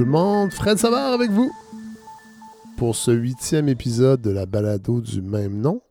[0.00, 1.52] tout le monde, Fred Savard avec vous
[2.78, 5.82] pour ce huitième épisode de la balado du même nom.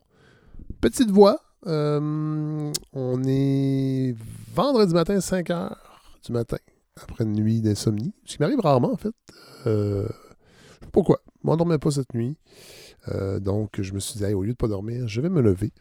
[0.80, 4.16] Petite voix, euh, on est
[4.52, 5.76] vendredi matin, 5 h
[6.26, 6.56] du matin,
[7.00, 9.14] après une nuit d'insomnie, ce qui m'arrive rarement en fait.
[9.68, 10.08] Euh,
[10.90, 12.36] pourquoi, je m'endormais pas cette nuit.
[13.10, 15.40] Euh, donc, je me suis dit, au lieu de ne pas dormir, je vais me
[15.40, 15.72] lever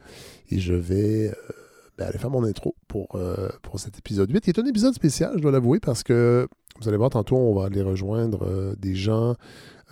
[0.52, 1.34] et je vais
[1.98, 3.20] ben, aller faire mon intro pour,
[3.64, 6.48] pour cet épisode 8, qui est un épisode spécial, je dois l'avouer, parce que
[6.80, 9.36] vous allez voir tantôt, on va aller rejoindre des gens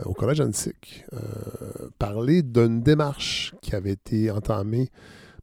[0.05, 1.05] au Collège Antique,
[1.99, 4.89] parler d'une démarche qui avait été entamée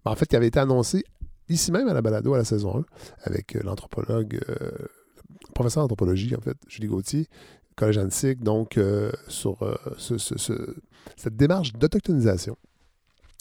[0.04, 1.04] ben, en fait, qui avait été annoncé
[1.48, 2.84] ici même à la balado à la saison 1
[3.24, 7.26] avec euh, l'anthropologue, euh, le professeur d'anthropologie, en fait, Julie Gauthier,
[7.76, 9.58] Collège Antique, donc euh, sur
[9.98, 12.56] cette démarche d'autochtonisation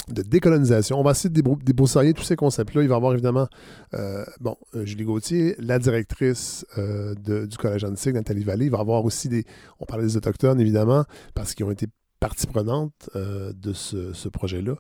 [0.10, 1.00] de décolonisation.
[1.00, 2.82] On va essayer de débroussailler tous ces concepts-là.
[2.82, 3.48] Il va y avoir évidemment,
[4.42, 8.66] bon, Julie Gauthier, la directrice du Collège Antique, Nathalie Vallée.
[8.66, 9.46] Il va y avoir aussi des,
[9.80, 11.88] on parlait des Autochtones, évidemment, parce qu'ils ont été
[12.24, 14.76] partie prenante euh, de ce, projet-là.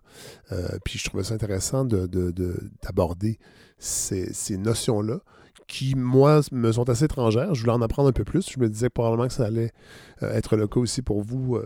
[0.53, 3.37] Euh, puis je trouvais ça intéressant d'aborder de,
[3.77, 5.19] ces, notions-là
[5.67, 7.53] qui, moi, me sont assez étrangères.
[7.53, 8.49] Je voulais en apprendre un peu plus.
[8.51, 9.71] Je me disais probablement que ça allait
[10.21, 11.57] euh, être le cas aussi pour vous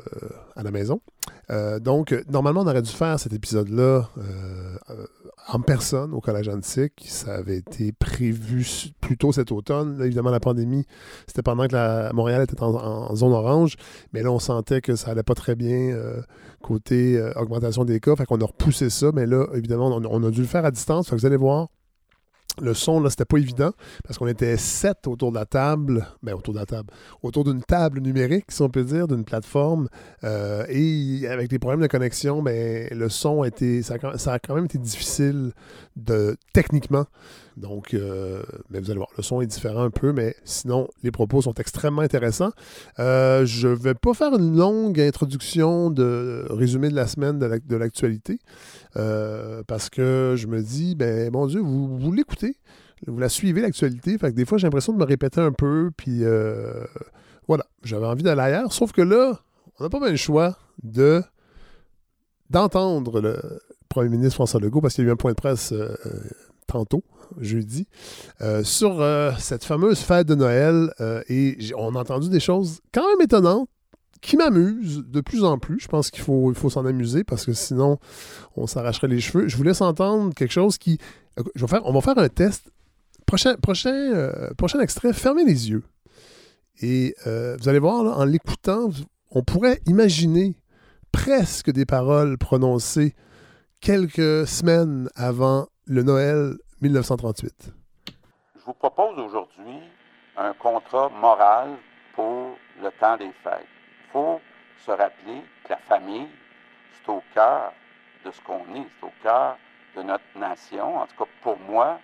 [0.56, 1.02] à la maison.
[1.82, 4.10] donc, normalement, on aurait dû faire cet épisode-là
[5.48, 7.06] en personne au Collège Antique.
[7.08, 8.66] Ça avait été prévu
[9.00, 10.00] plus tôt cet automne.
[10.04, 10.86] évidemment, la pandémie,
[11.26, 13.76] c'était pendant que Montréal était en, zone orange.
[14.14, 16.22] Mais là, on sentait que ça allait pas très bien euh,
[16.62, 18.16] côté euh, augmentation des cas.
[18.16, 19.12] Fait qu'on a repoussé ça.
[19.14, 21.10] Mais là, évidemment, on, on, a dû le faire à distance.
[21.10, 21.70] Fait que vous allez voir,
[22.62, 23.72] le son, là, c'était pas évident
[24.06, 26.90] parce qu'on était sept autour de la table, ben autour de la table,
[27.24, 29.88] autour d'une table numérique, si on peut dire, d'une plateforme.
[30.24, 34.56] Euh, et avec des problèmes de connexion, ben, le son a été, ça a, quand
[34.56, 35.52] même été difficile
[35.96, 37.06] de, techniquement
[37.58, 41.10] donc, euh, mais vous allez voir, le son est différent un peu, mais sinon, les
[41.10, 42.52] propos sont extrêmement intéressants.
[43.00, 47.76] Euh, je ne vais pas faire une longue introduction de résumé de la semaine de
[47.76, 48.40] l'actualité,
[48.96, 52.58] euh, parce que je me dis, ben mon Dieu, vous, l'écoutez,
[53.08, 55.90] vous la suivez l'actualité, fait que des fois, j'ai l'impression de me répéter un peu,
[55.98, 56.22] puis
[57.48, 59.40] voilà, j'avais envie d'aller ailleurs, sauf que là,
[59.80, 61.24] on n'a pas bien le choix de
[62.50, 63.38] d'entendre le
[63.90, 65.74] premier ministre François Legault, parce qu'il y a eu un point de presse
[66.68, 67.04] tantôt,
[67.40, 67.88] jeudi,
[68.42, 70.92] euh, sur euh, cette fameuse fête de Noël.
[71.00, 73.70] Euh, et on a entendu des choses quand même étonnantes
[74.22, 75.80] qui m'amusent de plus en plus.
[75.80, 78.00] Je pense qu'il faut, s'en amuser parce que sinon,
[78.56, 79.48] on s'arracherait les cheveux.
[79.48, 80.98] Je vous laisse entendre quelque chose qui...
[81.84, 82.72] On va faire un test.
[83.28, 85.84] Prochain, prochain, prochain extrait, fermez les yeux.
[86.82, 88.90] Et vous allez voir, en l'écoutant,
[89.30, 90.56] on pourrait imaginer
[91.12, 93.14] presque des paroles prononcées
[93.82, 97.74] quelques semaines avant le Noël 1938.
[98.56, 99.80] Je vous propose aujourd'hui
[100.36, 101.76] un contrat moral
[102.14, 103.66] pour le temps des fêtes.
[104.06, 104.40] Il faut
[104.78, 106.28] se rappeler que la famille,
[106.94, 107.74] c'est au cœur
[108.24, 109.58] de ce qu'on est, c'est au cœur
[109.96, 111.00] de notre nation.
[111.00, 112.00] En tout cas, pour moi,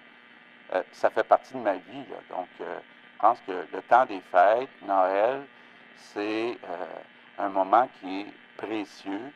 [0.73, 2.06] euh, ça fait partie de ma vie.
[2.29, 2.79] Donc, euh,
[3.16, 5.45] je pense que le temps des fêtes, Noël,
[5.97, 6.85] c'est euh,
[7.38, 9.31] un moment qui est précieux.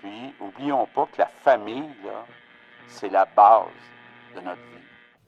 [0.00, 1.88] Puis, oublions pas que la famille,
[2.86, 3.93] c'est la base
[4.34, 4.82] de notre vie.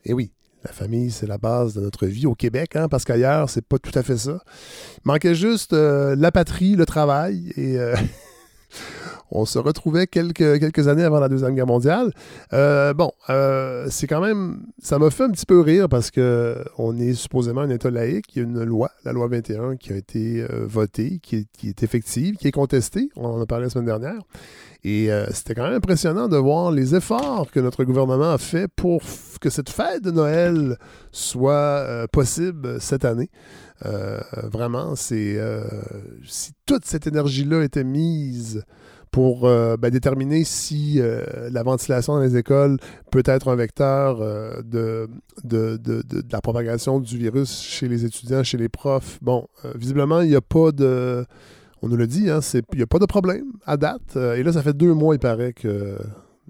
[0.04, 0.32] Et eh oui,
[0.64, 3.78] la famille, c'est la base de notre vie au Québec, hein, parce qu'ailleurs, c'est pas
[3.78, 4.40] tout à fait ça.
[4.96, 7.94] Il manquait juste euh, la patrie, le travail, et euh,
[9.30, 12.12] on se retrouvait quelques, années avant la Deuxième Guerre mondiale.
[12.52, 13.12] Euh, bon,
[13.88, 17.62] c'est quand même, ça m'a fait un petit peu rire parce que on est supposément
[17.62, 18.34] un État laïque.
[18.34, 21.68] Il y a une loi, la loi 21, qui a été votée, qui est, qui
[21.68, 23.08] est effective, qui est contestée.
[23.16, 24.20] On en a parlé la semaine dernière.
[24.86, 28.68] Et euh, c'était quand même impressionnant de voir les efforts que notre gouvernement a fait
[28.68, 29.02] pour
[29.40, 30.78] que cette fête de Noël
[31.10, 33.28] soit euh, possible cette année.
[33.84, 35.40] Euh, vraiment, c'est
[36.24, 38.62] si toute cette énergie-là était mise
[39.16, 41.00] pour ben, déterminer si
[41.50, 42.76] la ventilation dans les écoles
[43.10, 44.18] peut être un vecteur
[44.62, 45.08] de,
[45.42, 49.18] de, la propagation du virus chez les étudiants, chez les profs.
[49.22, 51.24] Bon, visiblement, il n'y a pas de
[51.82, 54.16] on nous le dit, hein, il n'y a pas de problème à date.
[54.16, 55.98] Euh, et là, ça fait deux mois, il paraît que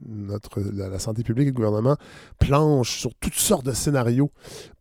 [0.06, 1.96] notre, la, santé publique et le gouvernement
[2.38, 4.30] planchent sur toutes sortes de scénarios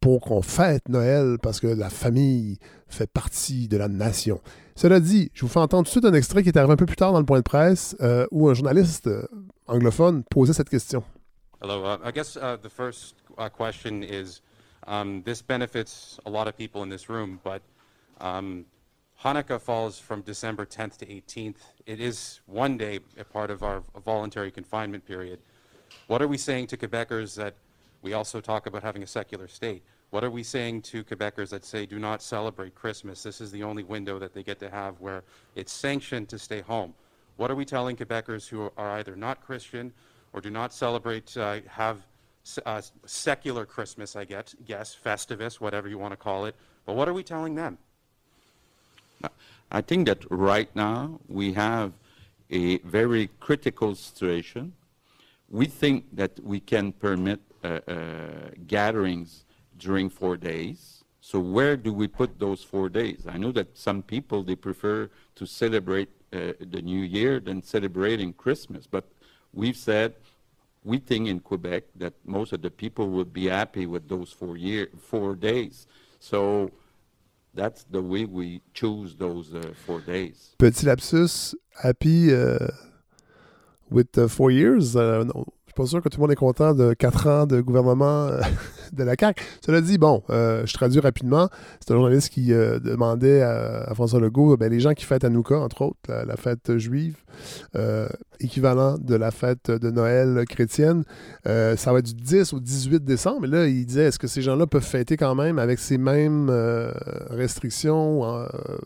[0.01, 4.39] pour qu'on fête Noël parce que la famille fait partie de la nation.
[4.77, 6.75] Cela dit, je vous fais entendre tout de suite un extrait qui est arrivé un
[6.75, 9.25] peu plus tard dans le point de presse euh, où un journaliste euh,
[9.67, 11.01] anglophone posait cette question.
[11.61, 14.41] Hello, uh, I guess uh, the first uh, question is
[14.85, 17.61] um, this benefits a lot of people in this room, but
[18.19, 18.65] um,
[19.23, 21.63] Hanukkah falls from December 10th to 18th.
[21.85, 25.39] It is one day a part of our voluntary confinement period.
[26.07, 27.53] What are we saying to Quebecers that
[28.01, 29.83] we also talk about having a secular state?
[30.11, 33.23] What are we saying to Quebecers that say do not celebrate Christmas?
[33.23, 35.23] This is the only window that they get to have where
[35.55, 36.93] it's sanctioned to stay home.
[37.37, 39.91] What are we telling Quebecers who are either not Christian
[40.31, 42.05] or do not celebrate, uh, have
[42.65, 46.55] uh, secular Christmas, I guess, guess, Festivus, whatever you want to call it,
[46.85, 47.77] but what are we telling them?
[49.71, 51.93] I think that right now we have
[52.51, 54.73] a very critical situation.
[55.49, 58.01] We think that we can permit uh, uh,
[58.67, 59.43] gatherings
[59.77, 61.03] during four days.
[61.21, 63.25] So where do we put those four days?
[63.27, 68.33] I know that some people, they prefer to celebrate uh, the New Year than celebrating
[68.33, 68.85] Christmas.
[68.87, 69.05] But
[69.53, 70.13] we've said
[70.85, 74.55] we think in Quebec that most of the people would be happy with those four
[74.55, 75.87] year, four days.
[76.19, 76.71] So
[77.53, 80.55] that's the way we choose those uh, four days.
[80.59, 82.67] Petit lapsus, happy uh,
[83.89, 84.95] with the four years.
[84.95, 85.25] Uh,
[85.75, 88.39] pas sûr que tout le monde est content de quatre ans de gouvernement euh,
[88.93, 89.43] de la CAQ.
[89.63, 91.49] Cela dit, bon, euh, je traduis rapidement.
[91.79, 95.57] C'est un journaliste qui euh, demandait à, François Legault, ben, les gens qui fêtent Hanouka,
[95.59, 97.17] entre autres, la, fête juive,
[98.39, 101.03] équivalent de la fête de Noël chrétienne,
[101.45, 103.41] ça va être du 10 au 18 décembre.
[103.41, 106.49] Mais là, il disait, est-ce que ces gens-là peuvent fêter quand même avec ces mêmes
[107.29, 108.23] restrictions,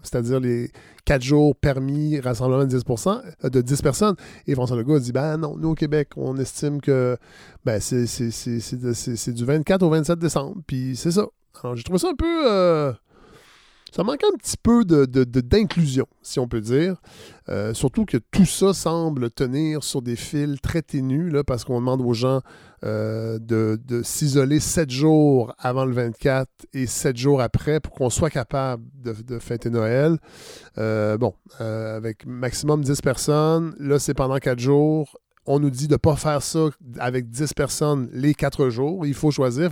[0.04, 0.72] c'est-à-dire les
[1.06, 2.84] quatre jours permis, rassemblement de 10,
[3.44, 4.16] de 10 personnes?
[4.48, 7.18] Et François Legault a dit, ben non, nous au Québec, on estime que
[7.66, 10.58] ben, c'est du 24 au 27 décembre.
[10.68, 11.26] Puis c'est ça.
[11.64, 12.94] Alors, j'ai trouvé ça un peu.
[13.90, 16.96] Euh, ça manque un petit peu d'inclusion, de, si on peut dire.
[17.50, 21.80] Euh, surtout que tout ça semble tenir sur des fils très ténus, là, parce qu'on
[21.80, 22.42] demande aux gens
[22.86, 28.30] euh, de, s'isoler sept jours avant le 24 et sept jours après pour qu'on soit
[28.30, 30.18] capable de, fêter Noël.
[30.78, 33.76] bon, avec maximum 10 personnes.
[33.80, 36.70] Là, c'est pendant quatre jours on nous dit de ne pas faire ça
[37.00, 39.08] avec 10 personnes les 4 jours.
[39.08, 39.72] Il faut choisir.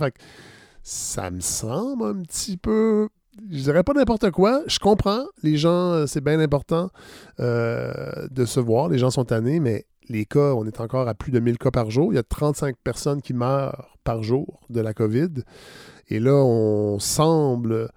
[0.82, 3.08] ça me semble un petit peu.
[3.50, 4.62] Je dirais pas n'importe quoi.
[4.66, 5.24] Je comprends.
[5.42, 6.90] Les gens, euh, c'est bien important
[7.40, 8.88] euh, de se voir.
[8.88, 11.70] Les gens sont tannés, mais les cas, on est encore à plus de 1000 cas
[11.70, 12.12] par jour.
[12.12, 15.44] Il y a 35 personnes qui meurent par jour de la COVID.
[16.08, 17.90] Et là, on semble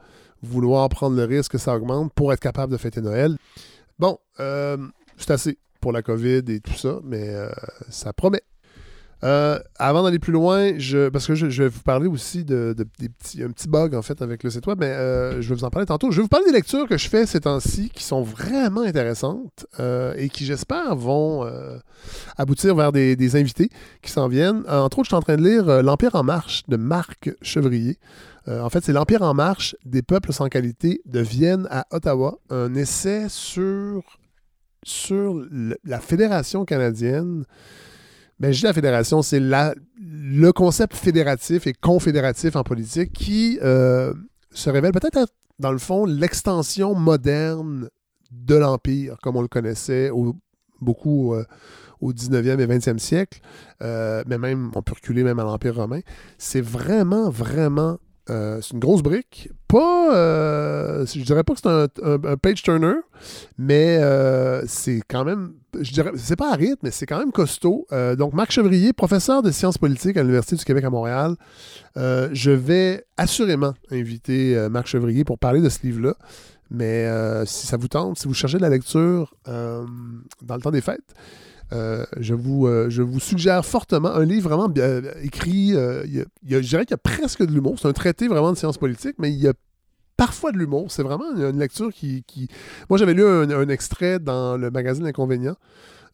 [0.43, 3.37] vouloir prendre le risque que ça augmente pour être capable de fêter Noël.
[3.99, 4.77] Bon, euh,
[5.17, 7.33] c'est assez pour la COVID et tout ça, mais
[7.89, 8.43] ça promet.
[9.23, 10.71] Euh, avant d'aller plus loin,
[11.13, 14.49] parce que je, vais vous parler aussi de, des petit bug en fait avec le
[14.49, 16.11] site web, mais euh, je vais vous en parler tantôt.
[16.11, 19.65] Je vais vous parler des lectures que je fais ces temps-ci qui sont vraiment intéressantes
[20.17, 21.47] et qui, j'espère, vont
[22.37, 23.69] aboutir vers des, invités
[24.01, 24.63] qui s'en viennent.
[24.67, 27.99] entre autres, je suis en train de lire L'Empire en marche de Marc Chevrier.
[28.47, 32.73] en fait, c'est L'Empire en marche des peuples sans qualité de Vienne à Ottawa, un
[32.73, 34.03] essai sur
[34.83, 35.45] sur
[35.83, 37.45] la Fédération canadienne,
[38.41, 44.15] ben, je dis la fédération, c'est le concept fédératif et confédératif en politique qui euh,
[44.49, 47.87] se révèle peut-être être, dans le fond, l'extension moderne
[48.31, 50.35] de l'Empire, comme on le connaissait au,
[50.79, 51.43] beaucoup euh,
[51.99, 53.41] au 19e et 20e siècle,
[53.83, 55.99] euh, mais même, on peut reculer même à l'Empire romain.
[56.39, 59.49] C'est vraiment, vraiment c'est une grosse brique.
[59.67, 62.95] Pas, euh, je dirais pas que c'est un, page turner,
[63.57, 63.99] mais
[64.67, 67.87] c'est quand même, je dirais, c'est pas à rythme, mais c'est quand même costaud.
[68.17, 71.35] donc, Marc Chevrier, professeur de sciences politiques à l'Université du Québec à Montréal.
[71.95, 76.15] je vais assurément inviter Marc Chevrier pour parler de ce livre-là.
[76.69, 77.07] Mais
[77.45, 81.13] si ça vous tente, si vous cherchez de la lecture dans le temps des fêtes,
[81.73, 85.71] euh, je, vous, euh, suggère fortement un livre vraiment bien euh, écrit.
[85.71, 87.77] je dirais qu'il y a presque de l'humour.
[87.79, 89.53] C'est un traité vraiment de sciences politiques, mais il y a
[90.21, 90.91] parfois de l'humour.
[90.91, 92.23] C'est vraiment une, lecture qui,
[92.91, 95.55] Moi, j'avais lu un, extrait dans le magazine Inconvénient.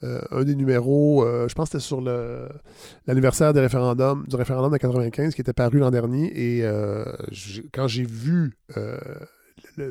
[0.02, 2.00] un des numéros, je pense que c'était sur
[3.06, 6.32] l'anniversaire du référendum de 95 qui était paru l'an dernier.
[6.34, 6.66] Et
[7.74, 8.54] quand j'ai vu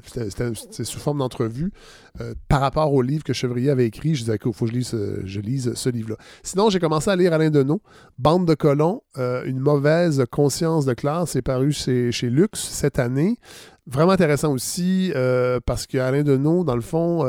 [0.05, 1.73] c'était sous forme d'entrevue
[2.21, 4.15] euh, par rapport au livre que Chevrier avait écrit.
[4.15, 6.17] Je disais qu'il faut que je lise, ce, livre-là.
[6.43, 7.81] Sinon, j'ai commencé à lire Alain Deneau,
[8.19, 11.31] Bande de colons, euh, une mauvaise conscience de classe.
[11.31, 13.39] C'est paru chez, chez, Lux cette année.
[13.87, 17.25] Vraiment intéressant aussi euh, parce qu'Alain Deneau, dans le fond,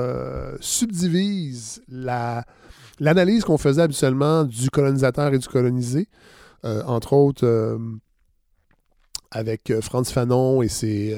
[0.60, 2.44] subdivise la
[3.00, 6.08] l'analyse qu'on faisait habituellement du colonisateur et du colonisé,
[6.64, 7.78] entre autres
[9.30, 11.16] avec Franz Fanon et ses,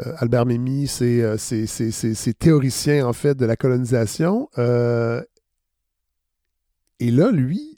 [0.00, 4.48] euh, Albert Memmi, c'est ces théoriciens en fait de la colonisation.
[4.58, 5.22] Euh,
[6.98, 7.71] et là, lui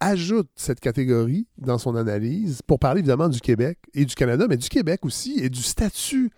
[0.00, 4.56] ajoute cette catégorie dans son analyse pour parler évidemment du Québec et du Canada, mais
[4.56, 6.30] du Québec aussi et du statut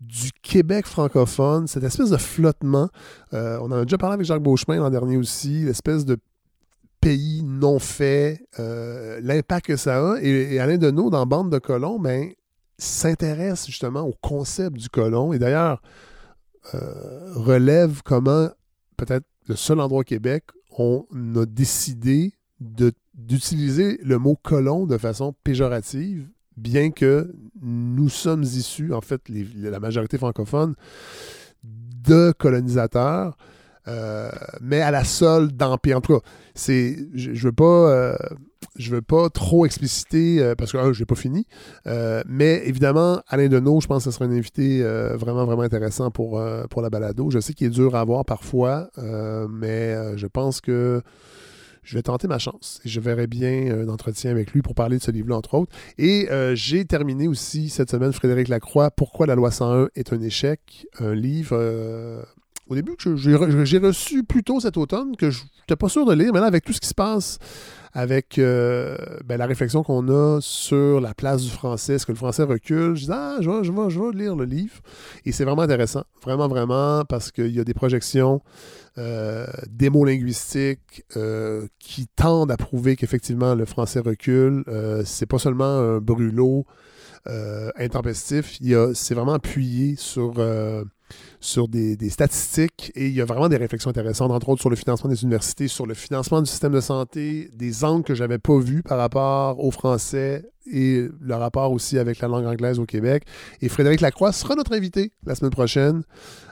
[0.00, 2.88] du Québec francophone, cette espèce de flottement.
[3.32, 6.18] Euh, on en a déjà parlé avec Jacques Beauchemin l'an dernier aussi, l'espèce de
[7.00, 10.20] pays non fait, euh, l'impact que ça a.
[10.20, 12.30] Et, Alain Deneau, dans Bande de colons, ben,
[12.76, 15.32] s'intéresse justement au concept du colon.
[15.32, 15.82] Et d'ailleurs,
[16.74, 18.48] euh, relève comment,
[18.96, 20.44] peut-être le seul endroit au Québec,
[20.76, 21.06] on
[21.36, 29.00] a décidé d'utiliser le mot colon de façon péjorative, bien que nous sommes issus, en
[29.00, 30.74] fait, la majorité francophone,
[31.62, 33.36] de colonisateurs.
[33.88, 35.98] Euh, mais à la solde d'empire.
[35.98, 36.24] En tout cas,
[36.54, 38.16] c'est, je, je veux pas, euh,
[38.76, 41.46] je veux pas trop expliciter euh, parce que je n'ai pas fini.
[42.26, 44.82] mais évidemment, Alain Deneau, je pense que ce sera un invité
[45.14, 47.30] vraiment, vraiment intéressant pour, pour la balado.
[47.30, 48.90] Je sais qu'il est dur à avoir parfois,
[49.50, 51.02] mais je pense que
[51.88, 54.98] je vais tenter ma chance et je verrai bien un entretien avec lui pour parler
[54.98, 55.72] de ce livre-là, entre autres.
[55.96, 60.86] Et j'ai terminé aussi cette semaine Frédéric Lacroix, Pourquoi la loi 101 est un échec,
[61.00, 61.56] un livre
[62.68, 66.34] au début, j'ai reçu plus tôt cet automne que je n'étais pas sûr de lire,
[66.34, 67.38] mais là, avec tout ce qui se passe,
[67.92, 72.18] avec euh, ben, la réflexion qu'on a sur la place du français, est-ce que le
[72.18, 74.80] français recule, je dis, ah, je vais, je vais, je vais lire le livre.
[75.24, 78.42] Et c'est vraiment intéressant, vraiment, vraiment, parce qu'il y a des projections,
[78.98, 84.64] euh, des mots linguistiques euh, qui tendent à prouver qu'effectivement le français recule.
[84.68, 86.66] Euh, c'est pas seulement un brûlot
[87.76, 88.58] intempestif,
[88.94, 90.40] c'est vraiment appuyé sur
[91.40, 94.76] sur des, statistiques et il y a vraiment des réflexions intéressantes, entre autres sur le
[94.76, 98.38] financement des universités, sur le financement du système de santé, des angles que je n'avais
[98.38, 102.86] pas vus par rapport au français et le rapport aussi avec la langue anglaise au
[102.86, 103.24] Québec.
[103.60, 106.02] Et Frédéric Lacroix sera notre invité la semaine prochaine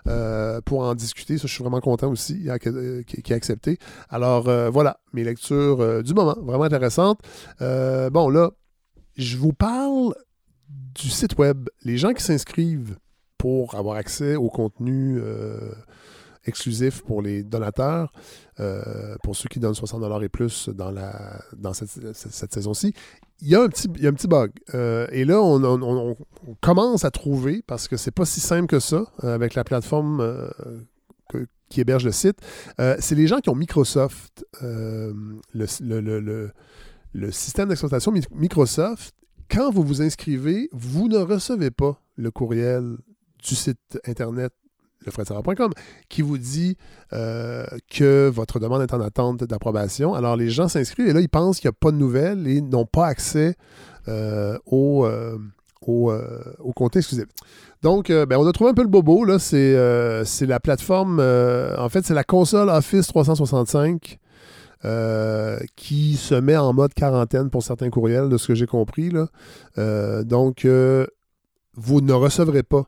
[0.06, 1.38] euh, pour en discuter.
[1.38, 3.78] Ça, je suis vraiment content aussi qu'il a, accepté.
[4.08, 7.20] Alors euh, voilà, mes lectures euh, du moment, vraiment intéressantes.
[7.60, 8.50] bon, là,
[9.16, 10.14] je vous parle
[10.94, 11.68] du site web.
[11.84, 12.96] Les gens qui s'inscrivent
[13.38, 15.72] pour avoir accès au contenu euh,
[16.44, 18.12] exclusif pour les donateurs,
[18.60, 22.94] euh, pour ceux qui donnent 60 et plus dans, la, dans cette, saison-ci.
[23.42, 24.50] Il y, a un petit, un petit bug.
[24.74, 26.16] Euh, et là, on,
[26.60, 30.50] commence à trouver, parce que c'est pas si simple que ça, avec la plateforme
[31.68, 32.38] qui héberge le site,
[32.78, 36.50] c'est les gens qui ont Microsoft, le,
[37.12, 39.14] le système d'exploitation Microsoft.
[39.50, 42.96] Quand vous vous inscrivez, vous ne recevez pas le courriel
[43.46, 44.52] du site internet
[45.04, 45.72] lefredsavard.com
[46.08, 46.76] qui vous dit
[47.12, 50.14] euh, que votre demande est en attente d'approbation.
[50.14, 52.60] Alors, les gens s'inscrivent et là, ils pensent qu'il n'y a pas de nouvelles et
[52.60, 53.56] n'ont pas accès
[54.08, 55.38] euh, au, euh,
[55.82, 56.12] au,
[56.58, 57.26] au, compte exclusif.
[57.82, 59.24] Donc, ben, on a trouvé un peu le bobo.
[59.24, 59.38] Là.
[59.38, 59.76] C'est,
[60.24, 64.18] c'est la plateforme, en fait, c'est la console Office 365
[65.76, 69.10] qui se met en mode quarantaine pour certains courriels, de ce que j'ai compris.
[69.10, 69.28] Là.
[70.24, 70.66] donc,
[71.74, 72.86] vous ne recevrez pas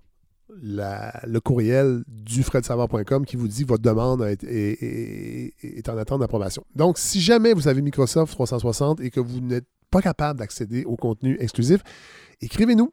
[0.63, 6.65] le courriel du fredsavoir.com qui vous dit votre demande est, en attente d'approbation.
[6.75, 10.97] Donc, si jamais vous avez Microsoft 360 et que vous n'êtes pas capable d'accéder au
[10.97, 11.81] contenu exclusif,
[12.41, 12.93] écrivez-nous.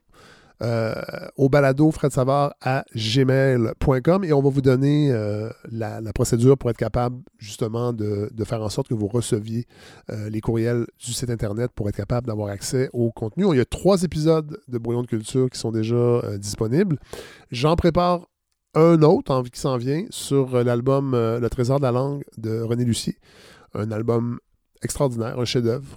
[0.62, 0.94] Euh,
[1.36, 6.70] au balado Fred Savard à gmail.com et on va vous donner euh, la, procédure pour
[6.70, 9.66] être capable justement de, faire en sorte que vous receviez
[10.10, 13.44] euh, les courriels du site Internet pour être capable d'avoir accès au contenu.
[13.52, 16.98] Il y a trois épisodes de Brouillon de culture qui sont déjà disponibles.
[17.50, 18.26] J'en prépare
[18.74, 22.84] un autre envie qui s'en vient sur l'album Le Trésor de la langue de René
[22.84, 23.18] Lucier.
[23.74, 24.38] Un album
[24.82, 25.96] extraordinaire, un chef-d'œuvre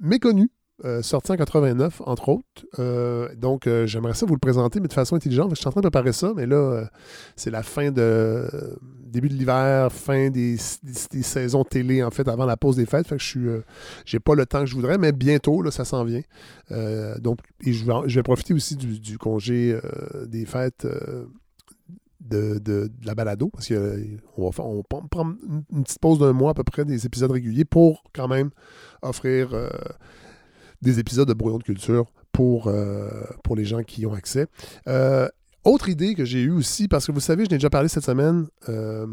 [0.00, 0.48] méconnu
[0.84, 2.44] euh, sorti en 89, entre autres.
[2.78, 5.50] Euh, donc, euh, j'aimerais ça vous le présenter, mais de façon intelligente.
[5.50, 6.90] Je suis en train de préparer ça, mais là,
[7.34, 8.46] c'est la fin de.
[8.82, 13.06] début de l'hiver, fin des, saisons télé, en fait, avant la pause des fêtes.
[13.08, 13.46] Fait que je suis.
[14.04, 16.22] j'ai pas le temps que je voudrais, mais bientôt, là, ça s'en vient.
[17.20, 19.78] donc, je, vais, profiter aussi du, congé
[20.26, 20.86] des fêtes.
[22.20, 25.36] De, la balado, parce qu'on va, on va prendre
[25.72, 28.50] une petite pause d'un mois à peu près des épisodes réguliers pour quand même
[29.00, 29.50] offrir
[30.82, 33.08] des épisodes de Brouillon de culture pour, euh,
[33.56, 34.46] les gens qui ont accès.
[34.88, 35.28] Euh,
[35.64, 38.04] autre idée que j'ai eue aussi, parce que vous savez, je n'ai déjà parlé cette
[38.04, 39.06] semaine, euh,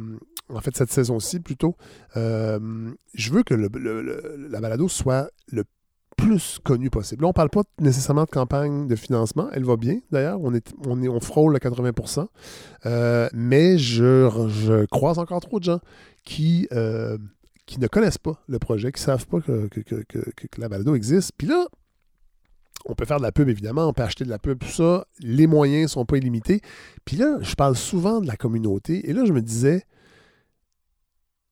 [0.50, 1.76] en fait cette saison-ci plutôt,
[2.16, 5.64] je veux que la balado soit le
[6.18, 7.24] plus connu possible.
[7.24, 10.54] Là, on ne parle pas nécessairement de campagne de financement, elle va bien d'ailleurs, on,
[10.54, 12.28] est, on, est, on frôle le 80%,
[13.34, 15.80] mais je, je, croise encore trop de gens
[16.24, 16.68] qui
[17.66, 19.68] qui ne connaissent pas le projet, qui ne savent pas que,
[20.58, 21.32] la balado existe.
[21.38, 21.68] Puis là,
[22.86, 25.06] on peut faire de la pub, évidemment, on peut acheter de la pub, tout ça.
[25.20, 26.62] Les moyens ne sont pas illimités.
[27.06, 29.10] Puis là, je parle souvent de la communauté.
[29.10, 29.84] Et là, je me disais,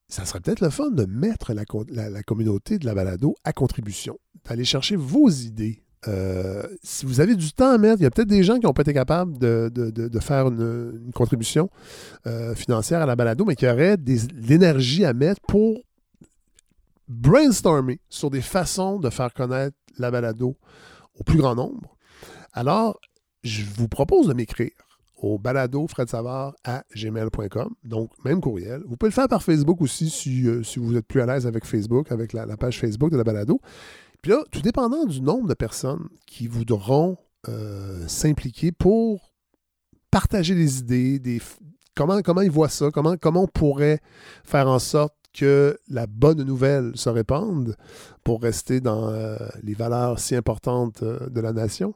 [0.10, 1.64] ça serait peut-être le fun de mettre la,
[2.24, 5.84] communauté de la balado à contribution, d'aller chercher vos idées.
[6.08, 8.66] Euh, si vous avez du temps à mettre, il y a peut-être des gens qui
[8.66, 11.70] n'ont pas été capables de, faire une, contribution
[12.28, 15.82] euh, financière à la balado, mais qui auraient de l'énergie à mettre pour
[17.12, 20.58] brainstormer sur des façons de faire connaître la balado
[21.20, 21.98] au plus grand nombre,
[22.54, 23.00] alors
[23.44, 24.72] je vous propose de m'écrire
[25.22, 25.88] au balado
[26.64, 27.76] à gmail.com.
[27.84, 28.82] Donc, même courriel.
[28.88, 31.66] Vous pouvez le faire par Facebook aussi si, euh, vous êtes plus à l'aise avec
[31.66, 33.62] Facebook, avec la, page Facebook de la balado.
[34.22, 39.34] Puis là, tout dépendant du nombre de personnes qui voudront euh, s'impliquer pour
[40.10, 41.42] partager des idées, des,
[41.96, 44.00] comment, comment ils voient ça, comment, comment on pourrait
[44.44, 47.76] faire en sorte que la bonne nouvelle se répande
[48.24, 51.94] pour rester dans euh, les valeurs si importantes de la nation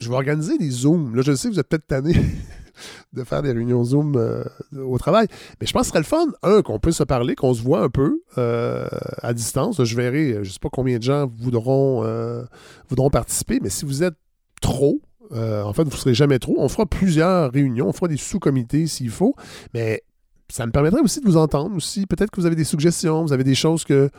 [0.00, 1.14] je vais organiser des Zooms.
[1.14, 2.14] Là, je sais vous êtes peut-être tanné
[3.12, 4.44] de faire des réunions Zoom euh,
[4.76, 5.26] au travail.
[5.60, 7.62] Mais je pense que ce serait le fun, un, qu'on puisse se parler, qu'on se
[7.62, 8.86] voit un peu euh,
[9.22, 9.82] à distance.
[9.82, 12.44] Je verrai, je ne sais pas combien de gens euh,
[12.88, 14.16] voudront participer, mais si vous êtes
[14.60, 15.00] trop,
[15.30, 16.54] en fait, vous ne serez jamais trop.
[16.58, 19.34] On fera plusieurs réunions, on fera des sous-comités s'il faut,
[19.72, 20.04] mais
[20.50, 22.06] ça me permettrait aussi de vous entendre aussi.
[22.06, 24.10] Peut-être que vous avez des suggestions, vous avez des choses que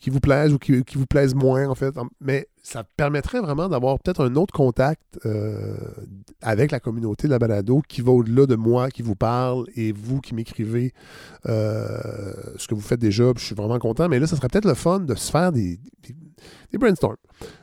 [0.00, 1.94] qui vous plaisent ou qui, vous plaisent moins, en fait.
[2.20, 5.74] Mais ça permettrait vraiment d'avoir peut-être un autre contact euh,
[6.40, 9.90] avec la communauté de la balado qui va au-delà de moi qui vous parle et
[9.90, 10.92] vous qui m'écrivez
[11.46, 13.32] euh, ce que vous faites déjà.
[13.36, 14.08] je suis vraiment content.
[14.08, 15.80] Mais là, ça serait peut-être le fun de se faire des,
[16.70, 17.16] des brainstorms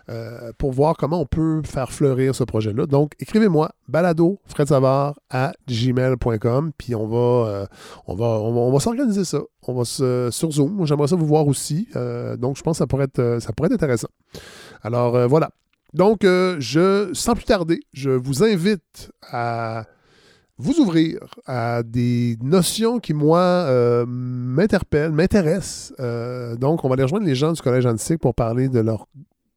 [0.09, 2.85] euh, pour voir comment on peut faire fleurir ce projet-là.
[2.85, 4.41] Donc, écrivez-moi balado
[5.29, 7.65] à gmail.com puis on va, euh,
[8.07, 9.39] on va, on va, s'organiser ça.
[9.69, 10.85] On va se, sur Zoom.
[10.85, 11.87] J'aimerais ça vous voir aussi.
[12.37, 14.09] Donc, je pense que ça pourrait être, ça pourrait être intéressant.
[14.83, 15.49] Alors, voilà.
[15.93, 19.85] Donc, je, sans plus tarder, je vous invite à
[20.57, 25.93] vous ouvrir à des notions qui, moi, euh, m'interpellent, m'intéressent.
[25.99, 29.07] Euh, donc, on va aller rejoindre les gens du Collège Antique pour parler de leur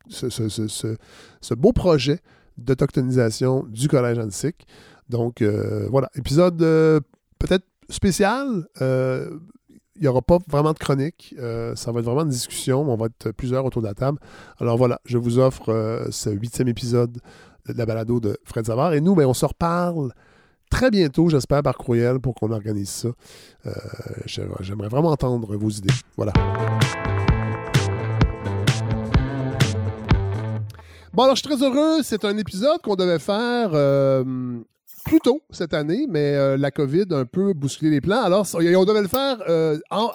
[0.09, 2.21] ce, beau projet
[2.59, 4.67] d'autochtonisation du Collège Antique.
[5.09, 8.67] Donc, euh, voilà, épisode peut-être spécial.
[10.01, 11.35] Il n'y aura pas vraiment de chronique.
[11.75, 12.91] ça va être vraiment une discussion.
[12.91, 14.19] On va être plusieurs autour de la table.
[14.59, 17.19] Alors voilà, je vous offre ce huitième épisode
[17.69, 18.95] de la balado de Fred Savard.
[18.95, 20.13] Et nous, ben, on se reparle
[20.71, 23.09] très bientôt, j'espère, par courriel pour qu'on organise ça.
[23.67, 23.71] Euh,
[24.27, 25.93] j'aimerais vraiment entendre vos idées.
[26.17, 26.33] Voilà.
[31.13, 32.03] Bon, alors je suis très heureux.
[32.03, 34.61] C'est un épisode qu'on devait faire euh,
[35.11, 38.23] plus tôt cette année, mais euh, la COVID a un peu bousculé les plans.
[38.23, 39.39] Alors, on devait le faire
[39.91, 40.11] en,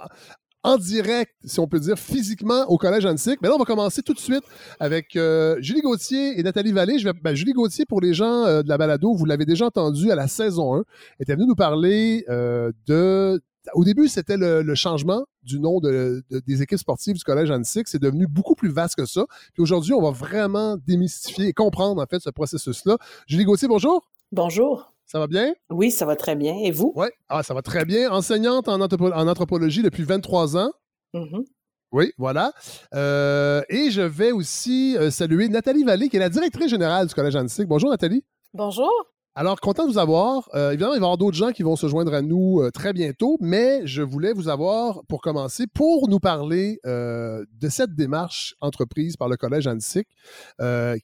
[0.66, 3.40] en direct, si on peut dire, physiquement au Collège Antique.
[3.42, 4.44] Mais là, on va commencer tout de suite
[4.80, 6.98] avec euh, Julie Gauthier et Nathalie Vallée.
[6.98, 9.68] Je vais, ben, Julie Gauthier, pour les gens euh, de la balado, vous l'avez déjà
[9.68, 10.84] entendu à la saison 1,
[11.20, 13.40] était venue nous parler euh, de...
[13.74, 17.88] Au début, c'était le, changement du nom de, des équipes sportives du Collège Antique.
[17.88, 19.26] C'est devenu beaucoup plus vaste que ça.
[19.54, 22.98] Puis aujourd'hui, on va vraiment démystifier et comprendre, en fait, ce processus-là.
[23.28, 24.08] Julie Gauthier, bonjour.
[24.32, 24.92] Bonjour.
[25.06, 25.54] Ça va bien?
[25.70, 26.56] Oui, ça va très bien.
[26.64, 26.92] Et vous?
[26.96, 28.12] Oui, ah, ça va très bien.
[28.12, 30.72] Enseignante en, anthropologie depuis 23 ans.
[31.14, 31.46] Mm-hmm.
[31.92, 32.52] Oui, voilà.
[32.94, 37.14] Euh, et je vais aussi euh, saluer Nathalie Vallée, qui est la directrice générale du
[37.14, 37.68] Collège Antique.
[37.68, 38.24] Bonjour, Nathalie.
[38.54, 38.92] Bonjour.
[39.36, 40.50] Alors, content de vous avoir.
[40.56, 42.94] Euh, évidemment, il va y avoir d'autres gens qui vont se joindre à nous très
[42.94, 49.18] bientôt, mais je voulais vous avoir pour commencer pour nous parler de cette démarche entreprise
[49.18, 50.08] par le Collège Antique,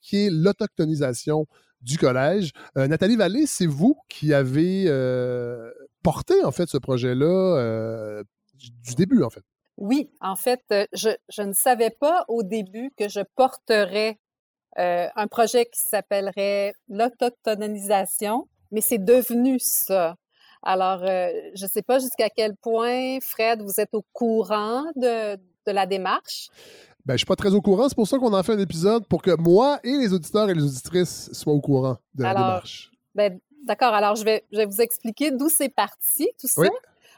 [0.01, 1.45] qui est l'autochtonisation
[1.81, 2.51] du collège.
[2.77, 5.71] Euh, Nathalie Vallée, c'est vous qui avez euh,
[6.03, 9.43] porté en fait ce projet-là euh, du début en fait?
[9.77, 10.61] Oui, en fait,
[10.93, 14.19] je, ne savais pas au début que je porterais
[14.77, 20.15] un projet qui s'appellerait l'autochtonisation, mais c'est devenu ça.
[20.61, 25.71] Alors, je ne sais pas jusqu'à quel point, Fred, vous êtes au courant de, de
[25.71, 26.49] la démarche.
[27.05, 27.89] Ben, je suis pas très au courant.
[27.89, 30.53] C'est pour ça qu'on a fait un épisode pour que moi et les auditeurs et
[30.53, 32.91] les auditrices soient au courant de la démarche.
[33.15, 33.93] Ben, D'accord.
[33.93, 36.63] Alors, je vais, je vais vous expliquer d'où c'est parti, tout ça.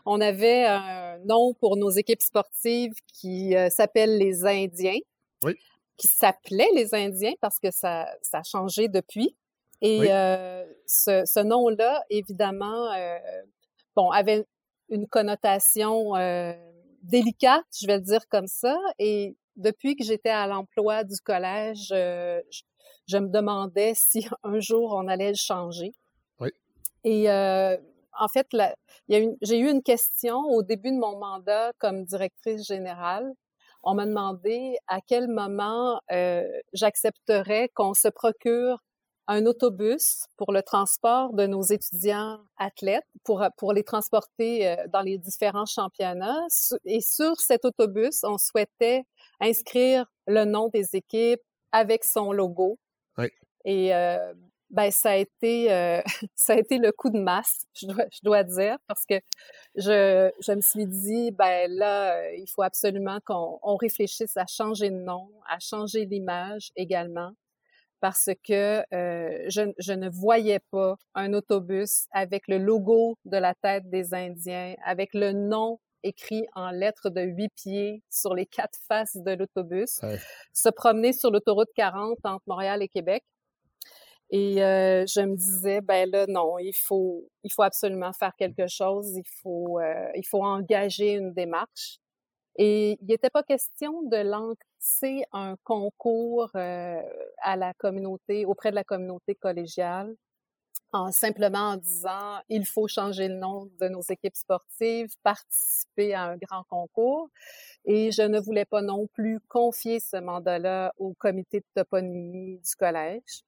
[0.06, 5.00] On avait un nom pour nos équipes sportives qui euh, s'appelle les Indiens.
[5.44, 5.56] Oui.
[5.96, 9.36] Qui s'appelait les Indiens parce que ça, ça a changé depuis.
[9.82, 13.18] Et euh, ce, ce nom-là, évidemment, euh,
[13.96, 14.46] bon, avait
[14.90, 16.14] une connotation
[17.02, 18.78] délicate, je vais le dire comme ça.
[19.00, 22.42] Et depuis que j'étais à l'emploi du collège, euh,
[23.08, 25.94] je, me demandais si un jour on allait le changer.
[26.40, 26.50] Oui.
[27.04, 27.78] Et euh,
[28.20, 28.48] en fait,
[29.10, 33.34] j'ai eu une question au début de mon mandat comme directrice générale.
[33.84, 38.80] On m'a demandé à quel moment euh, j'accepterais qu'on se procure
[39.28, 45.02] un autobus pour le transport de nos étudiants athlètes, pour, pour les transporter euh, dans
[45.02, 46.46] les différents championnats.
[46.86, 49.04] Et sur cet autobus, on souhaitait
[49.44, 52.80] inscrire le nom des équipes avec son logo.
[53.18, 53.30] Oui.
[53.66, 54.34] Et euh,
[54.74, 56.02] ben ça a été euh,
[56.36, 59.16] ça a été le coup de masse, je dois, je dois dire, parce que
[59.76, 64.46] je, je me suis dit ben là euh, il faut absolument qu'on on réfléchisse à
[64.48, 67.32] changer de nom, à changer l'image également,
[68.02, 73.54] parce que euh, je, je ne voyais pas un autobus avec le logo de la
[73.54, 78.78] tête des Indiens, avec le nom écrit en lettres de huit pieds sur les quatre
[78.88, 80.00] faces de l'autobus,
[80.54, 83.24] se promener sur l'autoroute 40 entre Montréal et Québec.
[84.30, 88.68] Et euh, je me disais, ben là, non, il faut, il faut absolument faire quelque
[88.68, 92.00] chose, il faut, euh, il faut engager une démarche.
[92.58, 97.02] Et il n'était pas question de lancer un concours euh,
[97.44, 100.16] à la communauté, auprès de la communauté collégiale,
[100.94, 106.24] en simplement en disant, il faut changer le nom de nos équipes sportives, participer à
[106.24, 107.30] un grand concours.
[107.86, 112.76] Et je ne voulais pas non plus confier ce mandat-là au comité de toponymie du
[112.76, 113.44] collège.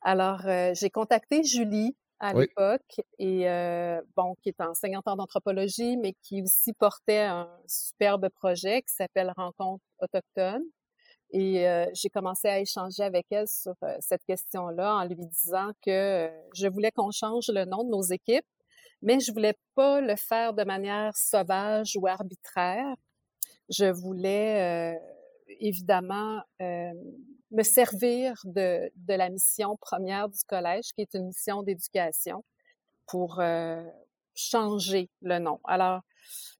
[0.00, 5.96] Alors, euh, j'ai contacté Julie à l'époque et euh, bon, qui est enseignante en anthropologie,
[5.96, 10.62] mais qui aussi portait un superbe projet qui s'appelle Rencontre autochtone.
[11.32, 16.30] Et euh, j'ai commencé à échanger avec elle sur cette question-là en lui disant que
[16.54, 18.46] je voulais qu'on change le nom de nos équipes,
[19.00, 22.94] mais je voulais pas le faire de manière sauvage ou arbitraire.
[23.70, 24.98] Je voulais
[25.60, 32.44] évidemment me servir de, de, la mission première du collège, qui est une mission d'éducation,
[33.06, 33.84] pour euh,
[34.34, 35.60] changer le nom.
[35.64, 36.00] Alors,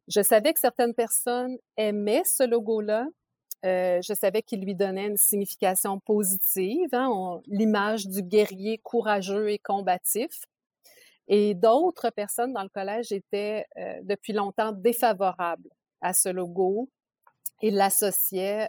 [0.09, 3.07] je savais que certaines personnes aimaient ce logo-là.
[3.65, 9.59] Euh, je savais qu'il lui donnait une signification positive, hein, l'image du guerrier courageux et
[9.59, 10.47] combatif.
[11.29, 15.71] Et d'autres personnes dans le collège étaient euh, depuis longtemps défavorables
[16.01, 16.91] à ce logo
[17.61, 18.69] et l'associaient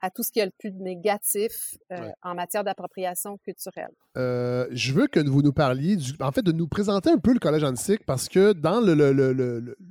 [0.00, 3.90] à, tout ce qui a le plus négatif euh, en matière d'appropriation culturelle?
[4.16, 7.32] Euh, je veux que vous nous parliez, du, en fait, de nous présenter un peu
[7.32, 8.80] le Collège antique parce que dans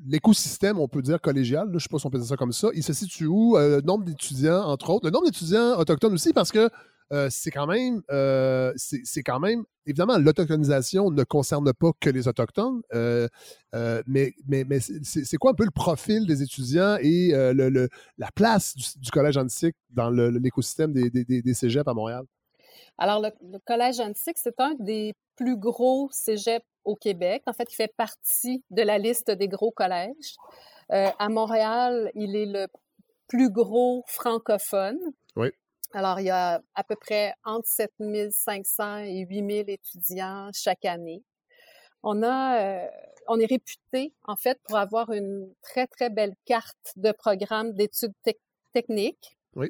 [0.08, 2.36] l'écosystème, le, on peut dire collégial, je ne sais pas si on peut dire ça
[2.36, 3.58] comme ça, il se situe où?
[3.58, 6.70] Euh, le nombre d'étudiants, entre autres, le nombre d'étudiants autochtones aussi parce que
[7.12, 12.28] euh, c'est quand même, euh, c'est quand même, évidemment, l'autochtonisation ne concerne pas que les
[12.28, 13.28] Autochtones, euh,
[14.06, 18.76] mais, mais, mais c'est quoi un peu le profil des étudiants et le, la place
[18.76, 22.26] du, Collège antique dans l'écosystème des, des, des, cégeps à Montréal?
[22.98, 27.42] Alors, le, Collège antique, c'est un des plus gros cégeps au Québec.
[27.48, 30.36] En fait, il fait partie de la liste des gros collèges.
[30.90, 32.68] à Montréal, il est le
[33.28, 35.00] plus gros francophone.
[35.36, 35.50] Oui.
[35.94, 41.24] Alors, il y a à peu près entre 7500 et 8000 étudiants chaque année.
[42.04, 42.88] On a, euh,
[43.28, 48.14] on est réputé, en fait, pour avoir une très, très belle carte de programme d'études
[48.72, 49.38] techniques.
[49.56, 49.70] Oui.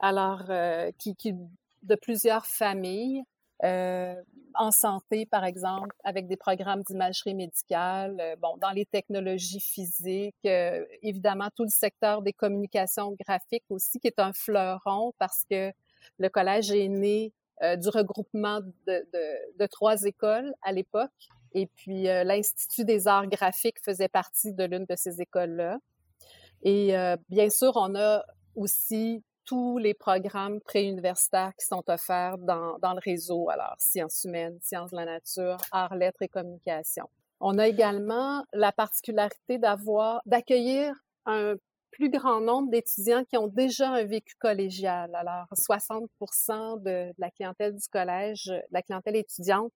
[0.00, 1.34] Alors, euh, qui, qui,
[1.82, 3.22] de plusieurs familles.
[3.64, 4.14] Euh,
[4.54, 10.34] en santé, par exemple, avec des programmes d'imagerie médicale, euh, bon, dans les technologies physiques,
[10.44, 15.72] euh, évidemment tout le secteur des communications graphiques aussi, qui est un fleuron parce que
[16.18, 17.32] le collège est né
[17.76, 21.10] du regroupement de, de, de, trois écoles à l'époque.
[21.52, 25.78] Et puis, l'Institut des arts graphiques faisait partie de l'une de ces écoles-là.
[26.62, 26.94] Et
[27.28, 33.00] bien sûr, on a aussi tous les programmes préuniversitaires qui sont offerts dans, dans le
[33.04, 37.10] réseau, alors sciences humaines, sciences de la nature, arts, lettres et communication.
[37.40, 40.94] On a également la particularité d'avoir, d'accueillir
[41.26, 41.56] un
[41.90, 45.12] plus grand nombre d'étudiants qui ont déjà un vécu collégial.
[45.16, 46.08] Alors, 60
[46.84, 49.72] de, la clientèle du collège, de la clientèle étudiante,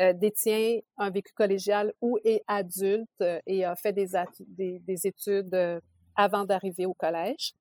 [0.00, 5.78] euh, détient un vécu collégial ou est adulte euh, et a fait des études euh,
[6.16, 7.54] avant d'arriver au collège.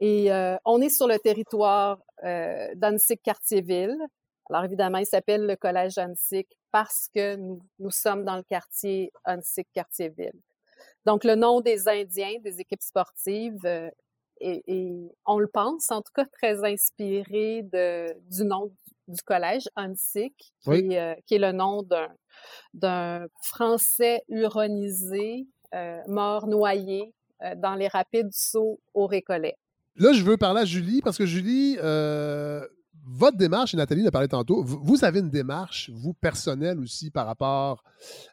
[0.00, 3.96] Et euh, on est sur le territoire euh, d'Annecy-Cartierville.
[4.50, 9.12] Alors évidemment, il s'appelle le Collège Annecy parce que nous, nous, sommes dans le quartier
[9.24, 10.40] Annecy-Cartierville.
[11.06, 13.88] Donc le nom des Indiens, des équipes sportives, euh,
[14.40, 18.72] est, on le pense, en tout cas très inspiré de, du nom
[19.08, 21.82] du collège, Annecy, qui, euh, qui, est le nom
[22.74, 28.58] d'un français huronisé, euh, mort noyé euh, dans les rapides du
[28.94, 29.56] au Récollet.
[29.96, 32.66] Là, je veux parler à Julie parce que Julie, euh,
[33.04, 37.10] votre démarche, et Nathalie en a parlé tantôt, vous, avez une démarche, vous, personnelle aussi,
[37.10, 37.84] par rapport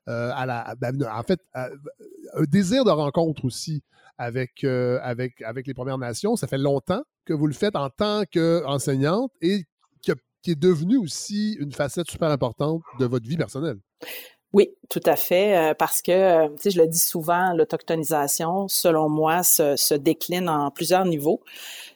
[0.08, 0.76] euh, à la.
[0.80, 3.84] Ben, en fait, un désir de rencontre aussi
[4.18, 6.36] avec, euh, avec, avec les Premières Nations.
[6.36, 9.64] Ça fait longtemps que vous le faites en tant qu'enseignante et
[10.42, 13.78] qui est devenu aussi une facette super importante de votre vie personnelle.
[14.52, 18.68] Oui, tout à fait, euh, parce que, euh, tu sais, je le dis souvent, l'autochtonisation,
[18.68, 21.42] selon moi, se, se, décline en plusieurs niveaux.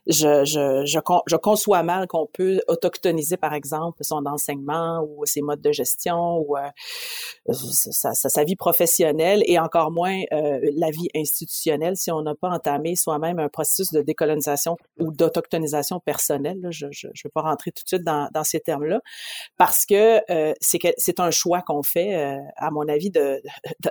[0.08, 5.62] Je, je, je, conçois mal qu'on peut autochtoniser, par exemple, son enseignement ou ses modes
[5.62, 11.96] de gestion ou euh, sa, sa, vie professionnelle et encore moins euh, la vie institutionnelle
[11.96, 16.60] si on n'a pas entamé soi-même un processus de décolonisation ou d'autochtonisation personnelle.
[16.70, 16.92] Je ne
[17.24, 19.00] vais pas rentrer tout de suite dans, dans ces termes-là
[19.58, 23.10] parce que euh, c'est un choix qu'on fait, euh, à mon avis,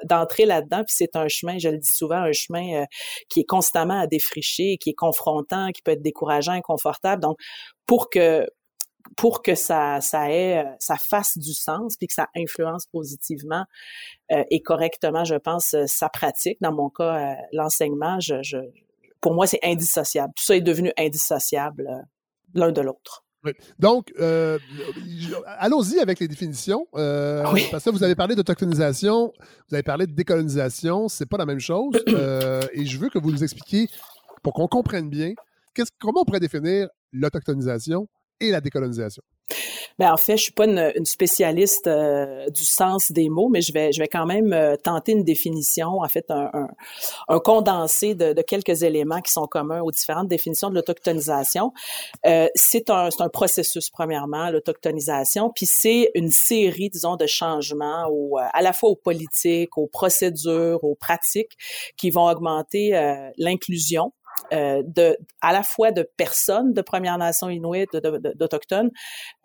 [0.05, 0.85] d'entrer de, là-dedans.
[0.85, 2.85] Puis c'est un chemin, je le dis souvent, un chemin
[3.31, 7.23] qui est constamment à défricher, qui est confrontant, qui peut être décourageant, inconfortable.
[7.23, 7.39] Donc,
[7.87, 8.47] pour que
[9.17, 13.65] pour que ça ça ait ça fasse du sens puis que ça influence positivement
[14.31, 18.59] euh, et correctement je pense sa pratique dans mon cas euh, l'enseignement je, je,
[19.21, 22.01] pour moi c'est indissociable tout ça est devenu indissociable euh,
[22.55, 23.53] l'un de l'autre oui.
[23.79, 24.59] Donc, euh,
[25.47, 26.87] allons-y avec les définitions.
[26.95, 27.67] Euh, oui.
[27.71, 29.33] Parce que vous avez parlé d'autochtonisation,
[29.69, 31.93] vous avez parlé de décolonisation, c'est pas la même chose.
[32.13, 33.89] Euh, et je veux que vous nous expliquiez,
[34.43, 35.33] pour qu'on comprenne bien,
[35.99, 38.09] comment on pourrait définir l'autochtonisation
[38.41, 39.23] et la décolonisation?
[39.99, 43.73] Ben, en fait, je suis pas une, spécialiste euh, du sens des mots, mais je
[43.73, 46.51] vais, je vais quand même euh, tenter une définition, en fait, un,
[47.29, 51.73] un, condensé de, de, quelques éléments qui sont communs aux différentes définitions de l'autochtonisation.
[52.27, 58.39] Euh, c'est un, un processus, premièrement, l'autochtonisation, puis c'est une série, disons, de changements au,
[58.39, 61.59] à la fois aux politiques, aux procédures, aux pratiques
[61.97, 62.93] qui vont augmenter
[63.37, 64.13] l'inclusion
[64.53, 68.91] euh, de, à la fois de personnes de Première Nation inuit, d'Autochtones,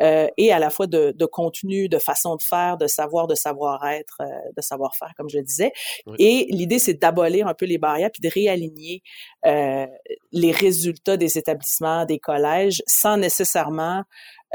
[0.01, 3.35] euh, et à la fois de, de, contenu, de façon de faire, de savoir, de
[3.35, 5.71] savoir-être, euh, de savoir-faire, comme je le disais.
[6.19, 9.01] Et l'idée, c'est d'abolir un peu les barrières puis de réaligner
[9.45, 9.87] euh,
[10.31, 14.03] les résultats des établissements, des collèges, sans nécessairement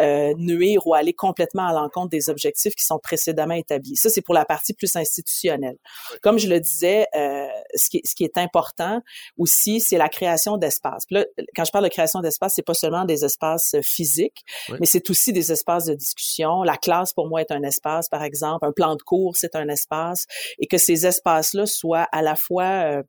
[0.00, 3.96] euh, nuire ou aller complètement à l'encontre des objectifs qui sont précédemment établis.
[3.96, 5.76] Ça, c'est pour la partie plus institutionnelle.
[6.22, 9.00] Comme je le disais, euh, ce, qui, ce qui est important
[9.36, 11.04] aussi, c'est la création d'espaces.
[11.10, 11.24] Là,
[11.54, 14.44] quand je parle de création d'espaces, c'est pas seulement des espaces physiques,
[14.80, 16.62] mais c'est aussi des espaces de discussion.
[16.62, 18.66] La classe, pour moi, est un espace, par exemple.
[18.66, 20.26] Un plan de cours, c'est un espace.
[20.58, 23.02] Et que ces espaces-là soient à la fois euh,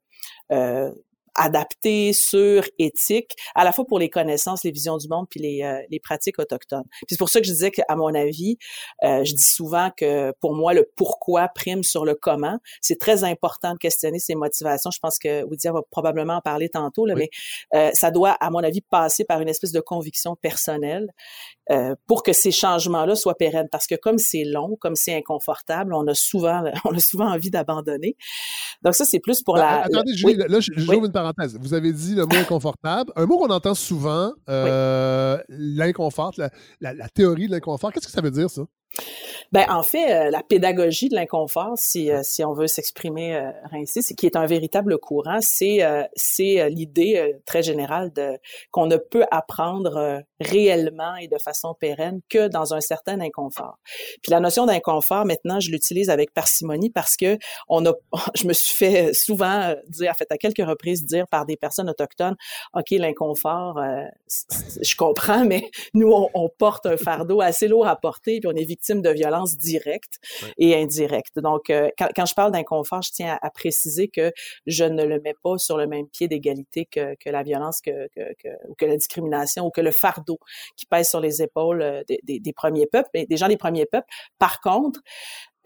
[0.51, 0.91] euh,
[1.35, 5.63] adapté, sur, éthique, à la fois pour les connaissances, les visions du monde, puis les,
[5.63, 6.85] euh, les pratiques autochtones.
[7.07, 8.57] c'est pour ça que je disais qu'à mon avis,
[9.03, 12.59] euh, je dis souvent que pour moi, le pourquoi prime sur le comment.
[12.81, 14.91] C'est très important de questionner ses motivations.
[14.91, 17.29] Je pense que Woudia va probablement en parler tantôt, là, mais
[17.73, 21.07] euh, ça doit, à mon avis, passer par une espèce de conviction personnelle
[21.71, 23.69] euh, pour que ces changements-là soient pérennes.
[23.71, 27.49] Parce que comme c'est long, comme c'est inconfortable, on a souvent, on a souvent envie
[27.49, 28.15] d'abandonner.
[28.81, 29.83] Donc ça, c'est plus pour ben, la.
[29.83, 31.57] Attendez, Julie, là, j'ouvre une parenthèse.
[31.59, 33.11] Vous avez dit le mot inconfortable.
[33.15, 36.49] Un mot qu'on entend souvent, euh, l'inconfort, la,
[36.81, 37.91] la, théorie de l'inconfort.
[37.93, 38.63] Qu'est-ce que ça veut dire, ça?
[39.51, 43.51] Ben en fait, euh, la pédagogie de l'inconfort, si, euh, si on veut s'exprimer euh,
[43.71, 45.81] ainsi, c'est qui est un véritable courant, c'est
[46.15, 48.37] c'est l'idée très générale de
[48.71, 53.77] qu'on ne peut apprendre réellement et de façon pérenne que dans un certain inconfort.
[54.21, 57.93] Puis la notion d'inconfort, maintenant, je l'utilise avec parcimonie parce que on a,
[58.35, 61.89] je me suis fait souvent dire, en fait, à quelques reprises dire par des personnes
[61.89, 62.35] autochtones,
[62.73, 63.79] ok, l'inconfort,
[64.81, 68.55] je comprends, mais nous on, on, porte un fardeau assez lourd à porter, puis on
[68.55, 70.19] est victime de violences directes
[70.57, 71.39] et indirectes.
[71.39, 74.31] Donc, euh, quand, quand, je parle d'inconfort, je tiens à, préciser que
[74.65, 78.07] je ne le mets pas sur le même pied d'égalité que, que, la violence, que,
[78.15, 80.39] que, ou que la discrimination, ou que le fardeau
[80.75, 83.85] qui pèse sur les épaules euh, des, des, des premiers peuples, des gens des premiers
[83.85, 84.07] peuples.
[84.39, 85.01] Par contre,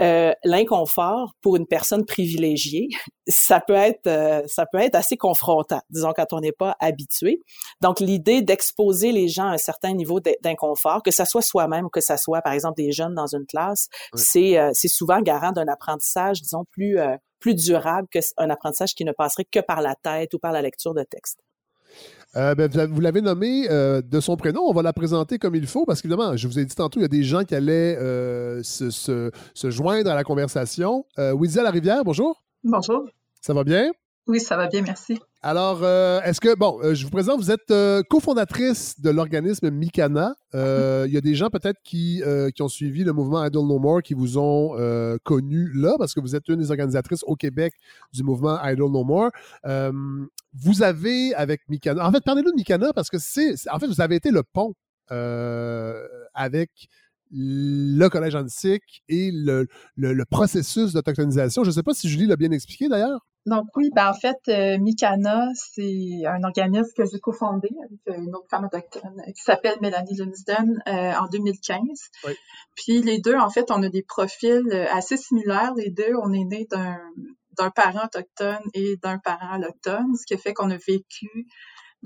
[0.02, 2.90] euh, l'inconfort pour une personne privilégiée,
[3.28, 7.42] ça peut être euh, ça peut être assez confrontant, disons quand on n'est pas habitué.
[7.82, 11.90] Donc l'idée d'exposer les gens à un certain niveau d'inconfort, que ça soit soi-même ou
[11.90, 15.52] que ça soit par exemple des jeunes dans une classe, c'est euh, c'est souvent garant
[15.52, 16.98] d'un apprentissage disons plus
[17.40, 20.94] plus durable qu'un apprentissage qui ne passerait que par la tête ou par la lecture
[20.94, 21.40] de texte.
[22.36, 24.62] Euh, ben, vous l'avez nommé euh, de son prénom.
[24.68, 27.04] On va la présenter comme il faut parce qu'évidemment, je vous ai dit tantôt, il
[27.04, 31.06] y a des gens qui allaient euh, se, se, se, joindre à la conversation.
[31.20, 32.44] Euh, La Rivière, bonjour.
[32.64, 33.08] Bonjour.
[33.42, 33.92] Ça va bien?
[34.28, 35.18] Oui, ça va bien, merci.
[35.42, 39.70] Alors, euh, est-ce que, bon, euh, je vous présente, vous êtes euh, cofondatrice de l'organisme
[39.70, 40.36] Mikana.
[40.54, 42.22] Il y a des gens peut-être qui,
[42.60, 44.76] ont suivi le mouvement Idle No More qui vous ont
[45.24, 47.74] connu là, parce que vous êtes une des organisatrices au Québec
[48.14, 49.30] du mouvement Idle No More.
[49.64, 54.02] vous avez, avec Mikana, en fait, parlez-nous de Mikana parce que c'est, en fait, vous
[54.02, 54.74] avez été le pont
[56.34, 56.70] avec
[57.32, 61.64] le collège antique et le, le, le processus d'autochtonisation.
[61.64, 63.26] Je ne sais pas si Julie l'a bien expliqué d'ailleurs.
[63.48, 68.22] Donc oui, ben en fait, euh, Mikana, c'est un organisme que j'ai cofondé avec euh,
[68.22, 71.80] une autre femme autochtone qui s'appelle Mélanie Lumsden euh, en 2015.
[72.26, 72.34] Oui.
[72.76, 75.74] Puis les deux, en fait, on a des profils assez similaires.
[75.78, 77.00] Les deux, on est nés d'un
[77.58, 81.48] d'un parent autochtone et d'un parent allochtone, ce qui fait qu'on a vécu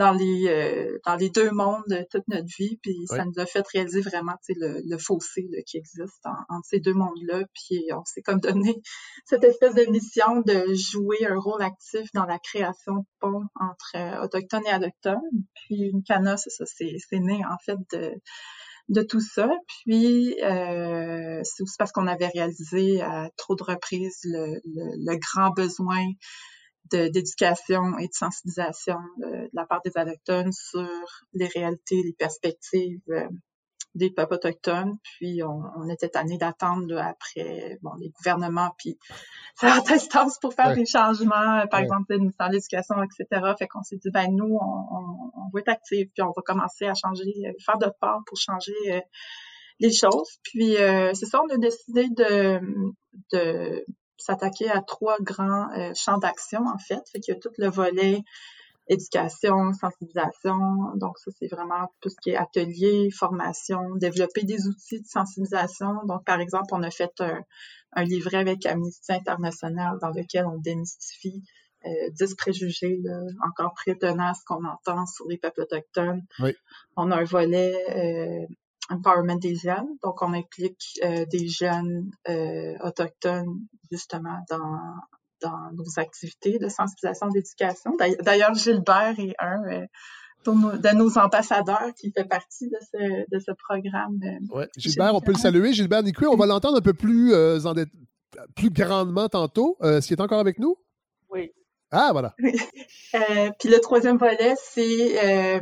[0.02, 3.46] dans les euh, dans les deux mondes de toute notre vie puis ça nous a
[3.46, 8.24] fait réaliser vraiment le, le fossé qui existe entre ces deux mondes-là puis on s'est
[8.24, 8.82] comme donné
[9.26, 13.92] cette espèce de mission de jouer un rôle actif dans la création de ponts entre
[13.96, 15.20] euh, autochtones et allochtones
[15.54, 18.16] puis une cana c'est ça c'est né en fait de
[18.90, 19.48] de tout ça.
[19.86, 25.52] Puis, euh, c'est aussi parce qu'on avait réalisé à trop de reprises le, le, grand
[25.52, 26.04] besoin
[26.89, 30.89] d'éducation et de sensibilisation de, la part des autochtones sur
[31.34, 33.28] les réalités, les perspectives euh,
[33.96, 34.98] des peuples autochtones.
[35.04, 38.98] Puis on, on était tanné d'attendre après bon, les gouvernements puis
[39.60, 43.54] faire instance pour faire des changements, par exemple le ministère de l'Éducation, etc.
[43.58, 46.86] Fait qu'on s'est dit ben nous, on, on, va être actifs, puis on va commencer
[46.86, 49.02] à changer, euh, faire de part pour changer euh,
[49.80, 50.39] les choses.
[50.44, 52.62] Puis euh, c'est ça, on a décidé de,
[53.34, 53.86] de
[54.21, 57.01] s'attaquer à trois grands champs d'action, en fait.
[57.12, 58.23] Fait qu'il y a tout le volet
[58.91, 60.95] éducation, sensibilisation.
[60.95, 66.03] Donc, ça, c'est vraiment tout ce qui est atelier, formation, développer des outils de sensibilisation.
[66.05, 67.21] Donc, par exemple, on a fait
[67.93, 71.43] un, livret avec Amnesty International dans lequel on démystifie
[71.86, 73.01] euh, 10 préjugés
[73.45, 76.23] encore très tenaces qu'on entend sur les peuples autochtones.
[76.95, 78.45] On a un volet euh,
[78.91, 83.60] empowerment des jeunes, donc on implique euh, des jeunes euh, autochtones
[83.91, 84.80] justement dans
[85.41, 87.97] dans nos activités de sensibilisation d'éducation.
[88.21, 89.86] D'ailleurs, Gilbert est un euh,
[90.45, 94.19] de nos ambassadeurs qui fait partie de ce, de ce programme.
[94.23, 94.69] Euh, ouais.
[94.77, 95.73] Gilbert, on peut le saluer.
[95.73, 97.60] Gilbert Nicoué, on va l'entendre un peu plus, euh,
[98.56, 99.77] plus grandement tantôt.
[99.82, 100.75] Est-ce qu'il est encore avec nous?
[101.30, 101.51] Oui.
[101.91, 102.34] Ah, voilà.
[103.13, 105.60] Euh, puis le troisième volet, c'est euh,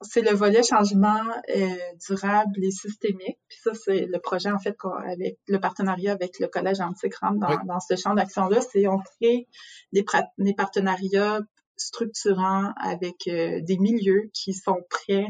[0.00, 1.24] c'est le volet changement
[1.56, 1.66] euh,
[2.06, 3.36] durable et systémique.
[3.48, 7.00] Puis ça, c'est le projet, en fait, avec le partenariat avec le Collège rentre
[7.34, 8.60] dans, dans ce champ d'action-là.
[8.60, 9.48] C'est on crée
[9.92, 10.04] des,
[10.38, 11.40] des partenariats
[11.76, 15.26] structurants avec des milieux qui sont prêts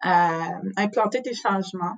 [0.00, 1.94] à implanter des changements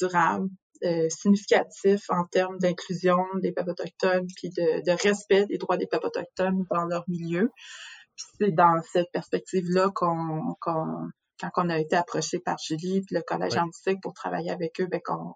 [0.00, 0.48] durables
[0.84, 5.86] euh, significatif en termes d'inclusion des peuples autochtones puis de, de, respect des droits des
[5.86, 7.50] peuples autochtones dans leur milieu.
[8.38, 11.08] c'est dans cette perspective-là qu'on, qu'on,
[11.40, 14.86] quand on a été approché par Julie puis le Collège antique pour travailler avec eux,
[14.86, 15.34] ben qu'on,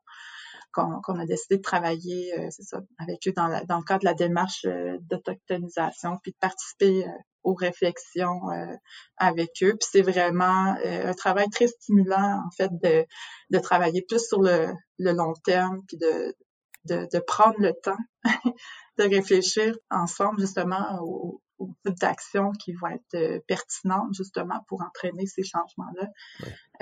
[0.77, 4.65] qu'on, a décidé de travailler, euh, ça, avec eux dans, le cadre de la démarche
[4.67, 7.07] euh, d'autochtonisation puis de participer
[7.43, 8.75] aux réflexions euh,
[9.17, 9.77] avec eux.
[9.79, 14.75] Puis c'est vraiment euh, un travail très stimulant, en fait, de, travailler plus sur le,
[14.99, 17.97] long terme, puis de prendre le temps
[18.99, 24.83] de réfléchir ensemble, justement, aux, aux types d'actions qui vont être euh, pertinentes, justement, pour
[24.83, 26.09] entraîner ces changements-là.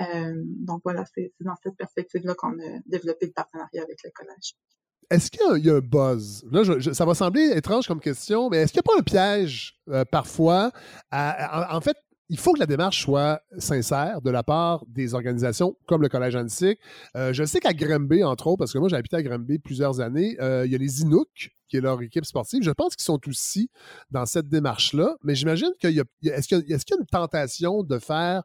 [0.01, 4.55] Euh, donc voilà, c'est dans cette perspective-là qu'on a développé le partenariat avec le collège
[5.11, 6.43] est-ce qu'il y, a un buzz?
[6.51, 9.75] Là, ça va sembler étrange comme question, mais est-ce qu'il n'y a pas un piège
[9.89, 10.71] euh, parfois?
[11.11, 11.95] en, fait,
[12.29, 16.35] il faut que la démarche soit sincère de la part des organisations comme le Collège
[16.35, 16.79] Antique.
[17.15, 19.99] Euh, je sais qu'à Grimby, entre autres, parce que moi j'ai habité à Grimby plusieurs
[19.99, 22.63] années, euh, il y a les Inuks qui est leur équipe sportive.
[22.63, 23.69] Je pense qu'ils sont aussi
[24.11, 27.99] dans cette démarche-là, mais j'imagine qu'il y a, est-ce qu'il y, a une tentation de
[27.99, 28.43] faire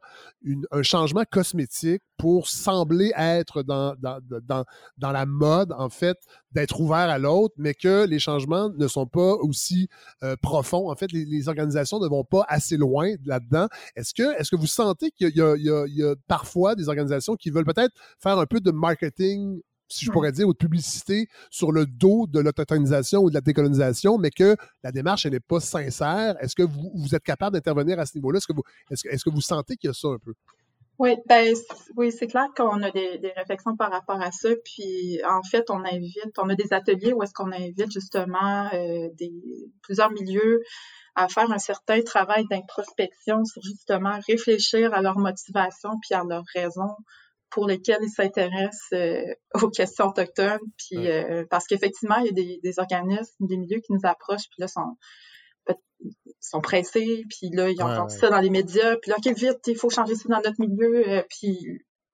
[0.71, 4.63] un changement cosmétique pour sembler être dans, dans, dans,
[4.97, 6.17] dans la mode, en fait,
[6.51, 9.87] d'être ouvert à l'autre, mais que les changements ne sont pas aussi
[10.23, 10.91] euh, profonds?
[10.91, 13.67] En fait, les, organisations ne vont pas assez loin là-dedans.
[13.95, 17.65] Est-ce que, est-ce que vous sentez qu'il y, y a parfois des organisations qui veulent
[17.65, 21.85] peut-être faire un peu de marketing si je pourrais dire, ou de publicité sur le
[21.85, 26.35] dos de l'autochtonisation ou de la décolonisation, mais que la démarche, elle n'est pas sincère.
[26.39, 28.37] Est-ce que vous, vous, êtes capable d'intervenir à ce niveau-là?
[28.37, 30.33] Est-ce que, vous, est-ce, est-ce que vous sentez qu'il y a ça un peu?
[30.99, 31.53] Oui, ben,
[31.97, 34.49] oui, c'est clair qu'on a des, des, réflexions par rapport à ça.
[34.63, 39.09] Puis, en fait, on invite, on a des ateliers où est-ce qu'on invite justement euh,
[39.17, 39.33] des,
[39.81, 40.61] plusieurs milieux
[41.15, 46.45] à faire un certain travail d'introspection sur justement réfléchir à leur motivation puis à leurs
[46.53, 46.95] raisons
[47.51, 49.25] pour lesquels ils s'intéressent euh,
[49.61, 50.59] aux questions autochtones.
[50.77, 54.49] Puis euh, parce qu'effectivement, il y a des, des, organismes, des milieux qui nous approchent,
[54.49, 54.97] puis là sont
[56.39, 59.77] sont pressés, puis là ils ont ça dans les médias, puis là ok vite, il
[59.77, 61.59] faut changer ça dans notre milieu, euh, puis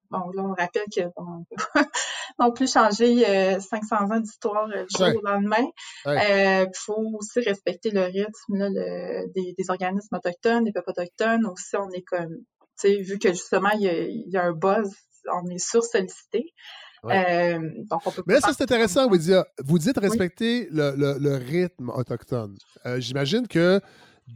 [0.10, 1.46] bon là on rappelle que bon,
[2.40, 3.24] non plus changer
[3.62, 5.66] 500 ans d'histoire du jour au lendemain.
[6.06, 11.46] Il faut aussi respecter le rythme là, le, des, des, organismes autochtones, des peuples autochtones.
[11.46, 12.36] Aussi, on est comme,
[12.80, 14.94] tu sais, vu que justement, il y, a, il y a un buzz
[15.34, 16.54] on est sursollicité.
[17.06, 17.60] Euh,
[18.26, 22.56] Mais ça, c'est intéressant, vous dites, vous dites respecter le, rythme autochtone.
[22.86, 23.80] Euh, j'imagine que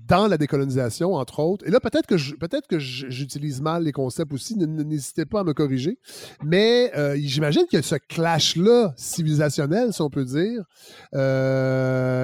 [0.08, 4.32] dans la décolonisation, entre autres, et là, peut-être que peut-être que j'utilise mal les concepts
[4.32, 6.00] aussi, n'hésitez pas à me corriger,
[6.46, 10.64] mais euh, j'imagine qu'il y a ce clash-là civilisationnel, si on peut dire,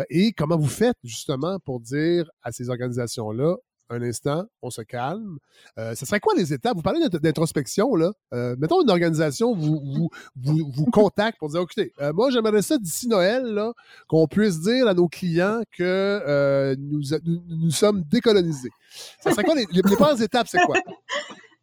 [0.09, 3.57] et comment vous faites justement pour dire à ces organisations-là,
[3.90, 5.38] un instant, on se calme.
[5.78, 6.76] Euh, ce serait quoi les étapes?
[6.76, 8.12] Vous parlez d'introspection, là.
[8.34, 12.62] Euh, mettons une organisation vous, vous, vous, vous contacte pour dire, écoutez, euh, moi, j'aimerais
[12.62, 13.74] ça d'ici Noël, là,
[14.08, 18.72] qu'on puisse dire à nos clients que nous, nous, sommes décolonisés.
[19.22, 20.78] Ça serait quoi les, les, les premières étapes, c'est quoi?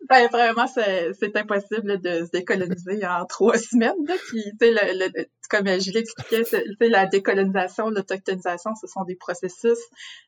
[0.09, 4.05] Ben vraiment, c'est impossible de se décoloniser en trois semaines.
[4.07, 4.15] Là.
[4.29, 6.43] Puis, le, le, comme je l'expliquais,
[6.81, 9.79] la décolonisation, l'autochtonisation, ce sont des processus.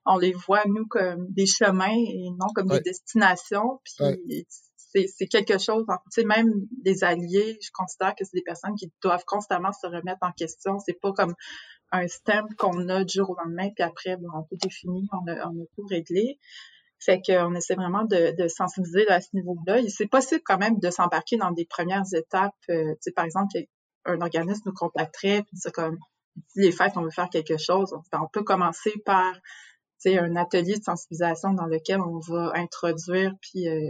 [0.04, 3.80] On les voit, nous, comme des chemins et non comme des destinations.
[3.84, 4.46] Puis
[5.06, 6.52] c'est quelque chose, tu sais, même
[6.82, 10.78] des alliés, je considère que c'est des personnes qui doivent constamment se remettre en question.
[10.78, 11.34] C'est pas comme
[11.92, 15.30] un stamp qu'on a du jour au lendemain, puis après, bon, tout est fini, on
[15.30, 16.38] a, on a tout réglé.
[16.98, 19.82] Fait qu'on essaie vraiment de, de sensibiliser à ce niveau-là.
[19.88, 22.54] C'est possible quand même de s'embarquer dans des premières étapes.
[22.70, 23.48] Euh, tu sais, par exemple,
[24.06, 25.98] un organisme nous contacterait, puis c'est comme
[26.54, 27.94] les fêtes, on veut faire quelque chose.
[28.12, 29.34] On peut commencer par
[30.06, 33.88] un atelier de sensibilisation dans lequel on va introduire puis euh,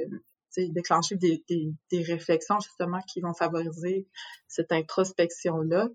[0.56, 1.44] déclencher des,
[1.92, 4.06] réflexions justement qui vont favoriser
[4.48, 5.88] cette introspection-là.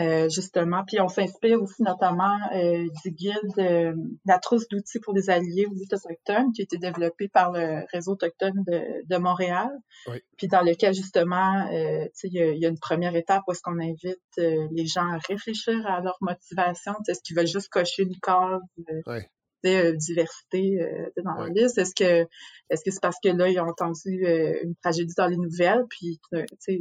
[0.00, 0.84] Euh, justement.
[0.86, 3.92] Puis on s'inspire aussi notamment euh, du guide euh,
[4.26, 8.12] La trousse d'outils pour les alliés aux autochtones qui a été développé par le réseau
[8.12, 9.70] autochtone de, de Montréal.
[10.06, 10.22] Oui.
[10.36, 14.20] Puis dans lequel justement, il y, y, a une première étape où est-ce qu'on invite
[14.36, 16.94] les gens à réfléchir à leur motivation.
[17.08, 18.60] Est-ce qu'ils veulent juste cocher une case?
[19.06, 19.18] Oui.
[19.66, 21.78] Euh, diversité euh, dans la liste?
[21.78, 22.28] Est-ce que
[22.70, 24.24] est-ce que c'est parce que là, ils ont entendu
[24.62, 26.78] une tragédie dans les nouvelles, puis tu sais,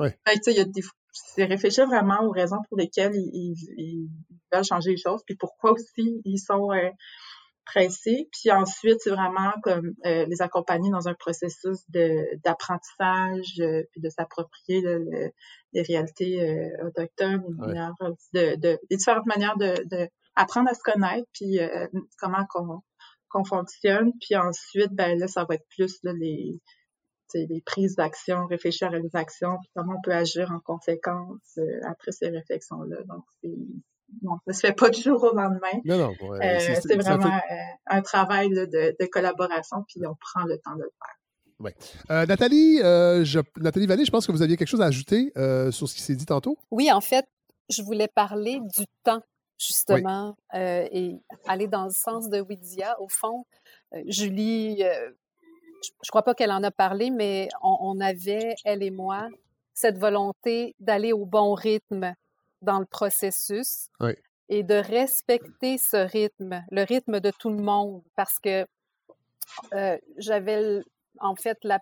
[0.00, 0.18] ouais.
[0.48, 0.82] il y a des
[1.24, 4.08] c'est réfléchir vraiment aux raisons pour lesquelles ils,
[4.52, 6.90] veulent changer les choses, puis pourquoi aussi ils sont euh,
[7.64, 8.28] pressés.
[8.30, 14.08] Puis ensuite, c'est vraiment comme euh, les accompagner dans un processus d'apprentissage, euh, puis de
[14.08, 14.82] s'approprier
[15.72, 17.44] les réalités autochtones,
[18.32, 21.58] de, de, les différentes manières de, de apprendre à se connaître, puis
[22.18, 22.82] comment qu'on
[23.28, 24.12] qu'on fonctionne.
[24.20, 26.60] Puis ensuite, ben là, ça va être plus là, les
[27.34, 31.80] des prises d'action, réfléchir à les actions, puis comment on peut agir en conséquence euh,
[31.88, 32.96] après ces réflexions-là.
[33.08, 33.56] Donc, c'est
[34.22, 35.80] bon, ça se fait pas du jour au lendemain.
[35.84, 36.14] Non, non.
[36.34, 37.54] Euh, c'est vraiment euh,
[37.86, 41.16] un travail de, de, collaboration, puis on prend le temps de le faire.
[41.58, 41.74] Ouais.
[42.26, 45.32] Nathalie, je, Nathalie Vallée, je pense que vous aviez quelque chose à ajouter
[45.70, 46.58] sur ce qui s'est dit tantôt.
[46.70, 47.26] Oui, en fait,
[47.70, 49.22] je voulais parler du temps,
[49.58, 51.16] justement, et
[51.48, 53.00] aller dans le sens de Widia.
[53.00, 53.46] Au fond,
[54.06, 54.82] Julie
[56.02, 59.28] je crois pas qu'elle en a parlé, mais on, avait, elle et moi,
[59.74, 62.14] cette volonté d'aller au bon rythme
[62.62, 63.88] dans le processus
[64.48, 68.66] et de respecter ce rythme, le rythme de tout le monde, parce que
[69.74, 70.82] euh, j'avais
[71.20, 71.80] en fait la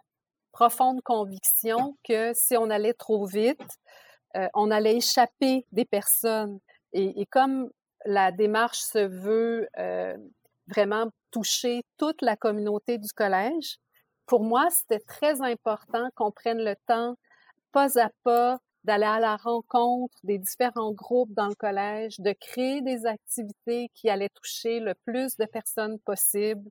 [0.52, 3.60] profonde conviction que si on allait trop vite,
[4.36, 6.58] euh, on allait échapper des personnes.
[6.92, 7.70] Et, comme
[8.04, 10.16] la démarche se veut euh,
[10.68, 13.78] vraiment toucher toute la communauté du collège,
[14.26, 17.16] pour moi, c'était très important qu'on prenne le temps,
[17.72, 22.82] pas à pas, d'aller à la rencontre des différents groupes dans le collège, de créer
[22.82, 26.70] des activités qui allaient toucher le plus de personnes possible.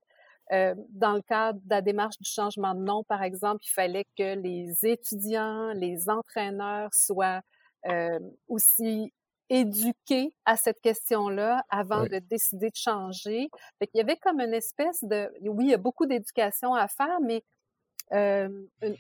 [0.52, 4.06] Euh, dans le cadre de la démarche du changement de nom, par exemple, il fallait
[4.18, 7.42] que les étudiants, les entraîneurs soient
[7.88, 9.12] euh, aussi
[9.54, 13.50] éduquer à cette question-là avant de décider de changer.
[13.78, 16.88] Fait il y avait comme une espèce de, oui, il y a beaucoup d'éducation à
[16.88, 17.44] faire, mais
[18.14, 18.50] euh,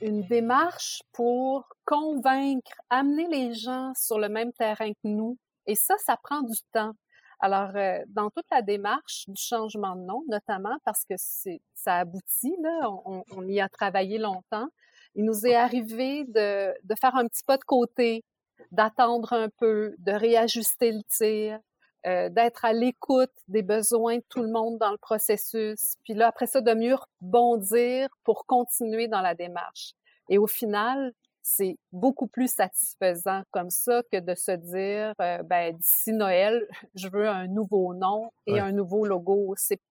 [0.01, 5.37] une, démarche pour convaincre, amener les gens sur le même terrain que nous.
[5.65, 6.93] Et ça, ça prend du temps.
[7.39, 11.97] Alors, euh, dans toute la démarche du changement de nom, notamment parce que c'est, ça
[11.97, 14.67] aboutit, là, on, on, y a travaillé longtemps,
[15.15, 18.23] il nous est arrivé de, de faire un petit pas de côté,
[18.71, 21.59] d'attendre un peu, de réajuster le tir,
[22.05, 26.27] euh, d'être à l'écoute des besoins de tout le monde dans le processus, puis là,
[26.27, 29.93] après ça, de mieux bondir pour continuer dans la démarche.
[30.29, 35.75] Et au final, c'est beaucoup plus satisfaisant comme ça que de se dire, euh, ben,
[35.75, 39.53] d'ici Noël, je veux un nouveau nom et un nouveau logo.
[39.57, 39.81] C'est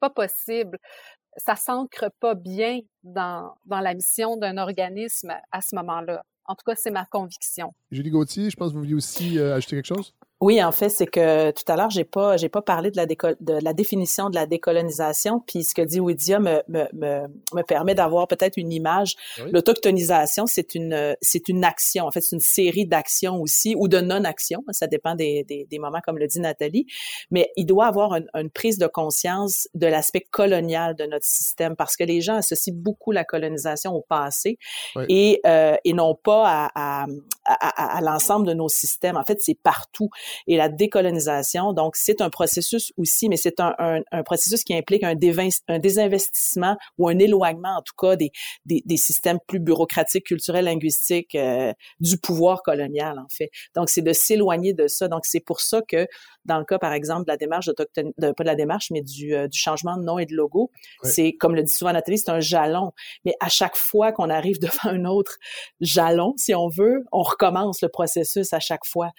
[0.00, 0.78] pas possible.
[1.36, 6.22] Ça s'ancre pas bien dans, dans la mission d'un organisme à ce moment-là.
[6.46, 7.72] En tout cas, c'est ma conviction.
[7.90, 10.14] Julie Gauthier, je pense que vous vouliez aussi euh, ajouter quelque chose?
[10.42, 13.06] Oui, en fait, c'est que tout à l'heure, j'ai pas, j'ai pas parlé de la,
[13.06, 17.62] de la définition de la décolonisation, puis ce que dit Widia me, me, me, me
[17.62, 19.14] permet d'avoir peut-être une image.
[19.52, 22.06] L'autochtonisation, c'est une, c'est une action.
[22.06, 24.64] En fait, c'est une série d'actions aussi, ou de non-actions.
[24.72, 26.86] Ça dépend des, des, des, moments, comme le dit Nathalie.
[27.30, 31.76] Mais il doit avoir une, une prise de conscience de l'aspect colonial de notre système,
[31.76, 34.58] parce que les gens associent beaucoup la colonisation au passé
[35.08, 37.06] et, euh, et non pas à, à,
[37.44, 39.16] à, l'ensemble de nos systèmes.
[39.16, 40.08] En fait, c'est partout.
[40.46, 45.02] Et la décolonisation, donc, c'est un processus aussi, mais c'est un, un, processus qui implique
[45.02, 45.14] un,
[45.68, 48.30] un, désinvestissement ou un éloignement, en tout cas, des,
[48.64, 53.50] des, des systèmes plus bureaucratiques, culturels, linguistiques, euh, du pouvoir colonial, en fait.
[53.74, 55.08] Donc, c'est de s'éloigner de ça.
[55.08, 56.06] Donc, c'est pour ça que
[56.44, 59.02] dans le cas, par exemple, de la démarche autochtone, de, pas de la démarche, mais
[59.02, 60.70] du, euh, du changement de nom et de logo,
[61.02, 62.92] c'est, comme le dit souvent Nathalie, c'est un jalon.
[63.24, 65.38] Mais à chaque fois qu'on arrive devant un autre
[65.80, 69.10] jalon, si on veut, on recommence le processus à chaque fois.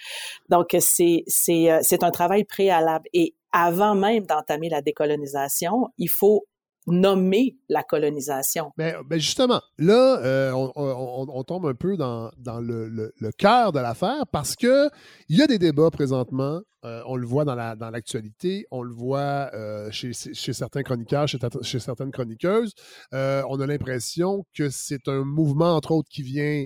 [0.50, 3.08] Donc, c'est, c'est, euh, c'est un travail préalable.
[3.14, 6.46] Et avant même d'entamer la décolonisation, il faut
[6.88, 8.72] nommer la colonisation.
[8.78, 14.26] Mais, ben, ben, justement, là, euh, on, tombe un peu dans, le, cœur de l'affaire
[14.32, 14.90] parce que
[15.30, 16.62] il y a des débats présentement.
[16.86, 20.84] Euh, on le voit dans, la, dans l'actualité, on le voit euh, chez, chez, certains
[20.84, 22.74] chroniqueurs, chez, chez certaines chroniqueuses.
[23.14, 26.66] on a l'impression que c'est un mouvement, entre autres, qui vient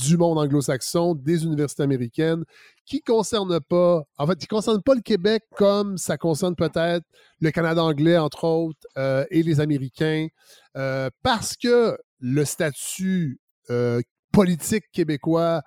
[0.00, 2.44] du monde anglo-saxon, des universités américaines,
[2.84, 7.04] qui ne concerne pas, en fait, qui concerne pas le Québec comme ça concerne peut-être
[7.40, 10.28] le Canada anglais, entre autres, euh, et les Américains,
[10.76, 13.40] euh, parce que le statut
[13.70, 14.00] euh,
[14.32, 15.62] politique québécois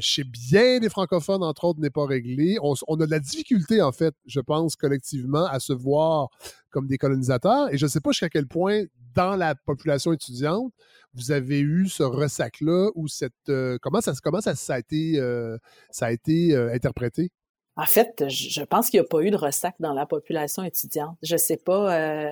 [0.00, 2.58] chez bien des francophones, entre autres, n'est pas réglé.
[2.62, 6.28] On, a de la difficulté, en fait, je pense, collectivement, à se voir
[6.70, 7.72] comme des colonisateurs.
[7.72, 8.84] Et je ne sais pas jusqu'à quel point,
[9.14, 10.72] dans la population étudiante,
[11.16, 15.56] vous avez eu ce ressac-là ou cette euh, comment ça comment ça, a été euh,
[15.90, 17.32] ça a été euh, interprété?
[17.78, 21.16] En fait, je pense qu'il n'y a pas eu de ressac dans la population étudiante.
[21.22, 22.30] Je sais pas,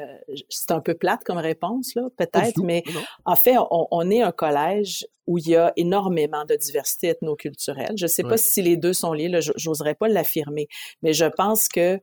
[0.48, 2.82] c'est un peu plate comme réponse là, peut-être, mais
[3.26, 7.92] en fait, on, est un collège où il y a énormément de diversité ethnoculturelle.
[7.96, 10.66] Je ne sais pas si les deux sont liés, j'oserais pas l'affirmer,
[11.02, 12.00] mais je pense que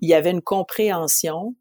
[0.00, 1.54] il y avait une compréhension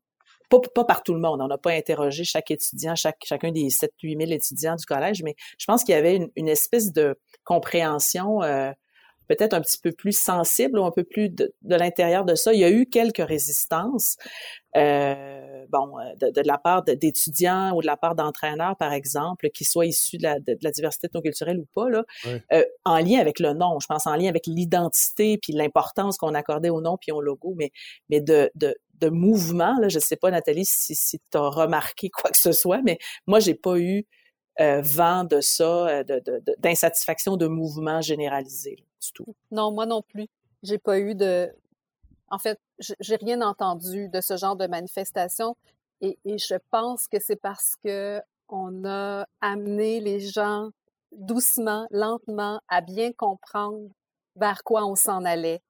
[0.49, 1.41] pas, par tout le monde.
[1.41, 5.35] On n'a pas interrogé chaque étudiant, chaque, chacun des 7-8 000 étudiants du collège, mais
[5.57, 8.71] je pense qu'il y avait une, espèce de compréhension euh,
[9.29, 12.51] peut-être un petit peu plus sensible ou un peu plus de, l'intérieur de ça.
[12.51, 14.17] Il y a eu quelques résistances,
[14.75, 19.65] euh, bon, de, de, la part d'étudiants ou de la part d'entraîneurs, par exemple, qui
[19.65, 22.03] soient issus de la, de, la diversité ethnoculturelle ou pas, là,
[22.51, 23.79] euh, en lien avec le nom.
[23.79, 27.53] Je pense en lien avec l'identité puis l'importance qu'on accordait au nom puis au logo,
[27.55, 27.71] mais,
[28.09, 29.77] mais de, de, de mouvement.
[29.79, 32.97] Là, je sais pas, Nathalie, si, si tu as remarqué quoi que ce soit, mais
[33.27, 34.07] moi, j'ai pas eu
[34.59, 36.03] euh, vent de ça, euh,
[36.57, 39.35] d'insatisfaction de, de, mouvement généralisé du tout.
[39.51, 40.27] Non, moi non plus.
[40.63, 41.49] J'ai pas eu de.
[42.29, 45.55] En fait, j'ai rien entendu de ce genre de manifestation,
[46.01, 50.69] et, je pense que c'est parce que on a amené les gens
[51.11, 53.89] doucement, lentement, à bien comprendre
[54.35, 55.61] vers quoi on s'en allait.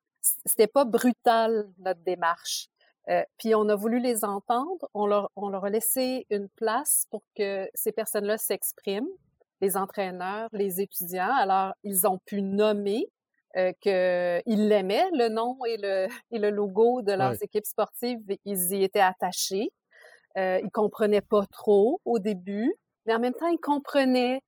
[0.46, 2.68] C'était pas brutal notre démarche.
[3.10, 7.06] Euh, puis on a voulu les entendre, on leur, on leur a laissé une place
[7.10, 9.08] pour que ces personnes-là s'expriment,
[9.62, 11.34] les entraîneurs, les étudiants.
[11.34, 13.10] Alors, ils ont pu nommer
[13.58, 18.74] euh, qu'ils l'aimaient, le nom et le, et le logo de leurs équipes sportives, ils
[18.74, 19.70] y étaient attachés.
[20.38, 22.74] Euh, ils comprenaient pas trop au début,
[23.06, 24.42] mais en même temps, ils comprenaient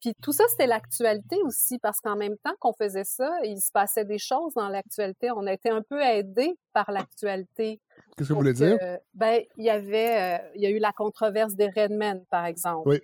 [0.00, 3.70] puis tout ça, c'était l'actualité aussi, parce qu'en même temps qu'on faisait ça, il se
[3.72, 5.30] passait des choses dans l'actualité.
[5.30, 7.80] On a été un peu aidés par l'actualité.
[8.16, 8.78] Qu'est-ce que vous voulez dire?
[9.14, 12.88] ben, il y avait, euh, il y a eu la controverse des Redmen, par exemple.
[12.88, 13.00] Oui.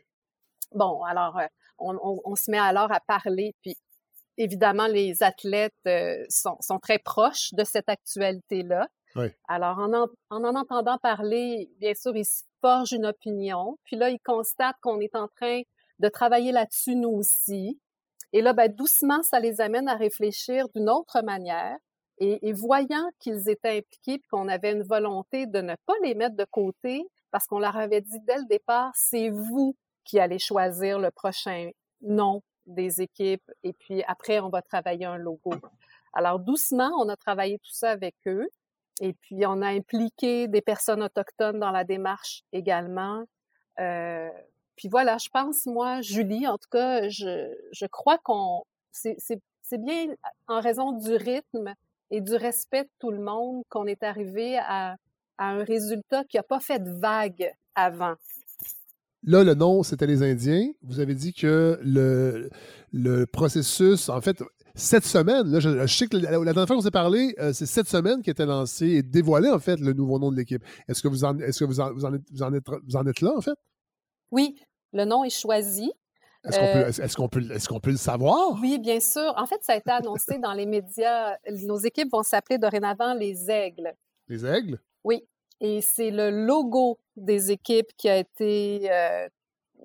[0.72, 1.46] Bon, alors, euh,
[1.78, 3.76] on, se met alors à parler, puis
[4.40, 8.88] évidemment, les athlètes euh, sont, sont, très proches de cette actualité-là.
[9.16, 9.26] Oui.
[9.48, 12.26] Alors, en en, en en entendant parler, bien sûr, ils
[12.60, 15.62] forgent une opinion, puis là, ils constatent qu'on est en train
[15.98, 17.78] de travailler là-dessus nous aussi.
[18.32, 21.76] Et là, ben, doucement, ça les amène à réfléchir d'une autre manière.
[22.22, 26.36] Et, voyant qu'ils étaient impliqués, puis qu'on avait une volonté de ne pas les mettre
[26.36, 29.74] de côté, parce qu'on leur avait dit dès le départ, c'est vous
[30.04, 31.70] qui allez choisir le prochain
[32.02, 35.52] nom des équipes, et puis après, on va travailler un logo.
[36.12, 38.48] Alors, doucement, on a travaillé tout ça avec eux,
[39.00, 43.24] et puis on a impliqué des personnes autochtones dans la démarche également.
[43.78, 44.28] Euh,
[44.76, 50.06] puis voilà, je pense, moi, Julie, en tout cas, je, je crois qu'on c'est bien
[50.48, 51.74] en raison du rythme
[52.10, 54.96] et du respect de tout le monde qu'on est arrivé à,
[55.38, 58.14] à un résultat qui n'a pas fait de vague avant.
[59.22, 60.70] Là, le nom, c'était les Indiens.
[60.82, 62.48] Vous avez dit que le,
[62.92, 64.42] le processus, en fait,
[64.74, 67.88] cette semaine, là, je, sais que la, dernière fois qu'on s'est parlé, euh, c'est cette
[67.88, 70.62] semaine qui était lancé et dévoilé, en fait, le nouveau nom de l'équipe.
[70.88, 72.64] Est-ce que, vous en, est -ce que vous, en, vous, en êtes, vous, en êtes,
[72.86, 73.58] vous en êtes là, en fait?
[74.30, 74.56] Oui,
[74.92, 75.92] le nom est choisi.
[76.44, 78.58] Est-ce qu'on peut, le savoir?
[78.62, 79.34] Oui, bien sûr.
[79.36, 81.36] En fait, ça a été annoncé dans les médias.
[81.66, 83.92] Nos équipes vont s'appeler dorénavant les Aigles.
[84.28, 84.80] Les Aigles?
[85.04, 85.26] Oui.
[85.60, 89.28] Et c'est le logo des équipes qui a été euh,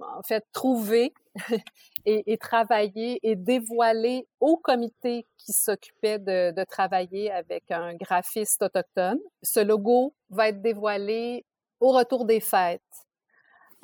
[0.02, 1.14] en fait, trouvé
[2.06, 9.20] et, travaillé et dévoilé au comité qui s'occupait de, de travailler avec un graphiste autochtone.
[9.42, 11.46] Ce logo va être dévoilé
[11.80, 12.82] au retour des fêtes.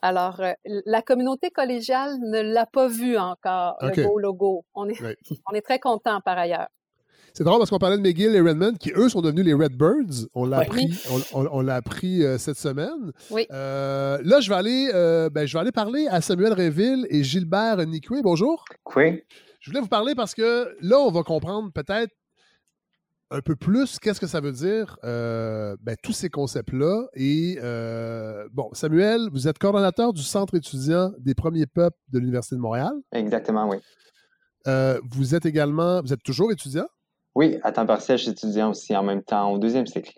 [0.01, 4.65] Alors, euh, la communauté collégiale ne l'a pas vu encore, le beau logo.
[4.73, 4.99] On est,
[5.47, 6.67] on est très content par ailleurs.
[7.33, 10.27] C'est drôle parce qu'on parlait de McGill et Redmond, qui eux sont devenus les Redbirds.
[10.33, 10.91] On l'a appris,
[11.33, 13.11] on, l'a appris euh, cette semaine.
[13.29, 13.47] Oui.
[13.51, 17.77] Euh, là, je vais, aller, ben, je vais aller parler à Samuel Réville et Gilbert
[17.85, 18.21] Nicoué.
[18.21, 18.65] Bonjour.
[18.95, 19.23] Oui.
[19.59, 22.11] Je voulais vous parler parce que là, on va comprendre peut-être
[23.31, 27.07] un peu plus qu'est-ce que ça veut dire, euh, ben, tous ces concepts-là.
[27.13, 32.55] Et euh, bon, Samuel, vous êtes coordonnateur du Centre étudiant des premiers peuples de l'Université
[32.55, 32.91] de Montréal.
[33.13, 33.77] Exactement, oui.
[34.67, 36.87] Euh, vous êtes également, vous êtes toujours étudiant?
[37.35, 40.13] Oui, à temps partiel, je suis étudiant aussi en même temps au deuxième cycle.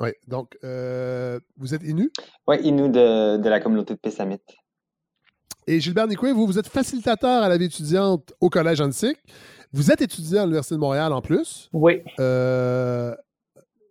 [0.00, 2.10] Oui, donc vous êtes Inu?
[2.46, 4.40] Oui, Inu de, de la communauté de Pessamit.
[5.66, 9.18] Et Gilbert Nicoué, vous, vous êtes facilitateur à la vie étudiante au Collège Antique.
[9.74, 11.68] Vous êtes étudiant à l'Université de Montréal en plus.
[11.74, 12.00] Oui.
[12.18, 13.14] Euh,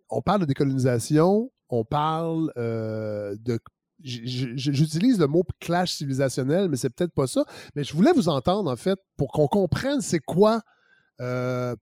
[0.09, 3.59] on parle de décolonisation, on parle euh, de.
[4.01, 7.43] J'utilise le mot clash civilisationnel, mais c'est peut-être pas ça.
[7.75, 10.59] Mais je voulais vous entendre, en fait, pour qu'on comprenne c'est quoi euh,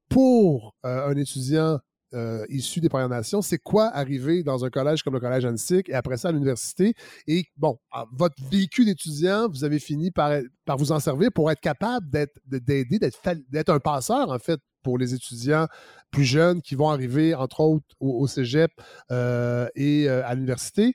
[0.09, 1.79] pour un étudiant
[2.15, 5.89] euh, issus des Premières Nations, c'est quoi arriver dans un collège comme le Collège Antique
[5.89, 6.93] et après ça à l'université?
[7.27, 7.77] Et bon,
[8.13, 12.07] votre véhicule d'étudiant, vous avez fini par, par vous en servir pour être capable
[12.45, 15.67] d'aider, d'être un passeur, en fait, pour les étudiants
[16.11, 18.71] plus jeunes qui vont arriver, entre autres, au, cégep
[19.11, 20.93] euh, et euh, à l'université.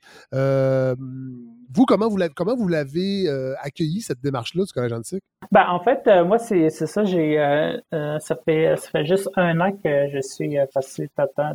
[1.70, 3.28] Euh, vous, comment vous l'avez, comment vous l'avez
[3.62, 5.22] accueilli, cette démarche-là du Collège Antique?
[5.52, 7.04] Ben, en fait, moi, c'est, ça.
[7.04, 7.36] J'ai,
[7.92, 11.54] ça, fait, ça fait juste un an que je suis facilitateur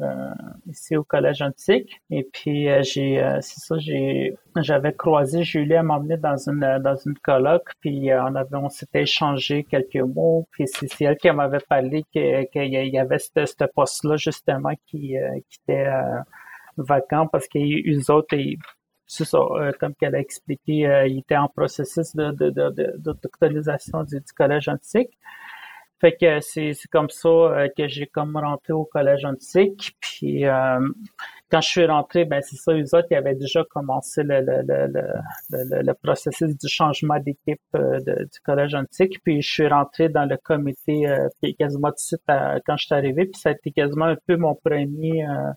[0.68, 2.02] ici au Collège Antique.
[2.10, 7.18] Et puis, j'ai, c'est ça, j'ai, j'avais croisé Julie à m'emmener dans une, dans une
[7.20, 7.72] colloque.
[7.82, 10.48] Puis, on avait, on s'était échangé quelques mots.
[10.52, 15.60] Puis, c'est, elle qui m'avait parlé qu'il y avait ce poste-là, justement, qui, euh, qui
[15.68, 16.20] était euh,
[16.78, 18.36] vacant parce qu'eux autres,
[19.08, 22.32] c'est ça, euh, comme qu'elle a expliqué, ils étaient en processus de,
[24.04, 25.18] du, collège antique.
[26.02, 29.96] Fait que c'est, comme ça que j'ai comme rentré au collège antique.
[30.02, 30.46] Puis
[31.52, 36.58] quand je suis rentré, ben c'est ça, eux autres, ils avaient déjà commencé le, processus
[36.58, 39.22] du changement d'équipe euh, du collège antique.
[39.24, 42.96] Puis je suis rentré dans le comité euh, quasiment tout de suite quand je suis
[42.96, 43.26] arrivé.
[43.26, 45.52] Puis ça a été quasiment un peu mon premier euh, euh,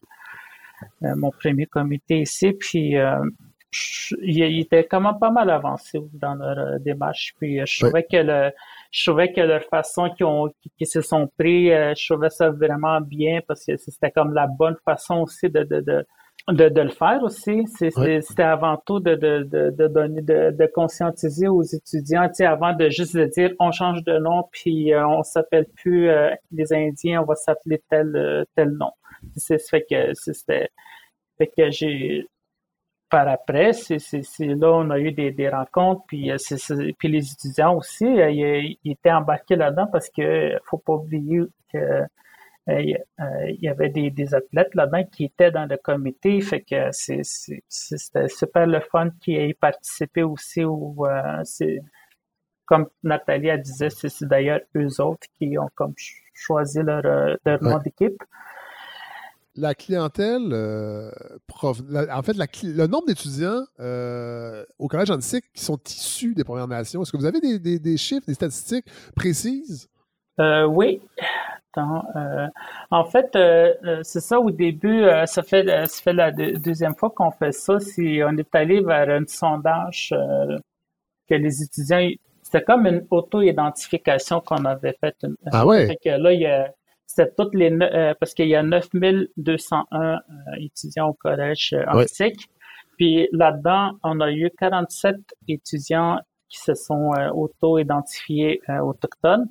[1.01, 2.53] mon premier comité ici.
[2.53, 2.97] Puis
[4.23, 7.35] il était quand même pas mal avancé dans leur démarche.
[7.39, 8.51] Puis je trouvais que le
[8.91, 10.49] je trouvais que leur façon qu'ils ont
[10.83, 14.77] se sont pris, euh, je trouvais ça vraiment bien parce que c'était comme la bonne
[14.85, 16.07] façon aussi de, de, de
[16.49, 17.65] de, de le faire aussi.
[17.77, 23.17] C'était avant tout de, de, de, donner, de, de conscientiser aux étudiants, avant de juste
[23.17, 27.25] de dire on change de nom puis euh, on s'appelle plus euh, les Indiens, on
[27.25, 28.91] va s'appeler tel tel nom.
[29.37, 30.69] C'est fait que c'était
[31.39, 32.27] fait que j'ai
[33.11, 33.99] par après, c'est
[34.41, 36.37] là on a eu des, des rencontres, puis, euh,
[36.99, 41.41] puis les étudiants aussi, euh, ils, étaient embarqués là-dedans parce que faut pas oublier
[41.73, 42.05] que euh,
[42.69, 48.29] il y avait des, des athlètes là-dedans qui étaient dans le comité, fait que c'était
[48.29, 50.65] super le fun qui ait participé aussi.
[50.65, 51.07] Ou
[51.45, 51.81] c'est
[52.67, 55.95] comme Nathalie disait, c'est d'ailleurs eux autres qui ont comme
[56.35, 57.03] choisi leur,
[57.45, 58.23] leur nom d'équipe
[59.59, 61.11] la clientèle, euh,
[61.63, 67.03] en fait, le nombre d'étudiants euh, au Collège antique qui sont issus des Premières Nations,
[67.03, 69.89] est-ce que vous avez des, chiffres, des statistiques précises?
[70.41, 71.01] Euh, oui.
[71.77, 73.39] en fait,
[74.03, 77.79] c'est ça au début, ça, fait, ça fait la deuxième fois qu'on fait ça.
[77.79, 80.13] Si on est allé vers un sondage
[81.29, 82.09] que les étudiants
[82.49, 85.17] c'était comme une auto-identification qu'on avait faite.
[85.53, 85.99] Ah ouais?
[86.03, 86.73] là, il y a,
[87.09, 90.17] c'était toutes les euh, parce qu'il y a 9201 euh,
[90.59, 92.49] étudiants au collège euh, antique.
[92.97, 95.17] Puis là-dedans, on a eu 47
[95.47, 99.47] étudiants qui se sont auto-identifiés autochtones.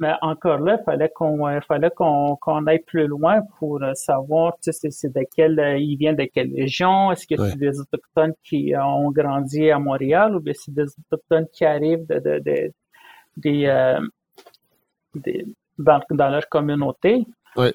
[0.00, 4.72] Mais encore là, il fallait qu'on fallait qu'on qu'on aille plus loin pour savoir tu
[4.72, 8.72] sais, c'est de quelle ils viennent de quelle région, est-ce que c'est des autochtones qui
[8.76, 12.72] ont grandi à Montréal ou bien c'est des autochtones qui arrivent de, de, de
[13.36, 13.98] des,
[15.14, 15.46] des
[15.78, 17.24] dans, dans leur communauté?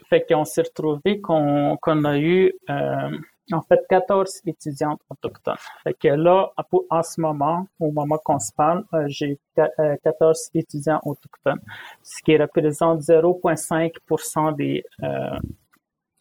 [0.09, 3.09] Fait qu'on s'est retrouvé qu'on qu'on a eu euh,
[3.51, 5.55] en fait 14 étudiantes autochtones.
[5.83, 6.51] Fait que là,
[6.89, 11.59] en ce moment, au moment qu'on se parle, euh, j'ai 14 euh, étudiants autochtones,
[12.01, 14.83] ce qui représente 0,5% des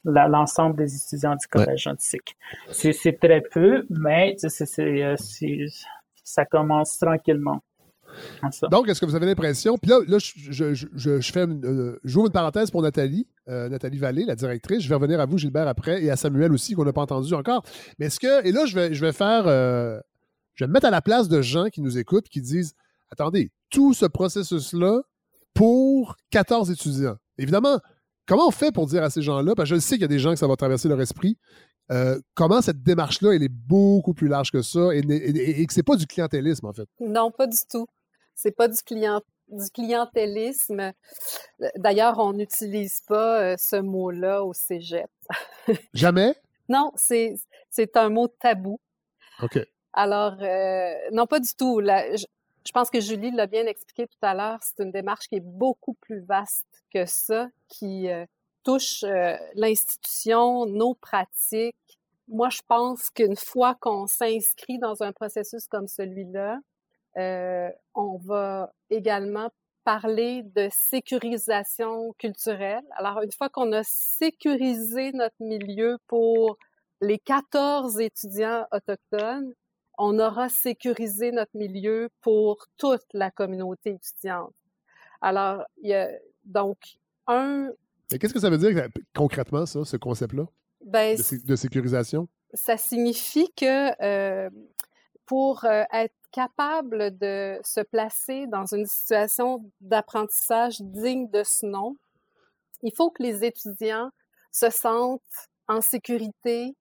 [0.04, 2.36] l'ensemble des étudiants du collège antique.
[2.70, 5.66] C'est très peu, mais c'est
[6.24, 7.62] ça commence tranquillement.
[8.70, 11.64] Donc, est-ce que vous avez l'impression, puis là, là je, je, je, je fais une,
[11.64, 14.80] euh, j'ouvre une parenthèse pour Nathalie, euh, Nathalie Vallée, la directrice.
[14.82, 17.32] Je vais revenir à vous, Gilbert, après, et à Samuel aussi, qu'on n'a pas entendu
[17.34, 17.62] encore.
[17.98, 19.98] Mais est-ce que, et là, je vais, je vais faire, euh,
[20.54, 22.74] je vais me mettre à la place de gens qui nous écoutent, qui disent,
[23.10, 25.02] attendez, tout ce processus-là
[25.54, 27.16] pour 14 étudiants.
[27.38, 27.78] Évidemment,
[28.26, 30.08] comment on fait pour dire à ces gens-là, parce que je sais qu'il y a
[30.08, 31.36] des gens que ça va traverser leur esprit,
[31.90, 35.72] euh, comment cette démarche-là, elle est beaucoup plus large que ça et, et, et que
[35.72, 36.88] c'est pas du clientélisme, en fait?
[37.00, 37.86] Non, pas du tout.
[38.34, 40.92] C'est pas du, client, du clientélisme.
[41.76, 45.10] D'ailleurs, on n'utilise pas euh, ce mot-là au cégep.
[45.94, 46.34] Jamais?
[46.68, 48.80] non, c'est un mot tabou.
[49.42, 49.58] OK.
[49.92, 51.80] Alors, euh, non, pas du tout.
[51.82, 52.24] je,
[52.64, 54.58] je, pense que Julie l'a bien expliqué tout à l'heure.
[54.62, 58.08] C'est une démarche qui est beaucoup plus vaste que ça, qui
[58.62, 61.76] touche euh, l'institution, nos pratiques.
[62.28, 66.58] Moi, je pense qu'une fois qu'on s'inscrit dans un processus comme celui-là,
[67.16, 69.50] on va également
[69.84, 72.84] parler de sécurisation culturelle.
[72.96, 76.56] Alors, une fois qu'on a sécurisé notre milieu pour
[77.00, 79.52] les 14 étudiants autochtones,
[79.98, 84.54] on aura sécurisé notre milieu pour toute la communauté étudiante.
[85.20, 86.08] Alors, il y a
[86.44, 86.78] donc
[87.26, 87.70] un,
[88.18, 90.46] qu'est-ce que ça veut dire concrètement, ça, ce concept-là?
[90.84, 92.28] Ben, de, sécurisation?
[92.54, 94.50] Ça signifie que euh,
[95.32, 101.96] pour euh, être capable de se placer dans une situation d'apprentissage digne de ce nom,
[102.82, 104.10] il faut que les étudiants
[104.50, 105.22] se sentent
[105.68, 106.76] en sécurité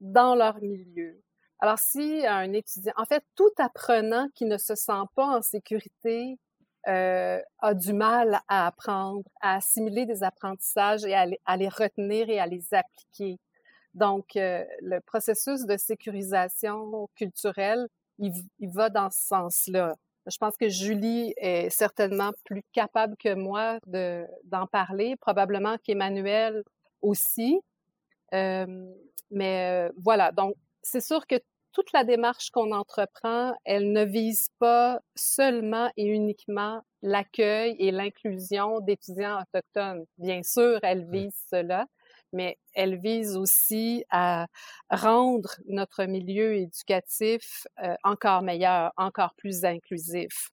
[0.00, 1.22] dans leur milieu.
[1.60, 6.40] Alors, si un étudiant, en fait, tout apprenant qui ne se sent pas en sécurité
[6.88, 12.40] euh, a du mal à apprendre, à assimiler des apprentissages et à les, retenir et
[12.40, 13.38] à les appliquer.
[13.94, 17.86] Donc, euh, le processus de sécurisation culturelle,
[18.18, 19.94] il, va dans ce sens-là.
[20.26, 26.62] Je pense que Julie est certainement plus capable que moi de, d'en parler, probablement qu'Emmanuel
[27.00, 27.60] aussi.
[28.32, 28.66] Euh,
[29.30, 31.36] mais euh, voilà, donc c'est sûr que
[31.72, 38.80] toute la démarche qu'on entreprend, elle ne vise pas seulement et uniquement l'accueil et l'inclusion
[38.80, 40.04] d'étudiants autochtones.
[40.18, 41.86] Bien sûr, elle vise cela,
[42.32, 44.46] mais elle vise aussi à
[44.90, 50.50] rendre notre milieu éducatif euh, encore meilleur, encore plus inclusif.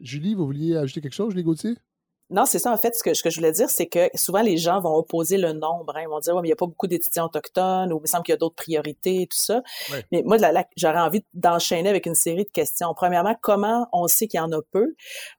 [0.00, 1.74] Julie, vous vouliez ajouter quelque chose, Julie Gauthier?
[2.30, 2.72] Non, c'est ça.
[2.72, 4.94] En fait, ce que, ce que je voulais dire, c'est que souvent les gens vont
[4.94, 5.94] opposer le nombre.
[5.94, 6.02] Hein.
[6.02, 8.06] Ils vont dire, ouais, mais il n'y a pas beaucoup d'étudiants autochtones, ou il me
[8.06, 9.62] semble qu'il y a d'autres priorités et tout ça.
[10.10, 10.38] Mais moi,
[10.76, 12.94] j'aurais envie d'enchaîner avec une série de questions.
[12.94, 14.94] Premièrement, comment on sait qu'il y en a peu?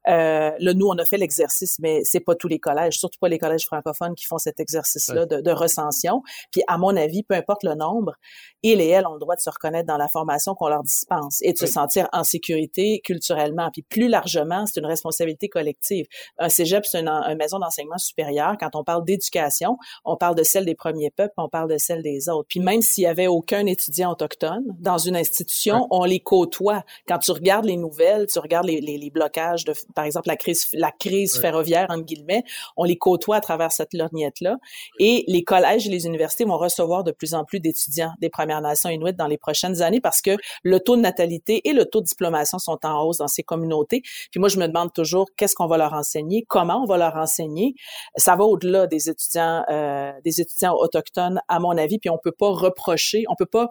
[0.07, 3.29] Euh, là, nous, on a fait l'exercice, mais c'est pas tous les collèges, surtout pas
[3.29, 6.21] les collèges francophones qui font cet exercice-là de, de, recension.
[6.51, 8.13] Puis, à mon avis, peu importe le nombre,
[8.61, 11.39] ils et elles ont le droit de se reconnaître dans la formation qu'on leur dispense
[11.41, 13.69] et de se sentir en sécurité culturellement.
[13.71, 16.05] Puis, plus largement, c'est une responsabilité collective.
[16.37, 16.49] Un
[16.83, 18.55] c'est une, maison d'enseignement supérieur.
[18.59, 22.01] Quand on parle d'éducation, on parle de celle des premiers peuples, on parle de celle
[22.01, 22.47] des autres.
[22.49, 26.83] Puis même s'il y avait aucun étudiant autochtone dans une institution, on les côtoie.
[27.07, 30.67] Quand tu regardes les nouvelles, tu regardes les, les, blocages de, par exemple, la crise,
[30.73, 32.43] la crise ferroviaire, entre guillemets,
[32.75, 34.57] on les côtoie à travers cette lorgnette-là.
[34.99, 38.61] Et les collèges et les universités vont recevoir de plus en plus d'étudiants des Premières
[38.61, 42.01] Nations inuites dans les prochaines années parce que le taux de natalité et le taux
[42.01, 44.01] de diplomation sont en hausse dans ces communautés.
[44.31, 47.15] Puis moi, je me demande toujours qu'est-ce qu'on va leur enseigner, comment on va leur
[47.15, 47.75] enseigner.
[48.17, 51.99] Ça va au-delà des étudiants, euh, des étudiants autochtones, à mon avis.
[51.99, 53.69] Puis on peut pas reprocher, on peut pas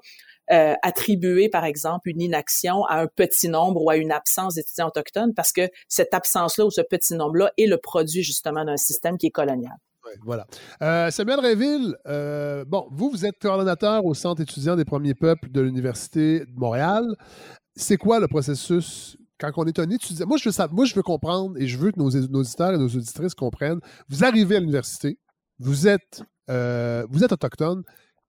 [0.52, 4.88] euh, attribuer, par exemple, une inaction à un petit nombre ou à une absence d'étudiants
[4.88, 9.16] autochtones parce que cette absence-là ou ce petit nombre-là est le produit justement d'un système
[9.18, 9.74] qui est colonial.
[10.22, 10.46] voilà.
[10.82, 11.96] Euh, Samuel Réville,
[12.66, 17.04] bon, vous, vous êtes coordonnateur au Centre étudiant des premiers peuples de l'Université de Montréal.
[17.76, 21.02] C'est quoi le processus quand on est un étudiant, moi je, veux, moi, je veux
[21.02, 23.80] comprendre et je veux que nos, auditeurs et nos auditrices comprennent.
[24.08, 25.18] Vous arrivez à l'université,
[25.58, 27.82] vous êtes, euh, autochtone,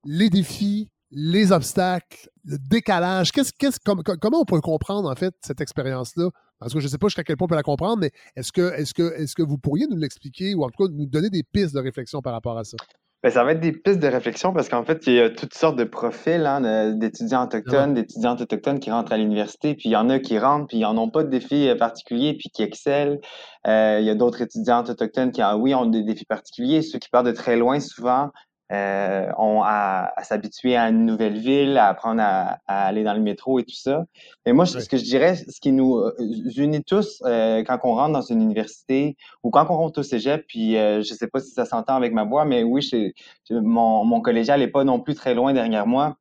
[0.05, 6.29] les défis, les obstacles, le décalage, qu'est-ce, comment on peut comprendre en fait cette expérience-là?
[6.59, 8.51] Parce que je ne sais pas jusqu'à quel point on peut la comprendre, mais est-ce
[8.51, 11.29] que, est-ce que, est-ce que vous pourriez nous l'expliquer ou en tout cas nous donner
[11.29, 12.77] des pistes de réflexion par rapport à ça?
[13.23, 15.55] Ben, ça va être des pistes de réflexion parce qu'en fait, il y a toutes
[15.55, 19.95] sortes de profils hein, d'étudiants autochtones, d'étudiantes autochtones qui rentrent à l'université, puis il y
[19.95, 22.61] en a qui rentrent, puis ils n'en ont pas de défis euh, particuliers, puis qui
[22.61, 23.17] excellent.
[23.65, 26.83] Euh, il y a d'autres étudiantes autochtones qui, oui, ont des défis particuliers.
[26.83, 28.29] Ceux qui partent de très loin, souvent,
[28.71, 33.59] euh, ont à, s'habituer à une nouvelle ville, à apprendre à, aller dans le métro
[33.59, 34.05] et tout ça.
[34.45, 36.15] Mais moi, ce que je dirais, ce qui nous euh,
[36.57, 40.45] unit tous euh, quand on rentre dans une université ou quand on rentre au cégep,
[40.47, 42.87] puis euh, je sais pas si ça s'entend avec ma voix, mais oui,
[43.51, 46.17] mon, mon collégial n'est pas non plus très loin derrière moi.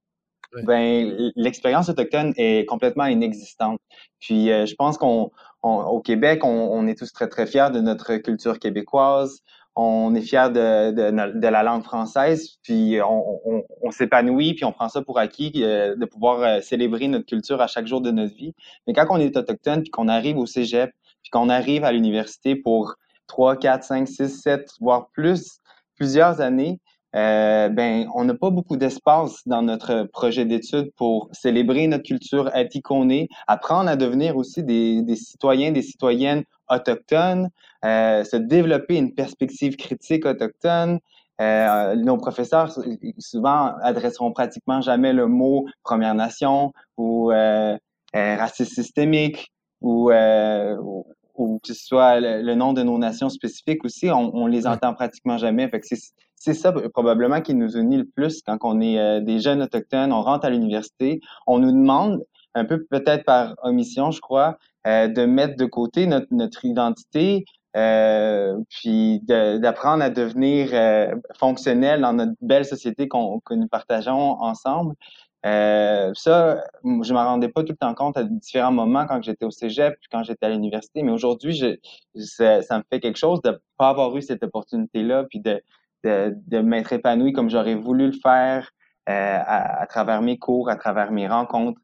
[0.64, 3.80] ben l'expérience autochtone est complètement inexistante.
[4.20, 5.30] Puis je pense qu'on
[5.62, 9.42] au Québec, on, est tous très très fiers de notre culture québécoise.
[9.76, 15.18] On est fiers de, la langue française, puis on, s'épanouit, puis on prend ça pour
[15.18, 18.54] acquis de pouvoir célébrer notre culture à chaque jour de notre vie.
[18.86, 22.54] Mais quand on est autochtone, puis qu'on arrive au cégep, puis qu'on arrive à l'université
[22.54, 22.94] pour
[23.26, 25.58] 3, 4, 5, 6, 7, voire plus,
[25.96, 26.78] plusieurs années,
[27.14, 32.50] euh, ben, on n'a pas beaucoup d'espace dans notre projet d'études pour célébrer notre culture,
[32.54, 37.50] être est, apprendre à devenir aussi des citoyens, des citoyennes autochtones,
[37.84, 40.98] euh, se développer une perspective critique autochtone.
[41.40, 42.72] Euh, nos professeurs
[43.18, 47.76] souvent adresseront pratiquement jamais le mot Première Nation ou euh,
[48.14, 49.50] euh racisme systémique
[49.80, 50.12] ou,
[51.34, 54.94] ou que ce soit le, nom de nos nations spécifiques aussi, on, on les entend
[54.94, 55.68] pratiquement jamais.
[55.68, 55.86] Fait que
[56.36, 60.12] c'est ça probablement qui nous unit le plus quand on est euh, des jeunes autochtones,
[60.12, 62.22] on rentre à l'université, on nous demande,
[62.54, 67.44] un peu peut-être par omission, je crois, euh, de mettre de côté notre, notre identité,
[67.76, 74.40] euh, puis d'apprendre à devenir euh, fonctionnel dans notre belle société qu'on que nous partageons
[74.40, 74.94] ensemble.
[75.44, 79.44] Euh, ça, je m'en rendais pas tout le temps compte à différents moments quand j'étais
[79.44, 81.76] au cégep, puis quand j'étais à l'université, mais aujourd'hui, je,
[82.14, 85.60] ça, ça, me fait quelque chose de pas avoir eu cette opportunité-là, puis de,
[86.04, 88.70] de, de m'être épanoui comme j'aurais voulu le faire
[89.10, 91.78] euh, à, à, travers mes cours, à travers mes rencontres.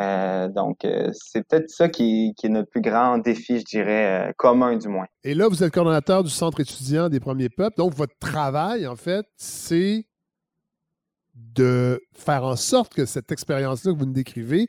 [0.00, 4.28] Euh, donc, euh, c'est peut-être ça qui, qui, est notre plus grand défi, je dirais,
[4.28, 5.06] euh, commun du moins.
[5.24, 7.76] Et là, vous êtes coordonnateur du Centre étudiant des premiers peuples.
[7.76, 10.06] Donc, votre travail, en fait, c'est
[11.34, 14.68] de faire en sorte que cette expérience-là que vous nous décrivez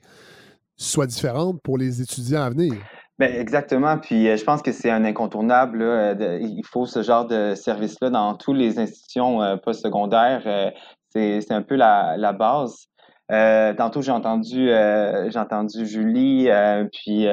[0.75, 2.73] soit différente pour les étudiants à venir.
[3.19, 3.97] Bien, exactement.
[3.97, 5.83] Puis euh, je pense que c'est un incontournable.
[5.83, 10.43] Là, il faut ce genre de service-là dans toutes les institutions euh, postsecondaires.
[10.45, 10.71] Euh,
[11.09, 12.87] c'est un peu la, la base.
[13.31, 16.49] Euh, tantôt, j'ai entendu, j'ai entendu Julie,
[16.91, 17.27] puis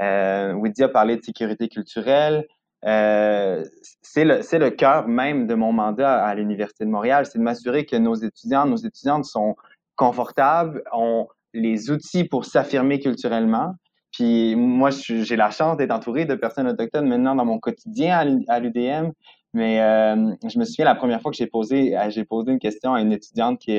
[0.00, 2.46] Widia parler de sécurité culturelle.
[2.84, 3.64] Euh,
[4.02, 7.86] c'est le, le cœur même de mon mandat à l'Université de Montréal, c'est de m'assurer
[7.86, 9.54] que nos étudiants, nos étudiantes sont
[9.94, 13.74] confortables, ont les outils pour s'affirmer culturellement.
[14.12, 18.60] Puis moi, j'ai la chance d'être entouré de personnes autochtones maintenant dans mon quotidien à
[18.60, 19.12] l'UDM.
[19.54, 22.94] Mais euh, je me souviens la première fois que j'ai posé, j'ai posé une question
[22.94, 23.78] à une étudiante qui,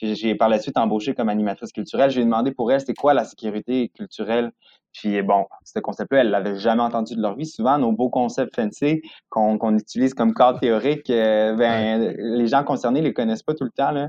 [0.00, 2.10] que j'ai par la suite embauchée comme animatrice culturelle.
[2.10, 4.52] Je lui ai demandé pour elle, c'est quoi la sécurité culturelle?
[4.92, 7.46] Puis bon, ce concept-là, elle l'avait jamais entendu de leur vie.
[7.46, 13.00] Souvent, nos beaux concepts fancy qu'on utilise comme cadre théorique, euh, ben, les gens concernés
[13.00, 13.92] les connaissent pas tout le temps.
[13.92, 14.08] Là.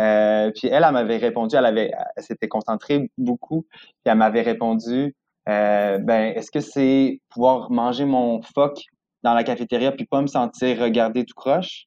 [0.00, 4.42] Euh, puis elle, elle m'avait répondu, elle avait, elle s'était concentrée beaucoup, puis elle m'avait
[4.42, 5.14] répondu,
[5.48, 8.84] euh, ben, est-ce que c'est pouvoir manger mon phoque
[9.22, 11.86] dans la cafétéria puis pas me sentir regardé tout croche?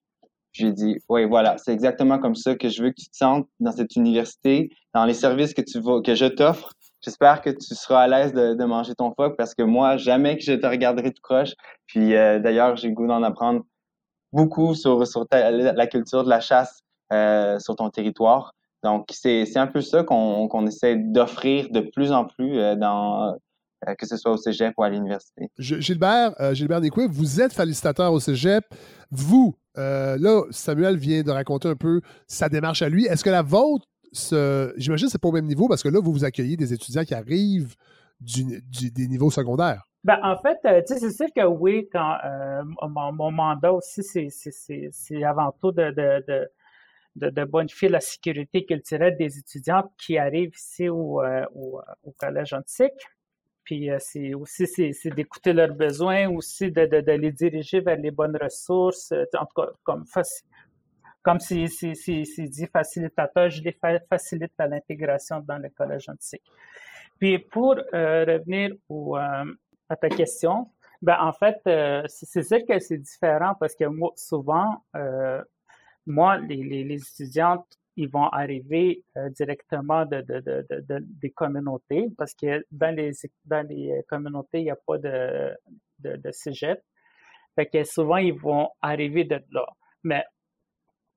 [0.52, 3.48] J'ai dit, oui, voilà, c'est exactement comme ça que je veux que tu te sentes
[3.60, 6.74] dans cette université, dans les services que tu que je t'offre
[7.04, 10.44] J'espère que tu seras à l'aise de, manger ton phoque parce que moi, jamais que
[10.44, 11.54] je te regarderai tout croche.
[11.86, 13.64] Puis euh, d'ailleurs, j'ai goût d'en apprendre
[14.32, 16.80] beaucoup sur, sur la culture de la chasse
[17.12, 18.54] euh, sur ton territoire.
[18.84, 23.36] Donc, c'est un peu ça qu'on qu'on essaie d'offrir de plus en plus euh, dans
[23.98, 25.50] que ce soit au cégep ou à l'université.
[25.58, 28.64] Gilbert, euh, Gilbert vous êtes félicitateur au cégep.
[29.12, 33.06] Vous, là, Samuel vient de raconter un peu sa démarche à lui.
[33.06, 33.86] Est-ce que la vôtre
[34.78, 37.04] J'imagine que c'est pas au même niveau parce que là, vous vous accueillez des étudiants
[37.04, 37.76] qui arrivent
[38.20, 38.62] du,
[38.92, 39.84] des niveaux secondaires?
[40.04, 45.54] Ben, en fait, euh, c'est sûr que oui, quand euh, mon, mandat aussi, c'est avant
[45.62, 46.50] tout de, de,
[47.16, 51.82] de, de, bonifier la sécurité culturelle des étudiants qui arrivent ici au, euh, au,
[52.18, 52.92] Collège antique.
[53.64, 59.12] Puis c'est aussi c'est d'écouter leurs besoins, aussi de, les diriger vers les bonnes ressources,
[59.12, 60.06] en tout cas comme
[61.24, 63.76] comme c'est dit facilitateur, je les
[64.10, 66.44] facilite à l'intégration dans le collège antique.
[67.18, 69.46] Puis pour euh, revenir euh,
[69.90, 70.70] à ta question,
[71.02, 73.86] ben en fait, euh, c'est sûr que c'est différent parce que
[74.16, 74.84] souvent,
[76.06, 77.66] moi, les, les, étudiantes,
[77.96, 79.04] ils vont arriver
[79.38, 83.12] directement de, de, de, de, des communautés parce que dans les,
[83.46, 85.56] dans les communautés, il n'y a pas de,
[86.00, 86.82] de, de cégep.
[87.56, 89.66] Fait que souvent, ils vont arriver de là.
[90.04, 90.24] Mais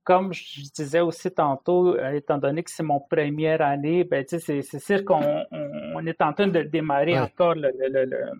[0.04, 4.38] comme je disais aussi tantôt, euh, étant donné que c'est mon première année, ben, c'est,
[4.38, 8.30] c'est sûr qu'on on, est en train de démarrer encore le, le, le,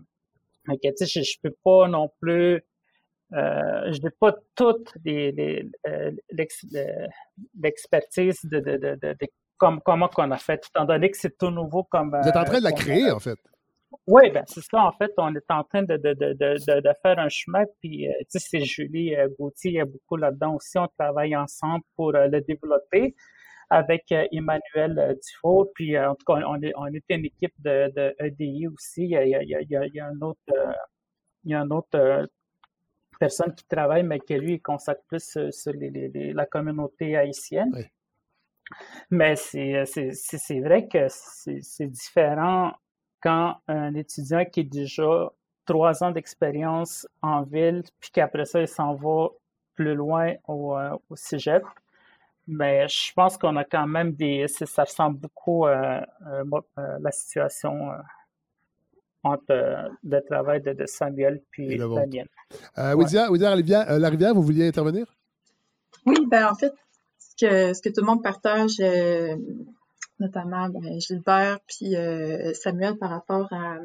[0.68, 2.62] Mais je, je peux pas non plus
[3.32, 6.10] euh, je n'ai pas toute les, les, euh,
[7.54, 9.16] l'expertise de, de, de, de,
[9.58, 12.16] comme, comment qu'on a fait, étant donné que c'est tout nouveau comme.
[12.22, 13.38] Vous êtes en train de la créer, en fait.
[14.06, 14.84] Oui, ben c'est ça.
[14.84, 17.64] En fait, on est en train de, de, de, de, de faire un chemin.
[17.80, 20.78] Puis, euh, tu sais, c'est Julie euh, Gauthier, il y a beaucoup là-dedans aussi.
[20.78, 23.14] On travaille ensemble pour euh, le développer.
[23.70, 25.72] avec Emmanuel Dufault.
[25.74, 29.04] Puis, en tout cas, on, est, on une équipe de, EDI aussi.
[29.04, 30.40] Il y a, il y a, il y a, un autre,
[31.44, 32.28] il y a un autre
[33.18, 37.72] personne qui travaille, mais qui lui consacre plus sur les, la communauté haïtienne.
[39.10, 42.72] Mais c'est vrai que c'est différent
[43.20, 45.32] quand un étudiant qui a déjà
[45.64, 49.28] trois ans d'expérience en ville, puis qu'après ça, il s'en va
[49.74, 51.62] plus loin au, euh, au cégep.
[52.46, 54.46] Mais je pense qu'on a quand même des.
[54.48, 56.06] Ça ressemble beaucoup à,
[56.76, 57.96] la situation euh,
[59.26, 62.26] entre euh, le travail de, Samuel puis la mienne.
[62.78, 62.94] Euh,
[63.98, 65.06] la rivière, vous vouliez intervenir?
[66.04, 66.72] Oui, ben en fait,
[67.18, 68.78] ce que, ce que tout le monde partage,
[70.20, 71.94] notamment ben, Gilbert puis
[72.54, 73.78] Samuel par rapport à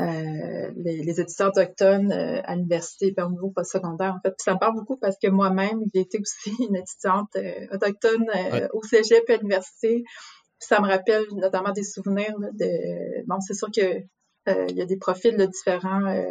[0.00, 4.32] euh, les, les, étudiants autochtones euh, à l'université et au niveau postsecondaire, en fait.
[4.38, 8.30] ça me parle beaucoup parce que moi-même, j'ai été aussi une étudiante euh, autochtone
[8.72, 10.04] au cégep et à l'université.
[10.58, 13.26] Ça me rappelle notamment des souvenirs de...
[13.26, 14.02] Bon, c'est sûr que
[14.70, 16.24] il y a des profils différents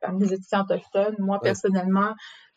[0.00, 1.16] parmi les étudiants autochtones.
[1.18, 2.14] Moi, personnellement,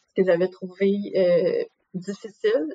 [0.09, 1.65] ce que j'avais trouvé
[1.95, 2.67] difficile,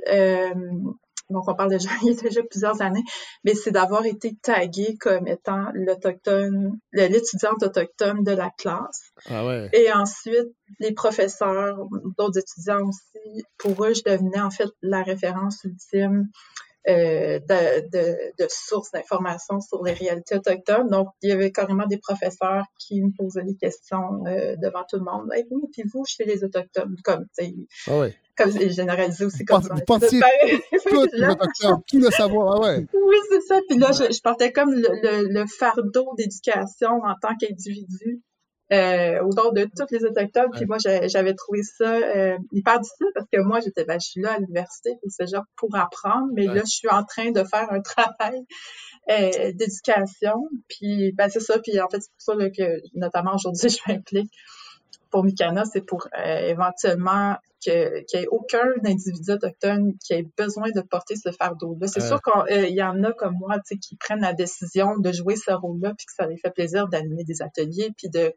[1.33, 3.03] donc on parle déjà, il y a déjà plusieurs années,
[3.45, 9.13] mais c'est d'avoir été tagué comme étant l'autochtone, l'étudiante autochtone de la classe.
[9.27, 9.69] Ah ouais.
[9.73, 11.79] Et ensuite, les professeurs,
[12.19, 16.29] d'autres étudiants aussi, pour eux, je devenais en fait la référence ultime
[16.89, 20.89] euh, de, de, de, sources d'informations sur les réalités autochtones.
[20.89, 24.97] Donc, il y avait carrément des professeurs qui me posaient des questions euh, devant tout
[24.97, 25.31] le monde.
[25.37, 27.55] Et oui, puis vous, chez les Autochtones, comme, tu sais,
[27.87, 28.17] ah ouais.
[28.37, 29.75] comme c'est généralisé aussi comme ça.
[29.75, 30.21] Vous pensiez
[30.89, 31.07] tout,
[31.89, 32.87] tout le savoir, ah ouais.
[32.93, 33.61] Oui, c'est ça.
[33.69, 38.23] Puis là, je, je portais comme le, le, le fardeau d'éducation en tant qu'individu
[38.73, 40.51] euh, autour de toutes les autochtones.
[40.53, 44.21] Puis moi, j'avais trouvé ça euh, hyper difficile parce que moi, j'étais, ben, je suis
[44.21, 47.71] là à l'université, c'est genre pour apprendre, mais là, je suis en train de faire
[47.71, 48.45] un travail
[49.11, 50.49] euh, d'éducation.
[50.69, 51.59] Puis, ben, c'est ça.
[51.59, 54.31] Puis en fait, c'est pour ça que, notamment aujourd'hui, je m'implique
[55.13, 60.71] pour Mikana, c'est pour euh, éventuellement qu'il n'y ait aucun individu autochtone qui ait besoin
[60.75, 61.87] de porter ce fardeau-là.
[61.87, 65.53] C'est sûr qu'il y en a comme moi qui prennent la décision de jouer ce
[65.53, 68.33] rôle-là, puis que ça les fait plaisir d'animer des ateliers, puis de,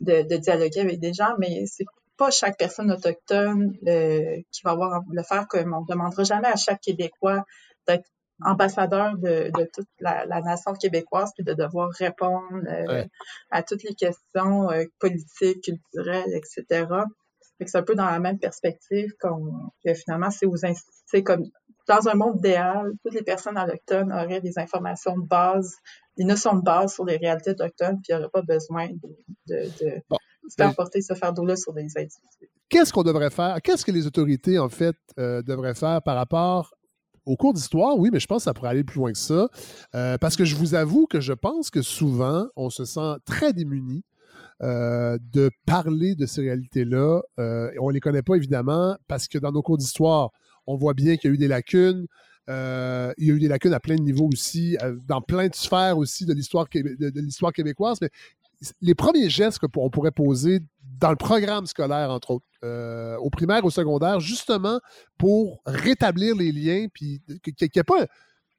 [0.00, 1.84] de, de, dialoguer avec des gens, mais c'est
[2.16, 6.48] pas chaque personne autochtone euh, qui va avoir le faire comme on ne demandera jamais
[6.48, 7.44] à chaque Québécois
[7.86, 8.08] d'être
[8.42, 13.04] ambassadeur de, de toute la, la, nation québécoise puis de devoir répondre euh,
[13.50, 16.86] à toutes les questions euh, politiques, culturelles, etc.
[17.64, 20.56] C'est un peu dans la même perspective qu'on que finalement c'est aux
[21.22, 21.44] comme
[21.88, 25.76] dans un monde idéal, toutes les personnes autochtones auraient des informations de base,
[26.16, 29.54] des notions de base sur les réalités autochtones, puis il n'y aurait pas besoin de,
[29.54, 30.02] de, de
[30.56, 32.50] faire porter ce fardeau-là sur des individus.
[32.68, 33.58] Qu'est-ce qu'on devrait faire?
[33.62, 36.75] Qu'est-ce que les autorités, en fait, euh, devraient faire par rapport
[37.26, 39.48] au cours d'histoire, oui, mais je pense que ça pourrait aller plus loin que ça.
[39.94, 43.52] Euh, parce que je vous avoue que je pense que souvent, on se sent très
[43.52, 44.04] démuni
[44.62, 47.20] euh, de parler de ces réalités-là.
[47.38, 50.30] Euh, on ne les connaît pas, évidemment, parce que dans nos cours d'histoire,
[50.66, 52.06] on voit bien qu'il y a eu des lacunes.
[52.48, 55.98] il y a eu des lacunes à plein de niveaux aussi, dans plein de sphères
[55.98, 56.68] aussi de l'histoire
[57.52, 57.98] québécoise.
[58.80, 60.60] Les premiers gestes qu'on pourrait poser
[60.98, 64.80] dans le programme scolaire, entre autres, euh, au primaire, au secondaire, justement
[65.18, 68.06] pour rétablir les liens, puis qu'il n'y ait pas.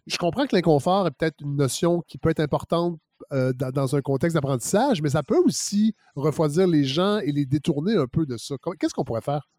[0.06, 3.00] Je comprends que l'inconfort est peut-être une notion qui peut être importante
[3.34, 7.96] euh, dans, un contexte d'apprentissage, mais ça peut aussi refroidir les gens et les détourner
[7.96, 8.56] un peu de ça.
[8.80, 9.50] Qu'est-ce qu'on pourrait faire?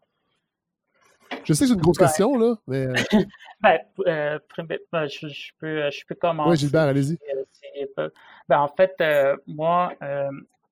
[1.43, 2.87] Je sais que c'est une grosse ben, question, là, mais...
[2.87, 2.93] Euh,
[3.61, 3.79] ben,
[4.91, 6.49] ben, je, peux, je peux commencer.
[6.49, 7.17] Oui, Gilbert, allez-y.
[8.47, 8.93] Ben, en fait,
[9.47, 9.93] moi,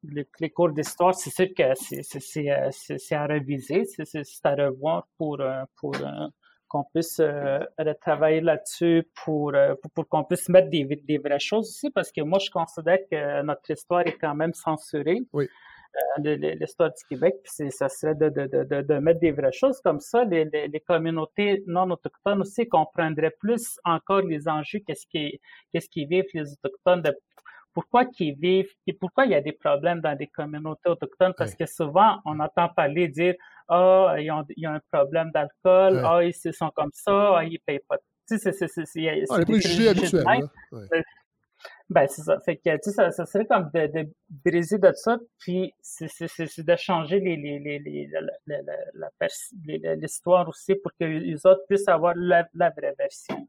[0.03, 5.63] les, cours d'histoire, c'est sûr que c'est euh, à réviser, c'est à revoir pour, euh,
[5.75, 6.27] pour euh,
[6.67, 7.21] qu'on puisse
[7.79, 9.53] retravailler là-dessus, pour,
[9.93, 13.41] pour, qu'on puisse mettre des, des vraies choses aussi, parce que moi, je considère que
[13.41, 15.21] notre histoire est quand même censurée.
[15.31, 15.47] Oui.
[16.19, 19.99] L'histoire du Québec, puis ça serait de, de, de, de, mettre des vraies choses comme
[19.99, 20.23] ça.
[20.23, 25.39] Les, les, communautés non autochtones aussi comprendraient plus encore les enjeux, qu'est-ce qui,
[25.71, 27.17] qu'est-ce qui vivent les autochtones de
[27.73, 31.53] pourquoi qu'ils vivent et pourquoi il y a des problèmes dans des communautés autochtones parce
[31.53, 33.35] que souvent on entend parler dire
[33.67, 34.25] ah oh, il
[34.57, 38.39] y a un problème d'alcool ah ils sont comme ça ah ils payent pas tu
[38.39, 40.49] sais c'est c'est c'est ah, les préjugés habituels
[41.89, 44.09] ben c'est ça fait que tu sais ça, ça serait comme de, de
[44.45, 48.09] briser de ça puis c'est de changer les les les les
[49.95, 53.47] l'histoire aussi pour que les autres puissent avoir la, la vraie version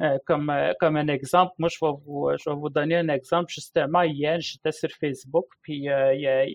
[0.00, 3.08] euh, comme, euh, comme un exemple, moi, je vais, vous, je vais vous donner un
[3.08, 3.52] exemple.
[3.52, 6.46] Justement, hier, j'étais sur Facebook, puis, euh,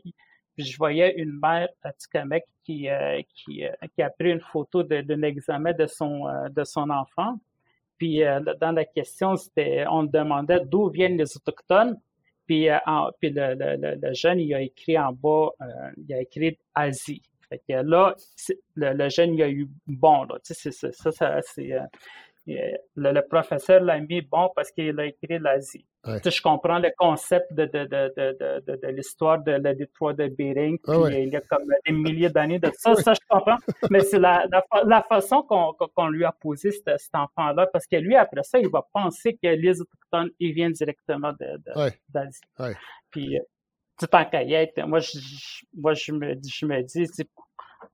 [0.58, 2.88] je voyais une mère à Tikamek qui,
[3.36, 3.64] qui,
[3.94, 7.38] qui a pris une photo d'un examen de son, de son enfant.
[7.98, 8.22] Puis
[8.62, 12.00] dans la question, c'était, on demandait d'où viennent les autochtones.
[12.46, 12.70] Puis,
[13.20, 15.50] puis le, jeune, il a écrit en bas,
[15.98, 17.22] il a écrit Asie.
[17.50, 18.16] Fait que là,
[18.76, 20.38] le, jeune, il a eu bon, là.
[20.44, 21.74] Ça, c'est
[22.48, 25.86] le, professeur l'a mis bon parce qu'il a écrit l'Asie.
[26.06, 30.78] Je comprends le concept de, de, de, de, de l'histoire de la détroit de Bering,
[30.80, 33.58] puis il y a comme des milliers d'années de ça, ça je comprends.
[33.90, 34.46] Mais c'est la,
[34.86, 38.70] la, façon qu'on lui a posé cet, cet enfant-là, parce que lui, après ça, il
[38.70, 41.34] va penser que les Autochtones, ils viennent directement
[42.10, 42.42] d'Asie.
[43.12, 43.38] Puis,
[44.00, 45.18] tout en caillette, moi, je,
[45.76, 47.08] moi, je me, je me dis,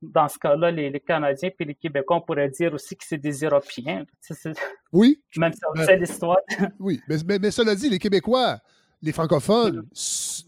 [0.03, 3.39] dans ce cas-là, les, Canadiens et les Québécois, on pourrait dire aussi que c'est des
[3.39, 4.05] Européens.
[4.91, 5.21] oui.
[5.37, 6.37] Même si on sait l'histoire.
[6.79, 8.59] oui, mais, mais, cela dit, les Québécois,
[9.01, 9.85] les francophones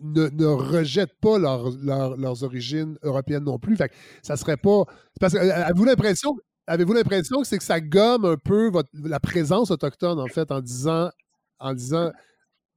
[0.01, 3.75] ne, ne, rejettent pas leurs origines européennes non plus.
[3.75, 3.91] Fait
[4.21, 4.83] ça serait pas.
[5.19, 6.35] Parce que, euh, avez-vous l'impression,
[6.67, 10.51] avez-vous l'impression que c'est que ça gomme un peu votre, la présence autochtone, en fait,
[10.51, 11.09] en disant,
[11.59, 12.11] en disant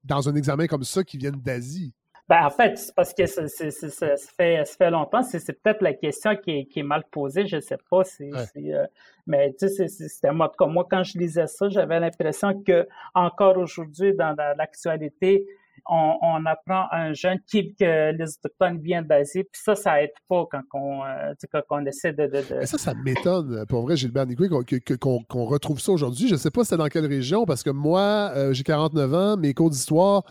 [0.05, 1.93] dans un examen comme ça qu'ils viennent d'Asie?
[2.29, 5.23] Ben, en fait, c'est parce que ça, fait, ça fait longtemps.
[5.23, 8.05] C'est, peut-être la question qui est, qui est, mal posée, je ne sais pas.
[8.05, 8.87] C'est, euh,
[9.27, 13.57] mais tu sais, c'était moi, comme moi, quand je lisais ça, j'avais l'impression que encore
[13.57, 15.47] aujourd'hui, dans l'actualité,
[15.89, 20.03] on, on, apprend à un jeune qui, que les Autochtones viennent d'Asie, puis ça, ça
[20.03, 22.27] aide pas quand on, euh, quand on essaie de...
[22.27, 26.29] de, ça, ça m'étonne, pour vrai, Gilbert Nicoué, qu'on, qu'on, retrouve ça aujourd'hui.
[26.29, 29.37] Je ne sais pas c'est dans quelle région, parce que moi, euh, j'ai 49 ans,
[29.39, 30.25] mes cours d'histoire,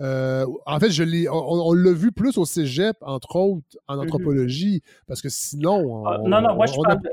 [0.00, 4.00] euh, en fait, je on, l'a vu plus au cégep, entre autres, en mm-hmm.
[4.00, 6.04] anthropologie, parce que sinon.
[6.06, 7.10] Ah, non, non, moi, je parle, de,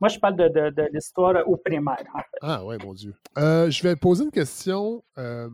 [0.00, 2.38] moi, je parle de, l'histoire au primaire, en fait.
[2.42, 3.14] Ah, ouais, mon Dieu.
[3.38, 5.02] Euh, je vais poser une question.
[5.16, 5.48] Euh,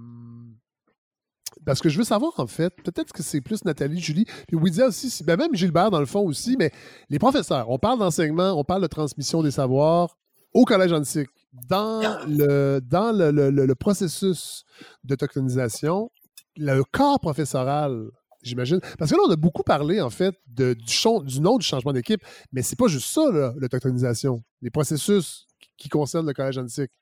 [1.64, 4.87] parce que je veux savoir, en fait, peut-être que c'est plus Nathalie, Julie, puis Widia
[4.87, 6.72] aussi, ben même Gilbert dans le fond aussi, mais
[7.09, 10.18] les professeurs, on parle d'enseignement, on parle de transmission des savoirs
[10.53, 11.31] au Collège antique.
[11.68, 14.64] Dans le, dans le, le processus
[15.05, 16.11] d'autochtonisation,
[16.57, 18.11] le corps professoral,
[18.42, 18.80] j'imagine.
[18.98, 21.92] Parce que là, on a beaucoup parlé, en fait, de, du, du nom du changement
[21.92, 24.42] d'équipe, mais c'est pas juste ça, l'autochtonisation.
[24.62, 25.46] Les processus
[25.76, 26.92] qui concernent le collège antique.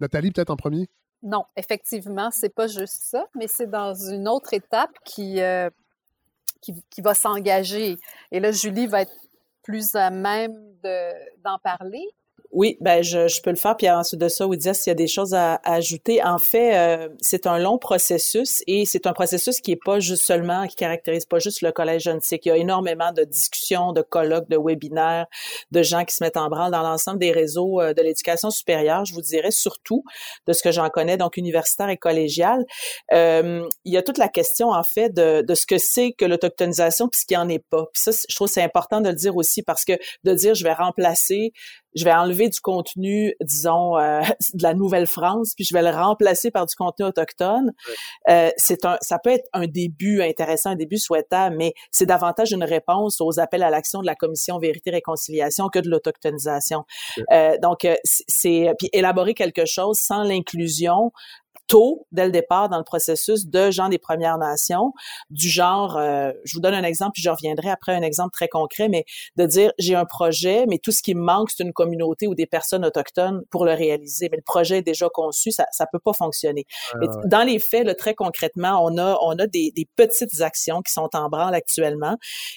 [0.00, 0.88] Nathalie, peut-être en premier?
[1.22, 5.68] Non, effectivement, c'est pas juste ça, mais c'est dans une autre étape qui, euh,
[6.60, 7.96] qui, va s'engager.
[8.30, 9.16] Et là, Julie va être
[9.62, 10.52] plus à même
[10.82, 12.04] d'en parler.
[12.50, 13.76] Oui, ben je, je, peux le faire.
[13.76, 16.22] Puis ensuite de ça, Ouidia, s'il y a des choses à, ajouter.
[16.24, 20.22] En fait, euh, c'est un long processus et c'est un processus qui est pas juste
[20.22, 24.00] seulement, qui caractérise pas juste le collège jeune Il y a énormément de discussions, de
[24.00, 25.26] colloques, de webinaires,
[25.72, 29.04] de gens qui se mettent en branle dans l'ensemble des réseaux euh, de l'éducation supérieure.
[29.04, 30.02] Je vous dirais surtout
[30.46, 32.64] de ce que j'en connais, donc universitaire et collégial.
[33.12, 36.24] Euh, il y a toute la question en fait de, de ce que c'est que
[36.24, 37.84] l'autochtonisation puis ce qui en est pas.
[37.92, 39.92] Puis ça, je trouve c'est important de le dire aussi parce que
[40.24, 41.52] de dire je vais remplacer
[41.94, 44.20] je vais enlever du contenu, disons, euh,
[44.54, 47.72] de la Nouvelle-France, puis je vais le remplacer par du contenu autochtone.
[48.28, 52.52] Euh, c'est un, ça peut être un début intéressant, un début souhaitable, mais c'est davantage
[52.52, 56.84] une réponse aux appels à l'action de la Commission Vérité-Réconciliation que de l'autochtonisation.
[57.32, 61.12] Euh, donc, c'est puis élaborer quelque chose sans l'inclusion
[61.66, 64.92] tôt, dès le départ, dans le processus de gens des Premières Nations,
[65.30, 68.48] du genre, euh, je vous donne un exemple, puis je reviendrai après un exemple très
[68.48, 69.04] concret, mais
[69.36, 72.34] de dire, j'ai un projet, mais tout ce qui me manque, c'est une communauté ou
[72.34, 74.28] des personnes autochtones pour le réaliser.
[74.30, 76.64] Mais le projet est déjà conçu, ça ça peut pas fonctionner.
[77.24, 80.92] Dans les faits, là, très concrètement, on a on a des, des, petites actions qui
[80.92, 82.16] sont en branle actuellement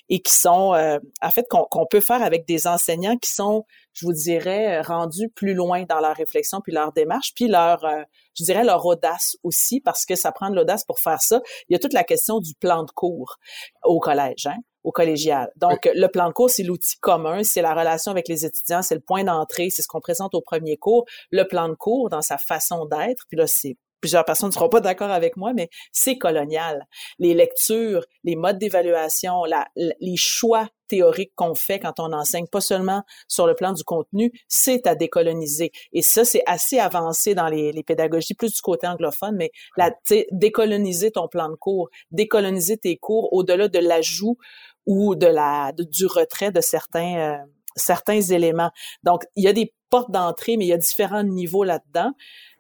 [0.10, 4.06] et qui sont, euh, en fait, qu'on peut faire avec des enseignants qui sont je
[4.06, 8.04] vous dirais, euh, rendus plus loin dans leur réflexion puis leur démarche, puis leur, euh,
[8.38, 11.42] je dirais, leur audace aussi, parce que ça prend de l'audace pour faire ça.
[11.70, 13.38] Il y a toute la question du plan de cours
[13.84, 15.52] au collège, hein, au collégial.
[15.58, 18.96] Donc, le plan de cours, c'est l'outil commun, c'est la relation avec les étudiants, c'est
[18.96, 21.06] le point d'entrée, c'est ce qu'on présente au premier cours.
[21.32, 24.70] Le plan de cours, dans sa façon d'être, puis là, c'est plusieurs personnes ne seront
[24.70, 26.86] pas d'accord avec moi, mais c'est colonial.
[27.20, 29.44] Les lectures, les modes d'évaluation,
[29.76, 34.32] les choix théoriques qu'on fait quand on enseigne, pas seulement sur le plan du contenu,
[34.50, 35.72] c'est à décoloniser.
[35.94, 39.92] Et ça, c'est assez avancé dans les, pédagogies, plus du côté anglophone, mais la,
[40.32, 44.38] décoloniser ton plan de cours, décoloniser tes cours au-delà de l'ajout
[44.86, 47.46] ou de la du retrait de certains euh,
[47.76, 48.72] certains éléments.
[49.04, 52.12] Donc, il y a des portes d'entrée, mais il y a différents niveaux là-dedans.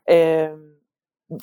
[0.09, 0.55] Euh,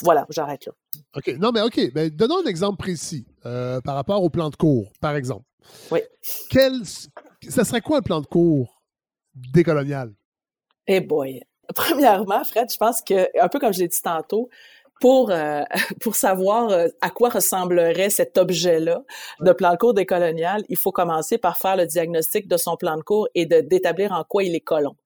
[0.03, 0.73] voilà, j'arrête là.
[1.17, 1.29] OK.
[1.39, 1.93] Non, mais OK.
[1.93, 5.45] Ben, donnons un exemple précis euh, par rapport au plan de cours, par exemple.
[5.91, 6.01] Oui.
[6.51, 6.73] Quel,
[7.49, 8.83] ça serait quoi un plan de cours
[9.35, 10.13] décolonial?
[10.87, 11.43] Eh boy.
[11.75, 14.49] Premièrement, Fred, je pense que, un peu comme je l'ai dit tantôt,
[15.01, 15.63] pour euh,
[16.01, 19.03] pour savoir euh, à quoi ressemblerait cet objet-là
[19.41, 22.97] de plan de cours décolonial, il faut commencer par faire le diagnostic de son plan
[22.97, 24.97] de cours et de d'établir en quoi il est colon.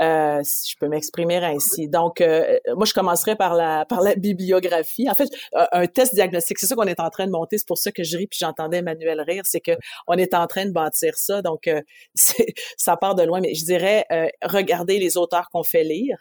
[0.00, 1.88] Euh, si je peux m'exprimer ainsi.
[1.88, 5.08] Donc, euh, moi, je commencerai par la par la bibliographie.
[5.08, 5.28] En fait,
[5.72, 7.58] un, test diagnostique, c'est ça qu'on est en train de monter.
[7.58, 9.42] C'est pour ça que je ris puis j'entendais Emmanuel rire.
[9.44, 9.72] C'est que
[10.06, 11.42] on est en train de bâtir ça.
[11.42, 11.80] Donc, euh,
[12.76, 13.40] ça part de loin.
[13.40, 14.06] Mais je dirais,
[14.42, 16.16] regarder les auteurs qu'on fait lire.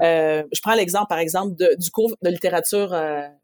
[0.00, 2.96] je prends l'exemple, par exemple, de, du cours de littérature,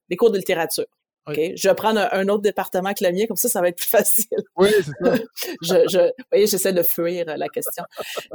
[0.09, 0.87] des cours de littérature.
[1.27, 1.39] OK?
[1.57, 3.89] Je vais prendre un, autre département que le mien, comme ça, ça va être plus
[3.89, 4.27] facile.
[4.57, 5.15] Oui, c'est ça.
[5.63, 7.85] je, je, vous voyez, j'essaie de fuir euh, la question.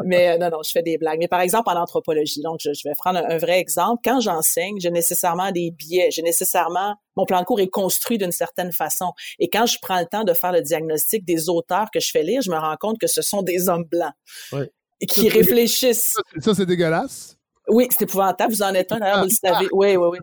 [0.04, 1.20] Mais euh, non, non, je fais des blagues.
[1.20, 4.02] Mais par exemple, en anthropologie, donc je, vais prendre un, vrai exemple.
[4.04, 6.10] Quand j'enseigne, j'ai nécessairement des biais.
[6.12, 9.14] J'ai nécessairement, mon plan de cours est construit d'une certaine façon.
[9.38, 12.24] Et quand je prends le temps de faire le diagnostic des auteurs que je fais
[12.24, 14.14] lire, je me rends compte que ce sont des hommes blancs.
[14.52, 14.64] Oui.
[15.08, 16.18] Qui réfléchissent.
[16.40, 17.38] Ça, c'est dégueulasse.
[17.70, 18.52] Oui, c'est épouvantable.
[18.52, 19.68] Vous en êtes un, d'ailleurs, vous le savez.
[19.72, 20.18] Oui, oui, oui.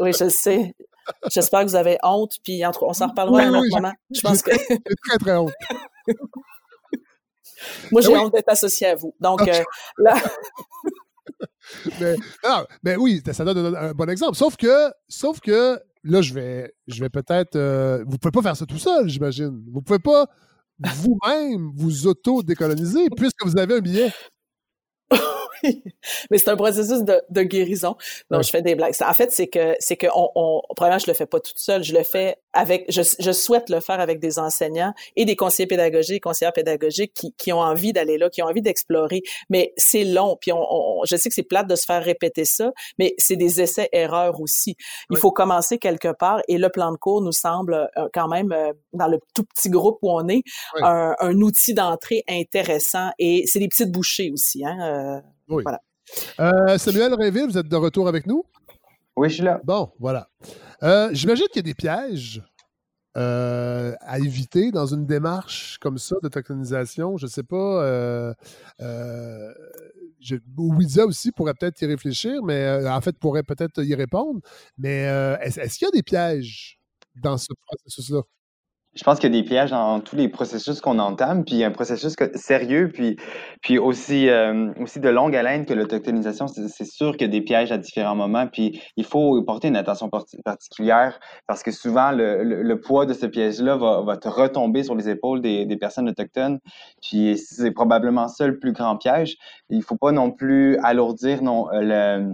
[0.00, 0.74] Oui, je le sais.
[1.30, 3.92] J'espère que vous avez honte, puis on s'en reparlera à un autre moment.
[4.14, 4.52] Je pense que.
[4.52, 5.52] J'ai très, très honte.
[7.90, 9.14] Moi, j'ai ben honte d'être associé à vous.
[9.20, 9.62] Donc, euh,
[9.98, 10.14] là.
[12.00, 12.16] mais,
[12.82, 14.36] mais oui, ça donne un bon exemple.
[14.36, 17.56] Sauf que, sauf que là, je vais, je vais peut-être.
[17.56, 19.64] Euh, vous ne pouvez pas faire ça tout seul, j'imagine.
[19.70, 20.26] Vous ne pouvez pas
[20.78, 24.12] vous-même vous auto-décoloniser puisque vous avez un billet.
[26.30, 27.96] mais c'est un processus de, de guérison.
[28.30, 28.94] Donc, je fais des blagues.
[29.00, 31.82] En fait, c'est que, c'est que, on, on, premièrement, je le fais pas toute seule.
[31.82, 35.66] Je le fais avec, je, je souhaite le faire avec des enseignants et des conseillers
[35.66, 39.22] pédagogiques, conseillères pédagogiques qui, qui ont envie d'aller là, qui ont envie d'explorer.
[39.50, 40.36] Mais c'est long.
[40.40, 43.60] Puis on, je sais que c'est plate de se faire répéter ça, mais c'est des
[43.60, 44.76] essais-erreurs aussi.
[45.10, 48.52] Il faut commencer quelque part et le plan de cours nous semble euh, quand même,
[48.52, 50.42] euh, dans le tout petit groupe où on est,
[50.82, 54.64] un, un, outil d'entrée intéressant et c'est des petites bouchées aussi.
[54.64, 55.62] Hein, euh, oui.
[55.64, 55.80] Voilà.
[56.40, 58.44] Euh, Samuel Réville, vous êtes de retour avec nous?
[59.16, 59.60] Oui, je suis là.
[59.64, 60.28] Bon, voilà.
[60.82, 62.42] Euh, j'imagine qu'il y a des pièges
[63.16, 67.16] euh, à éviter dans une démarche comme ça de tokenisation.
[67.16, 68.34] Je ne sais pas.
[70.20, 70.36] Je,
[71.02, 74.40] aussi pourrait peut-être y réfléchir, mais en fait, pourrait peut-être y répondre.
[74.76, 75.02] Mais
[75.40, 76.78] est-ce qu'il y a des pièges
[77.16, 78.22] dans ce processus-là?
[78.98, 81.70] Je pense qu'il y a des pièges dans tous les processus qu'on entame, puis un
[81.70, 83.16] processus sérieux, puis,
[83.62, 87.42] puis aussi, euh, aussi de longue haleine que l'autochtonisation, c'est sûr qu'il y a des
[87.42, 90.10] pièges à différents moments, puis il faut porter une attention
[90.44, 94.96] particulière parce que souvent le, le, poids de ce piège-là va, va te retomber sur
[94.96, 96.58] les épaules des, des personnes autochtones,
[97.00, 99.36] puis c'est probablement ça le plus grand piège.
[99.70, 102.32] Il faut pas non plus alourdir non, le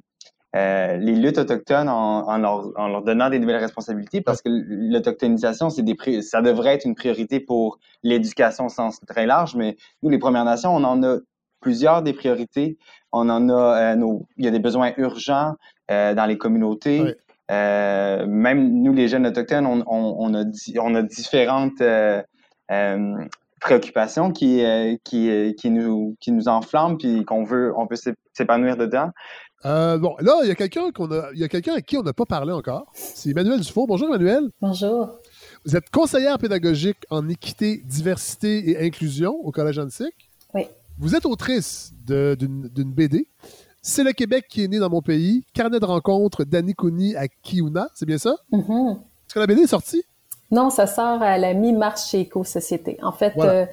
[0.55, 4.49] euh, les luttes autochtones en, en, leur, en, leur, donnant des nouvelles responsabilités parce que
[4.49, 9.77] l'autochtonisation, c'est des ça devrait être une priorité pour l'éducation au sens très large, mais
[10.03, 11.19] nous, les Premières Nations, on en a
[11.61, 12.79] plusieurs des priorités.
[13.11, 15.55] On en a, euh, nos, il y a des besoins urgents
[15.91, 17.15] euh, dans les communautés.
[17.51, 20.45] Même nous, les jeunes autochtones, on, on, on a,
[20.81, 21.83] on a différentes
[23.61, 24.63] préoccupations qui,
[25.05, 27.97] qui, qui, nous, qui nous enflamment puis qu'on veut, on peut
[28.35, 29.11] s'épanouir dedans.
[29.67, 31.97] Euh, bon, là, il y a quelqu'un qu'on a, il y a quelqu'un à qui
[31.97, 32.91] on n'a pas parlé encore.
[32.93, 33.87] C'est Emmanuel Dufault.
[33.87, 34.51] Bonjour, Emmanuel.
[34.61, 35.19] Bonjour.
[35.65, 40.31] Vous êtes conseillère pédagogique en équité, diversité et inclusion au Collège Antique.
[40.53, 40.67] Oui.
[40.99, 43.29] Vous êtes autrice d'une BD.
[43.81, 45.45] C'est le Québec qui est né dans mon pays.
[45.55, 47.89] Carnet de rencontres d'Annie Cooney à Kiuna.
[47.95, 48.37] C'est bien ça?
[48.53, 48.93] Mm-hmm.
[48.93, 50.03] Est-ce que la BD est sortie?
[50.51, 52.99] Non, ça sort à la mi-mars chez Éco-Société.
[53.03, 53.67] En fait, euh,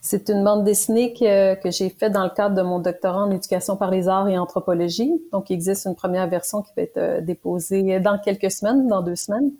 [0.00, 3.30] c'est une bande dessinée que, que j'ai faite dans le cadre de mon doctorat en
[3.30, 5.12] éducation par les arts et anthropologie.
[5.32, 9.02] Donc, il existe une première version qui va être euh, déposée dans quelques semaines, dans
[9.02, 9.50] deux semaines.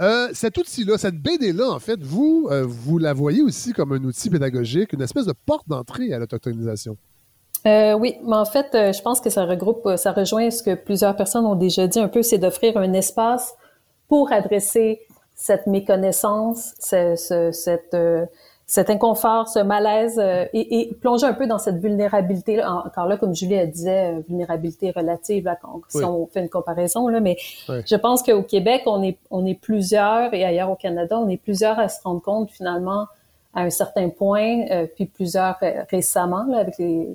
[0.00, 4.02] Euh, cet outil-là, cette BD-là, en fait, vous, euh, vous la voyez aussi comme un
[4.02, 6.96] outil pédagogique, une espèce de porte d'entrée à l'autochtonisation.
[7.64, 11.46] oui, mais en fait, je pense que ça regroupe, ça rejoint ce que plusieurs personnes
[11.46, 13.54] ont déjà dit un peu, c'est d'offrir un espace
[14.08, 15.00] pour adresser
[15.36, 17.96] cette méconnaissance, cette,
[18.66, 22.56] cet inconfort, ce malaise euh, et, et, plonger un peu dans cette vulnérabilité.
[22.56, 22.82] Là.
[22.86, 25.58] Encore là, comme Julie a disait, euh, vulnérabilité relative, là,
[25.88, 27.08] si on fait une comparaison.
[27.08, 27.36] Là, mais
[27.68, 31.36] je pense qu'au Québec, on est, on est plusieurs, et ailleurs au Canada, on est
[31.36, 33.06] plusieurs à se rendre compte finalement
[33.54, 35.56] à un certain point, euh, puis plusieurs
[35.90, 37.08] récemment, là, avec les,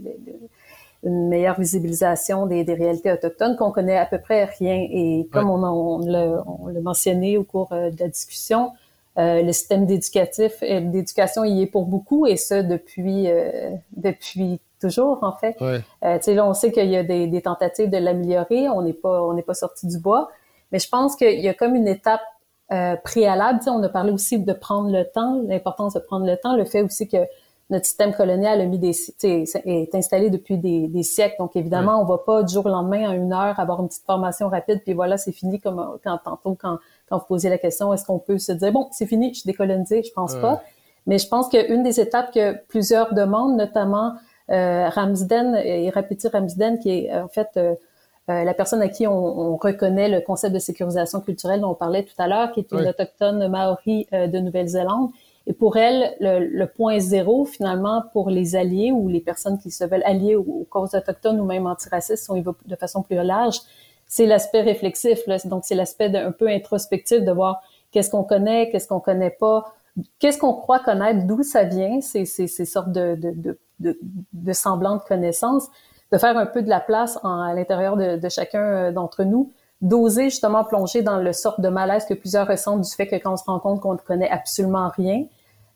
[1.03, 4.87] une meilleure visibilisation des, des réalités autochtones, qu'on connaît à peu près rien.
[4.91, 8.71] Et comme on, on l'a mentionné au cours de la discussion,
[9.19, 14.61] euh, le système d'éducatif, euh, d'éducation y est pour beaucoup et ça depuis euh, depuis
[14.79, 15.57] toujours en fait.
[15.59, 15.81] Ouais.
[16.19, 18.93] tu sais là, on sait qu'il y a des, des tentatives de l'améliorer, on n'est
[18.93, 20.29] pas on n'est pas sorti du bois,
[20.71, 22.21] mais je pense qu'il y a comme une étape
[23.03, 23.59] préalable.
[23.59, 26.55] Tu sais, on a parlé aussi de prendre le temps, l'importance de prendre le temps,
[26.55, 27.17] le fait aussi que
[27.69, 31.35] notre système colonial a mis des, est installé depuis des, des, siècles.
[31.37, 34.05] Donc, évidemment, on va pas du jour au lendemain, en une heure, avoir une petite
[34.05, 36.79] formation rapide, puis voilà, c'est fini, comme quand tantôt, quand
[37.09, 39.47] quand vous posez la question, est-ce qu'on peut se dire, bon, c'est fini, je suis
[39.47, 40.61] décolonisé, je pense pas.
[41.07, 44.13] Mais je pense qu'une des étapes que plusieurs demandent, notamment
[44.49, 47.59] Ramsden, Irapiti Ramsden, qui est en fait
[48.27, 52.19] la personne à qui on, reconnaît le concept de sécurisation culturelle dont on parlait tout
[52.19, 55.09] à l'heure, qui est une autochtone maori de Nouvelle-Zélande.
[55.49, 59.83] Et pour elle, le, point zéro, finalement, pour les alliés ou les personnes qui se
[59.83, 63.15] veulent allier aux, causes autochtones ou même antiracistes, si on y va de façon plus
[63.15, 63.59] large,
[64.09, 65.25] c'est l'aspect réflexif.
[65.27, 65.37] Là.
[65.45, 67.61] Donc, c'est l'aspect un peu introspectif de voir
[67.91, 69.73] qu'est-ce qu'on connaît, qu'est-ce qu'on connaît pas,
[70.17, 73.97] qu'est-ce qu'on croit connaître, d'où ça vient, ces, ces, ces sortes de, de, de, de,
[74.33, 75.67] de semblantes connaissances,
[76.11, 79.23] de faire un peu de la place en, à l'intérieur de, de chacun euh, d'entre
[79.23, 83.15] nous, d'oser justement plonger dans le sort de malaise que plusieurs ressentent du fait que
[83.15, 85.25] quand on se rend compte qu'on ne connaît absolument rien,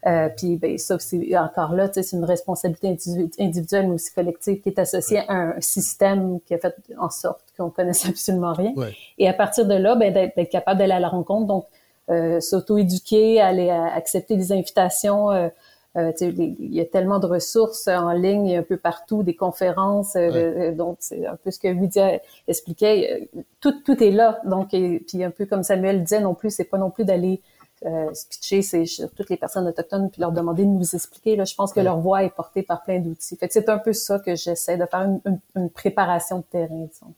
[0.06, 2.98] euh, puis ben, ça, c'est encore là, c'est une responsabilité
[3.40, 7.44] individuelle mais aussi collective qui est associée à un système qui a fait en sorte
[7.58, 8.74] qu'on connaisse absolument rien.
[9.18, 11.66] Et à partir de là, ben, d'être capable d'aller à la rencontre, donc
[12.10, 15.32] euh, s'auto-éduquer, aller accepter des invitations.
[15.32, 15.48] Euh,
[15.96, 20.16] euh il y a tellement de ressources en ligne un peu partout, des conférences.
[20.18, 23.30] Euh, donc, c'est un peu ce que Lydia expliquait.
[23.62, 24.42] Tout, tout est là.
[24.44, 27.42] Donc, et, puis un peu comme Samuel disait non plus, c'est pas non plus d'aller
[27.86, 31.36] euh, pitcher c'est sur toutes les personnes autochtones puis leur demander de nous expliquer.
[31.36, 33.36] Là, je pense que leur voix est portée par plein d'outils.
[33.36, 35.08] Fait c'est un peu ça que j'essaie de faire
[35.56, 37.14] une, préparation de terrain, disons.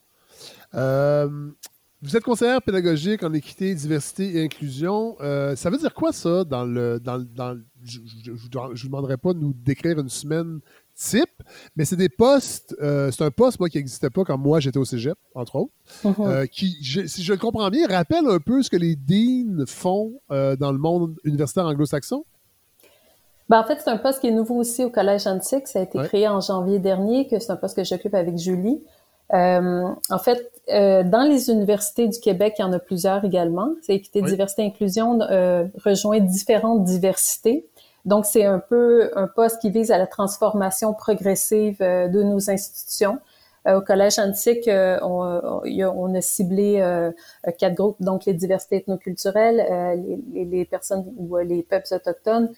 [0.74, 1.50] Euh,
[2.02, 5.16] vous êtes conseillère pédagogique en équité, diversité et inclusion.
[5.20, 8.48] Euh, ça veut dire quoi ça dans le dans, dans je ne vous
[8.88, 10.60] demanderai pas de nous décrire une semaine
[10.96, 11.42] type,
[11.76, 14.78] mais c'est des postes, euh, c'est un poste, moi, qui n'existait pas quand moi j'étais
[14.78, 15.72] au cégep, entre autres,
[16.04, 16.14] mhm.
[16.20, 20.12] euh, qui, si je le comprends bien, rappelle un peu ce que les deans font
[20.30, 22.24] euh, dans le monde universitaire anglo-saxon?
[23.48, 25.68] Ben, en fait, c'est un poste qui est nouveau aussi au Collège Antique.
[25.68, 28.82] Ça a été créé en janvier dernier, que c'est un poste que j'occupe avec Julie.
[29.30, 33.68] en fait, dans les universités du Québec, il y en a plusieurs également.
[33.82, 35.20] C'est équité, diversité, inclusion
[35.84, 37.68] rejoint différentes diversités.
[38.06, 42.50] Donc, c'est un peu un poste qui vise à la transformation progressive euh, de nos
[42.50, 43.18] institutions.
[43.66, 46.78] Euh, au Collège antique, euh, on, on, a ciblé
[47.58, 52.52] quatre groupes, donc les diversités ethnoculturelles, les, les, personnes ou les peuples autochtones,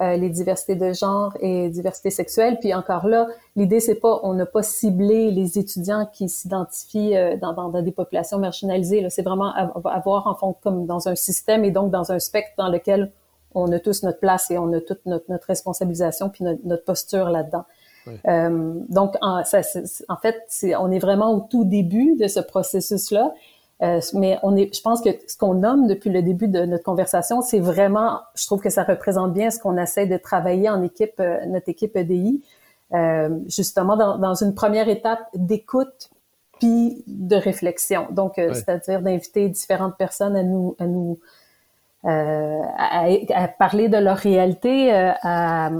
[0.00, 2.56] les diversités de genre et diversité sexuelle.
[2.60, 3.26] Puis encore là,
[3.56, 7.92] l'idée c'est pas, on n'a pas ciblé les étudiants qui s'identifient dans, dans, dans, des
[7.92, 9.06] populations marginalisées.
[9.10, 9.52] C'est vraiment
[9.84, 13.12] avoir en fond comme dans un système et donc dans un spectre dans lequel
[13.54, 17.64] on a tous notre place et on a toute notre, responsabilisation puis notre, posture là-dedans.
[18.28, 23.32] Euh, donc, en, en fait, on est vraiment au tout début de ce processus-là.
[23.82, 26.84] Euh, mais on est, je pense que ce qu'on nomme depuis le début de notre
[26.84, 30.82] conversation, c'est vraiment, je trouve que ça représente bien ce qu'on essaie de travailler en
[30.82, 32.42] équipe, euh, notre équipe EDI,
[33.48, 36.10] justement dans, dans, une première étape d'écoute
[36.60, 38.06] puis de réflexion.
[38.12, 41.24] Donc, c'est-à-dire d'inviter différentes personnes à nous, à nous euh,
[42.04, 45.70] à, à, parler de leur réalité, euh, à,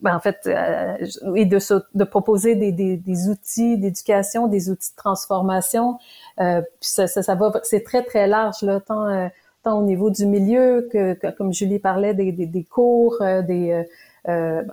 [0.00, 0.96] ben, en fait, euh,
[1.36, 1.58] et de,
[1.94, 5.98] de proposer des, des, des outils d'éducation, des outils de transformation.
[6.40, 9.30] Euh, ça, ça, ça, va, c'est très très large là, tant,
[9.62, 13.84] tant au niveau du milieu que, comme Julie parlait, des, des, des cours, des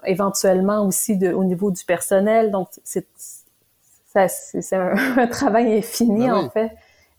[0.05, 2.49] éventuellement aussi de, au niveau du personnel.
[2.49, 3.07] Donc c'est
[4.27, 6.71] c'est un, un, travail infini ben en fait,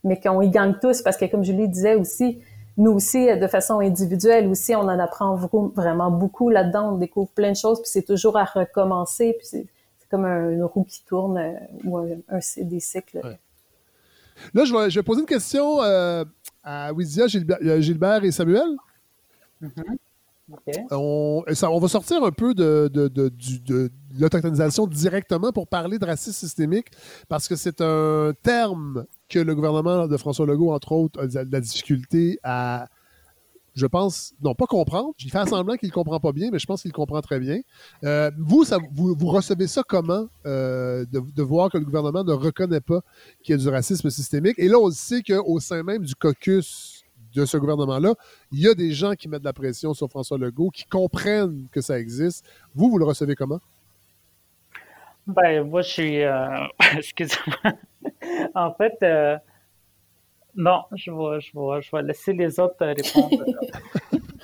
[0.04, 2.40] mais qu'on y gagne tous parce que comme Julie disait aussi,
[2.80, 6.94] nous aussi, de façon individuelle aussi, on en apprend vraiment beaucoup là-dedans.
[6.94, 9.34] On découvre plein de choses, puis c'est toujours à recommencer.
[9.38, 9.66] Puis c'est
[10.10, 11.52] comme une roue qui tourne euh,
[11.84, 13.20] ou un, des cycles.
[14.54, 16.24] Là, je vais, poser une question euh,
[16.64, 18.76] à Wizia, euh, Gilbert, et Samuel.
[20.90, 23.90] On, va sortir un peu de, de, de,
[24.86, 26.88] directement pour parler de racisme systémique
[27.28, 31.52] parce que c'est un terme que le gouvernement de François Legault, entre autres, a de
[31.52, 32.88] la difficulté à,
[33.74, 35.12] je pense, non pas comprendre.
[35.20, 37.60] Il fait semblant qu'il ne comprend pas bien, mais je pense qu'il comprend très bien.
[38.04, 42.80] Euh, vous, vous, recevez ça comment euh, de, de, voir que le gouvernement ne reconnaît
[42.80, 43.00] pas
[43.42, 44.58] qu'il y a du racisme systémique?
[44.58, 46.99] Et là, on sait qu'au sein même du caucus
[47.34, 48.14] de ce gouvernement-là,
[48.52, 51.68] il y a des gens qui mettent de la pression sur François Legault, qui comprennent
[51.72, 52.44] que ça existe.
[52.74, 53.60] Vous, vous le recevez comment?
[55.26, 56.22] Ben, moi, je suis.
[56.22, 56.48] Euh...
[56.96, 57.74] Excusez-moi.
[58.54, 59.36] en fait, euh...
[60.54, 63.44] non, je vais, je, vais, je vais laisser les autres répondre.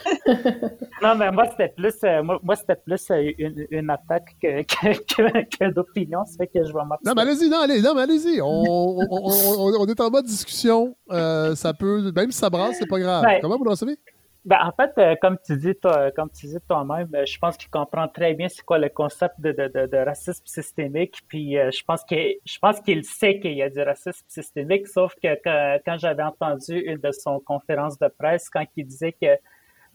[1.02, 4.62] non, mais moi, c'était plus, euh, moi, moi c'était plus euh, une, une, attaque que,
[4.62, 6.24] que, que, d'opinion.
[6.24, 8.40] Ça fait que je vais Non, mais allez-y, non, allez, non, mais allez-y.
[8.40, 10.96] On, on, on, on, est en mode discussion.
[11.10, 13.24] Euh, ça peut, même si ça brasse, c'est pas grave.
[13.24, 13.98] Ben, Comment vous le recevez?
[14.46, 17.56] Ben, en fait, euh, comme tu dis, toi, comme tu dis toi-même, euh, je pense
[17.56, 21.18] qu'il comprend très bien c'est quoi le concept de, de, de, racisme systémique.
[21.26, 24.86] Puis euh, je pense que je pense qu'il sait qu'il y a du racisme systémique,
[24.86, 25.34] sauf que
[25.84, 29.36] quand, j'avais entendu une de son conférence de presse, quand il disait que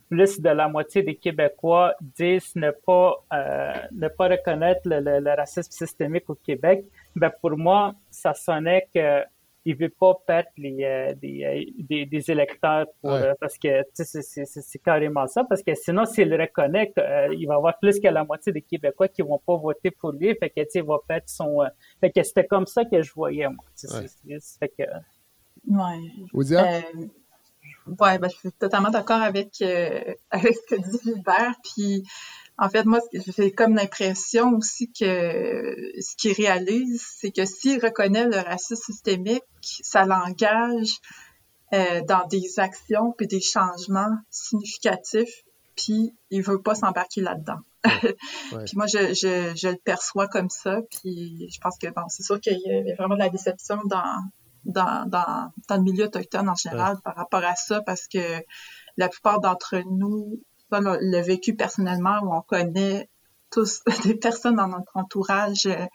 [0.10, 5.72] plus de la moitié des Québécois disent ne pas, euh, ne pas reconnaître le, racisme
[5.72, 6.84] systémique au Québec,
[7.16, 9.24] ben pour moi, ça sonnait que
[9.66, 15.28] il veut pas perdre les, euh, des, des, des, électeurs pour, parce que c'est carrément
[15.28, 16.92] ça parce que sinon s'il reconnaît
[17.38, 20.12] il va y avoir plus que la moitié des Québécois qui vont pas voter pour
[20.14, 21.60] lui fait que il va perdre son
[22.00, 24.40] fait que c'était comme ça que je voyais moi ouais.
[24.60, 24.84] fait que
[25.68, 26.84] ouais.
[28.00, 31.56] Ouais, ben, je suis totalement d'accord avec, euh, avec ce que dit Gilbert.
[31.64, 32.04] Puis,
[32.62, 33.00] en fait, moi,
[33.36, 35.04] j'ai comme l'impression aussi que
[36.00, 41.00] ce qu'il réalise, c'est que s'il reconnaît le racisme systémique, ça l'engage
[41.74, 45.44] euh, dans des actions puis des changements significatifs,
[45.76, 47.62] puis il veut pas s'embarquer là-dedans.
[47.84, 52.22] puis moi, je, je, je, le perçois comme ça, puis je pense que, bon, c'est
[52.22, 54.22] sûr qu'il y a vraiment de la déception dans,
[54.66, 58.44] dans, dans, dans le milieu autochtone en général par rapport à ça parce que
[58.98, 60.44] la plupart d'entre nous,
[60.80, 63.10] le, vécu personnellement où on connaît
[63.52, 65.86] tous des personnes dans notre entourage euh,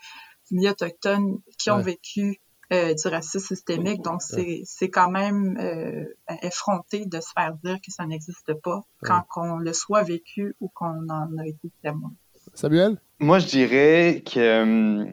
[0.50, 2.40] du milieu autochtone qui ont vécu
[2.72, 4.02] euh, du racisme systémique.
[4.02, 6.04] Donc, c'est, c'est quand même euh,
[6.42, 10.68] effronté de se faire dire que ça n'existe pas quand on le soit vécu ou
[10.68, 12.12] qu'on en a été témoin.
[12.54, 13.00] Samuel?
[13.18, 15.06] Moi, je dirais que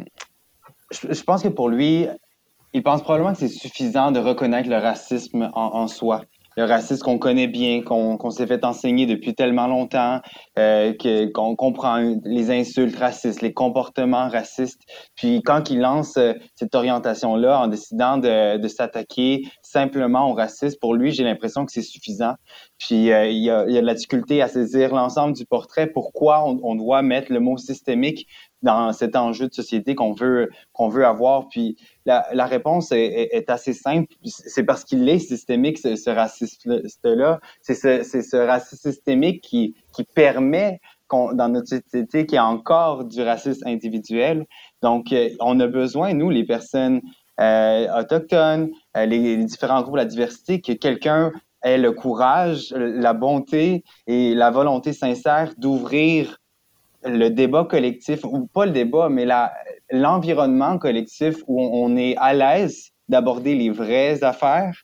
[0.92, 2.08] je pense que pour lui,
[2.74, 6.24] il pense probablement que c'est suffisant de reconnaître le racisme en, soi.
[6.58, 10.22] Le racisme qu'on connaît bien, qu'on s'est fait enseigner depuis tellement longtemps,
[10.60, 10.94] euh,
[11.34, 14.82] qu'on comprend les insultes racistes, les comportements racistes.
[15.16, 20.78] Puis quand il lance euh, cette orientation-là en décidant de, de s'attaquer simplement au racisme,
[20.80, 22.34] pour lui, j'ai l'impression que c'est suffisant.
[22.78, 25.46] Puis euh, il, y a, il, y a, de la difficulté à saisir l'ensemble du
[25.46, 25.88] portrait.
[25.88, 28.28] Pourquoi on, on, doit mettre le mot systémique
[28.64, 33.30] dans cet enjeu de société qu'on veut qu'on veut avoir Puis la, la réponse est,
[33.32, 34.14] est, assez simple.
[34.24, 37.40] C'est parce qu'il est systémique ce, ce racisme-là.
[37.62, 40.80] C'est ce, ce racisme systémique qui qui permet
[41.34, 44.46] dans notre société qu'il y a encore du racisme individuel.
[44.82, 47.02] Donc, euh, on a besoin, nous, les personnes
[47.40, 51.32] euh, autochtones, euh, les, les, différents groupes, la diversité, que quelqu'un
[51.64, 56.38] ait le courage, la bonté et la volonté sincère d'ouvrir
[57.06, 59.28] le débat collectif, ou pas le débat, mais
[59.92, 64.76] l'environnement collectif où on, est à l'aise d'aborder les vraies affaires.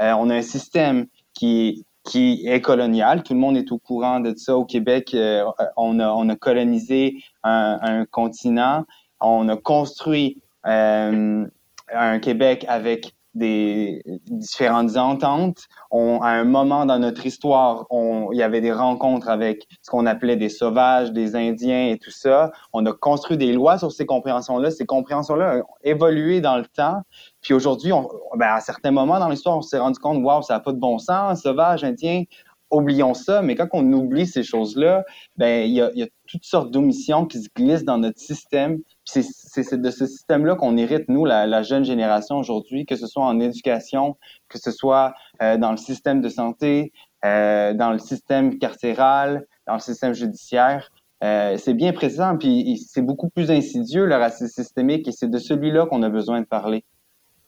[0.00, 3.22] Euh, on a un système qui, qui est colonial.
[3.22, 4.56] Tout le monde est au courant de ça.
[4.56, 5.44] Au Québec, euh,
[5.76, 8.84] on, a, on a colonisé un, un continent.
[9.20, 11.46] On a construit euh,
[11.92, 15.66] un Québec avec des différentes ententes.
[15.90, 19.90] On, à un moment dans notre histoire, on, il y avait des rencontres avec ce
[19.90, 22.50] qu'on appelait des sauvages, des Indiens et tout ça.
[22.72, 24.70] On a construit des lois sur ces compréhensions-là.
[24.70, 27.02] Ces compréhensions-là ont évolué dans le temps.
[27.42, 27.92] Puis aujourd'hui,
[28.36, 30.78] ben à certains moments dans l'histoire, on s'est rendu compte, waouh, ça n'a pas de
[30.78, 32.24] bon sens, sauvage, indien.
[32.70, 35.04] Oublions ça, mais quand on oublie ces choses-là,
[35.36, 39.80] ben il y y a toutes sortes d'omissions qui se glissent dans notre système c'est
[39.80, 44.16] de ce système-là qu'on hérite, nous, la, jeune génération aujourd'hui, que ce soit en éducation,
[44.48, 46.92] que ce soit euh, dans le système de santé,
[47.24, 50.90] euh, dans le système carcéral, dans le système judiciaire.
[51.24, 55.38] Euh, c'est bien présent, puis c'est beaucoup plus insidieux, le racisme systémique, et c'est de
[55.38, 56.84] celui-là qu'on a besoin de parler.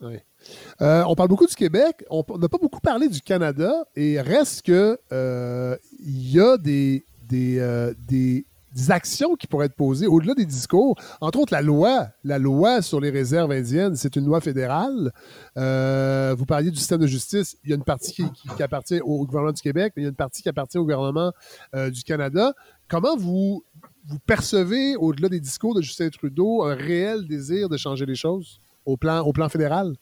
[0.01, 0.19] Oui.
[0.81, 4.97] on parle beaucoup du Québec, on n'a pas beaucoup parlé du Canada, et reste que
[5.11, 7.05] il y a des,
[8.79, 10.97] des actions qui pourraient être posées au-delà des discours.
[11.21, 15.13] Entre autres, la loi, la loi sur les réserves indiennes, c'est une loi fédérale.
[15.57, 17.57] Euh, vous parliez du système de justice.
[17.65, 18.25] Il y a une partie
[18.57, 20.83] qui, appartient au gouvernement du Québec, mais il y a une partie qui appartient au
[20.83, 21.33] gouvernement
[21.75, 22.55] euh, du Canada.
[22.89, 23.65] Comment vous,
[24.27, 28.97] percevez, au-delà des discours de Justin Trudeau, un réel désir de changer les choses au
[28.97, 29.95] plan fédéral?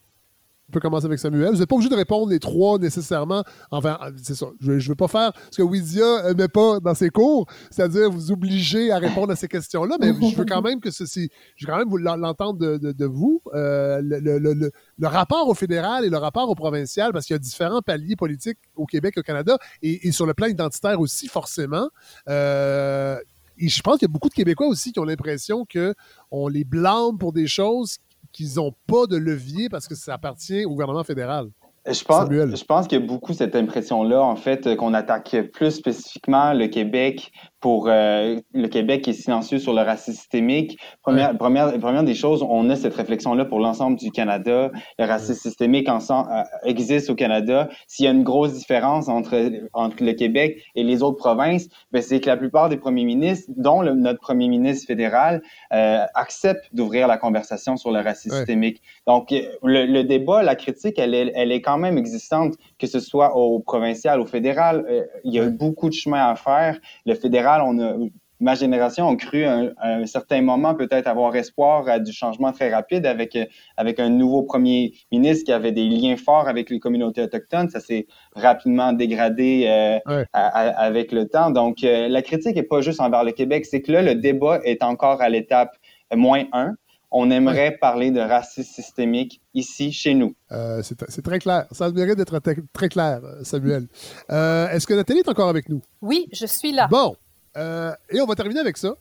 [0.69, 1.51] On peut commencer avec Samuel.
[1.51, 3.41] Vous n'êtes pas obligé de répondre les trois nécessairement.
[3.71, 4.47] Enfin, c'est ça.
[4.59, 8.33] Je ne veux pas faire ce que Widia met pas dans ses cours, c'est-à-dire vous
[8.33, 11.71] obliger à répondre à ces questions-là, mais je veux quand même que ceci, je veux
[11.71, 13.41] quand même l'entendre de, vous.
[13.53, 17.81] Euh, le, rapport au fédéral et le rapport au provincial, parce qu'il y a différents
[17.81, 21.87] paliers politiques au Québec et au Canada, et, sur le plan identitaire aussi, forcément.
[22.27, 23.17] Euh,
[23.57, 26.65] et je pense qu'il y a beaucoup de Québécois aussi qui ont l'impression qu'on les
[26.65, 27.99] blâme pour des choses
[28.37, 31.47] qu'ils n'ont pas de levier parce que ça appartient au gouvernement fédéral.
[31.89, 35.71] Je pense, je pense qu'il y a beaucoup cette impression-là, en fait, qu'on attaque plus
[35.71, 40.77] spécifiquement le Québec pour euh, le Québec qui est silencieux sur le racisme systémique.
[41.01, 44.71] Première, première, première des choses, on a cette réflexion-là pour l'ensemble du Canada.
[44.99, 47.69] Le racisme systémique ensemble, euh, existe au Canada.
[47.87, 52.01] S'il y a une grosse différence entre, entre le Québec et les autres provinces, ben,
[52.01, 55.41] c'est que la plupart des premiers ministres, dont notre premier ministre fédéral,
[55.73, 58.81] euh, acceptent d'ouvrir la conversation sur le racisme systémique.
[59.07, 62.53] Donc, le, le, débat, la critique, elle est, elle est quand même existante.
[62.79, 64.85] Que ce soit au provincial, au fédéral.
[64.89, 66.77] Euh, il y a beaucoup de chemin à faire.
[67.05, 67.95] Le fédéral, on a
[68.39, 72.73] ma génération a cru à un, certain moment peut-être avoir espoir à du changement très
[72.73, 73.45] rapide avec, euh,
[73.77, 77.69] avec un nouveau premier ministre qui avait des liens forts avec les communautés autochtones.
[77.69, 81.51] Ça s'est rapidement dégradé euh, avec le temps.
[81.51, 84.59] Donc, euh, la critique n'est pas juste envers le Québec, c'est que là, le débat
[84.63, 85.75] est encore à l'étape
[86.13, 86.73] moins 1.
[87.09, 90.35] On aimerait parler de racisme systémique ici, chez nous.
[90.81, 91.65] c'est très clair.
[91.71, 92.39] Ça mérite d'être
[92.73, 93.87] très clair, Samuel.
[94.29, 95.81] Est-ce que Nathalie est encore avec nous?
[96.01, 96.87] Oui, je suis là.
[96.87, 97.15] Bon,
[97.57, 98.95] euh, et on va terminer avec ça.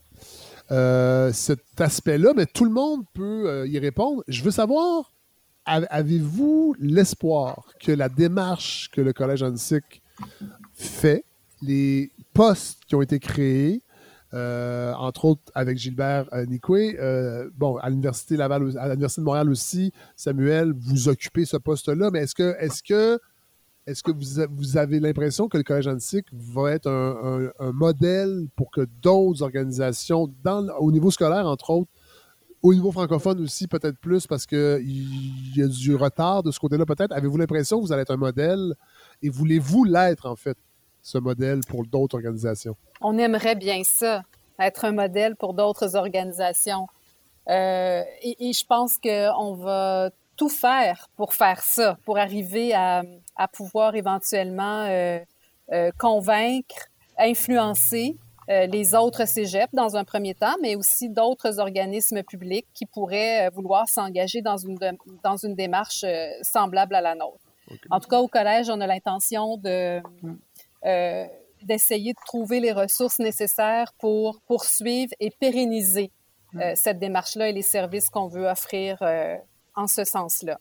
[0.73, 4.25] Euh, cet aspect-là, mais tout le monde peut euh, y répondre.
[4.27, 5.13] Je veux savoir,
[5.65, 10.03] avez-vous l'espoir que la démarche que le Collège Antique
[10.75, 11.25] fait,
[11.63, 13.83] les postes qui ont été créés,
[14.37, 16.99] entre autres avec Gilbert Nicoué,
[17.57, 22.21] bon, à l'Université Laval, à l'Université de Montréal aussi, Samuel, vous occupez ce poste-là, mais
[22.21, 23.19] est-ce que, est-ce que
[23.87, 28.87] est-ce que vous, avez l'impression que le Collège antique va être un, modèle pour que
[29.01, 30.29] d'autres organisations,
[30.81, 31.91] au niveau scolaire, entre autres,
[32.63, 36.85] au niveau francophone aussi, peut-être plus, parce qu'il y a du retard de ce côté-là,
[36.85, 37.13] peut-être?
[37.13, 38.75] Avez-vous l'impression que vous allez être un modèle
[39.23, 40.59] et voulez-vous l'être, en fait,
[41.07, 42.77] ce modèle pour d'autres organisations?
[43.01, 44.23] On aimerait bien ça,
[44.59, 46.89] être un modèle pour d'autres organisations.
[47.49, 53.05] Euh, et, et, je pense qu'on va tout faire pour faire ça, pour arriver à,
[53.37, 55.21] à pouvoir éventuellement euh,
[55.73, 58.17] euh, convaincre, influencer
[58.49, 63.49] euh, les autres cégeps dans un premier temps, mais aussi d'autres organismes publics qui pourraient
[63.51, 64.77] vouloir s'engager dans une,
[65.23, 66.05] dans une démarche
[66.43, 67.39] semblable à la nôtre.
[67.91, 70.01] En tout cas, au collège, on a l'intention de,
[71.63, 76.13] d'essayer de trouver les ressources nécessaires pour poursuivre et pérenniser
[76.75, 78.99] cette démarche-là et les services qu'on veut offrir
[79.77, 80.59] en ce sens-là.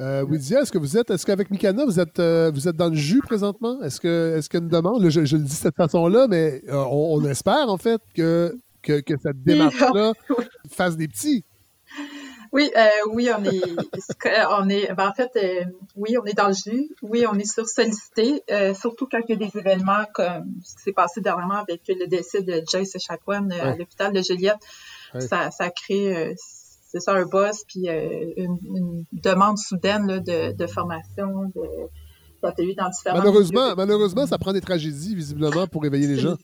[0.00, 2.94] Euh, est-ce que vous êtes, est-ce qu'avec Mikana, vous êtes, euh, vous êtes dans le
[2.94, 3.82] jus présentement?
[3.82, 7.68] Est-ce que, est-ce qu'une demande, je, le dis de cette façon-là, mais euh, on, espère
[7.68, 10.12] en fait que, que, cette démarche-là
[10.70, 11.44] fasse des petits.
[12.52, 13.62] Oui, euh, oui, on est,
[14.50, 15.30] on est, ben, en fait,
[15.96, 16.90] oui, on est dans le jus.
[17.00, 18.42] Oui, on est sur sollicité,
[18.78, 22.06] surtout quand il y a des événements comme ce qui s'est passé dernièrement avec le
[22.06, 24.60] décès de Joyce Echaquan à l'hôpital de Juliette.
[25.18, 26.34] Ça, ça crée,
[26.92, 31.62] c'est ça, un boss, puis euh, une, demande soudaine de, formation, de,
[32.42, 36.36] d'ateliers dans différents Malheureusement, malheureusement, ça prend des tragédies, visiblement, pour éveiller les gens.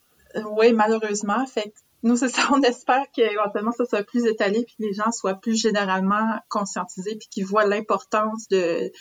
[0.57, 1.45] Oui, malheureusement.
[1.47, 1.73] Fait
[2.03, 5.35] nous, c'est ça, on espère qu'éventuellement, ça soit plus étalé, puis que les gens soient
[5.35, 8.93] plus généralement conscientisés, puis qu'ils voient l'importance de,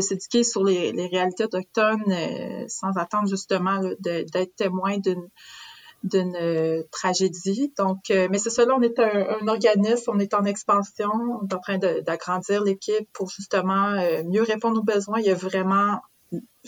[0.00, 7.72] s'éduquer sur les, réalités autochtones euh, sans attendre justement d'être témoin d'une euh, tragédie.
[7.76, 11.10] Donc, euh, mais c'est là, on est un, organisme, on est en expansion,
[11.42, 13.94] on est en train d'agrandir l'équipe pour justement
[14.24, 15.20] mieux répondre aux besoins.
[15.20, 16.00] Il y a vraiment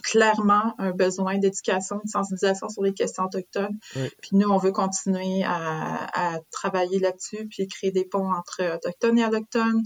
[0.03, 3.79] clairement un besoin d'éducation, de sensibilisation sur les questions autochtones.
[3.93, 9.25] Puis nous, on veut continuer à, travailler là-dessus, puis créer des ponts entre autochtones et
[9.25, 9.83] allochtones.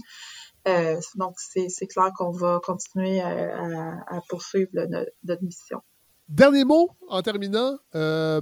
[1.15, 4.71] donc, c'est clair qu'on va continuer à, poursuivre
[5.23, 5.81] notre mission.
[6.27, 7.77] Dernier mot en terminant.
[7.93, 8.41] Euh,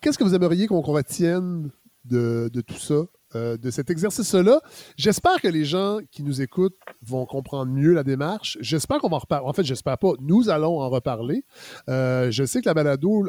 [0.00, 1.70] qu'est-ce que vous aimeriez qu'on retienne
[2.04, 4.60] de, tout ça, euh, de cet exercice-là?
[4.96, 8.58] J'espère que les gens qui nous écoutent vont comprendre mieux la démarche.
[8.60, 9.46] J'espère qu'on va en reparler.
[9.46, 10.12] En fait, j'espère pas.
[10.20, 11.44] Nous allons en reparler.
[11.88, 13.26] Euh, je sais que la balado,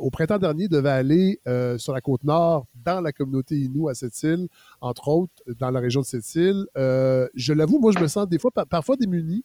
[0.00, 1.40] au printemps dernier, devait aller
[1.78, 4.48] sur la côte nord, dans la communauté Innu à cette île,
[4.80, 6.66] entre autres, dans la région de cette île.
[6.76, 9.44] je l'avoue, moi, je me sens des fois, parfois démuni.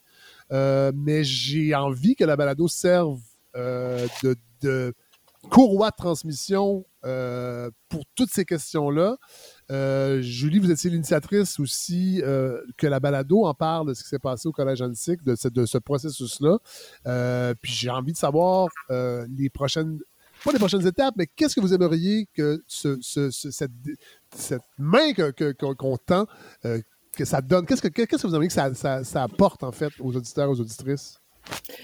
[0.51, 3.19] mais j'ai envie que la balado serve
[3.55, 4.07] euh,
[4.61, 4.93] de,
[5.51, 9.17] courroie de transmission euh, pour toutes ces questions-là.
[9.71, 12.21] Euh, Julie, vous étiez l'initiatrice aussi
[12.77, 15.77] que la balado en parle de ce qui s'est passé au Collège Antique, de ce,
[15.77, 16.59] processus-là.
[17.61, 19.99] puis j'ai envie de savoir les prochaines
[20.43, 23.71] pas les prochaines étapes, mais qu'est-ce que vous aimeriez que ce, cette,
[24.77, 26.27] main qu'on que, tend,
[27.15, 30.15] que ça donne, qu'est-ce que, vous aimeriez que ça, ça, ça, apporte en fait aux
[30.15, 31.19] auditeurs, aux auditrices?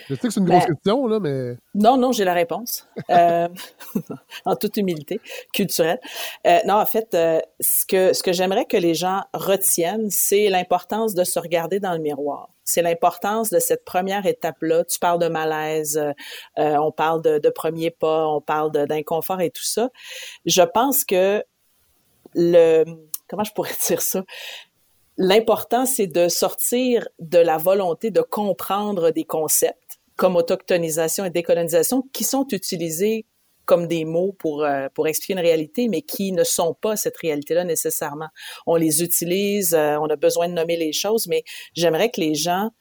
[0.09, 1.57] Je sais que c'est une grosse ben, question, là, mais.
[1.73, 2.87] Non, non, j'ai la réponse.
[3.09, 3.47] Euh,
[4.45, 5.21] en toute humilité
[5.53, 5.99] culturelle.
[6.47, 10.49] Euh, non, en fait, euh, ce que, ce que j'aimerais que les gens retiennent, c'est
[10.49, 12.49] l'importance de se regarder dans le miroir.
[12.63, 14.83] C'est l'importance de cette première étape-là.
[14.85, 16.01] Tu parles de malaise,
[16.57, 19.89] on parle de, de premiers pas, on parle d'inconfort et tout ça.
[20.45, 21.43] Je pense que
[22.33, 22.85] le.
[23.27, 24.23] Comment je pourrais dire ça?
[25.23, 32.01] L'important, c'est de sortir de la volonté de comprendre des concepts comme autochtonisation et décolonisation
[32.11, 33.27] qui sont utilisés
[33.65, 37.17] comme des mots pour, euh, pour expliquer une réalité, mais qui ne sont pas cette
[37.17, 38.29] réalité-là nécessairement.
[38.65, 41.43] On les utilise, euh, on a besoin de nommer les choses, mais
[41.75, 42.71] j'aimerais que les gens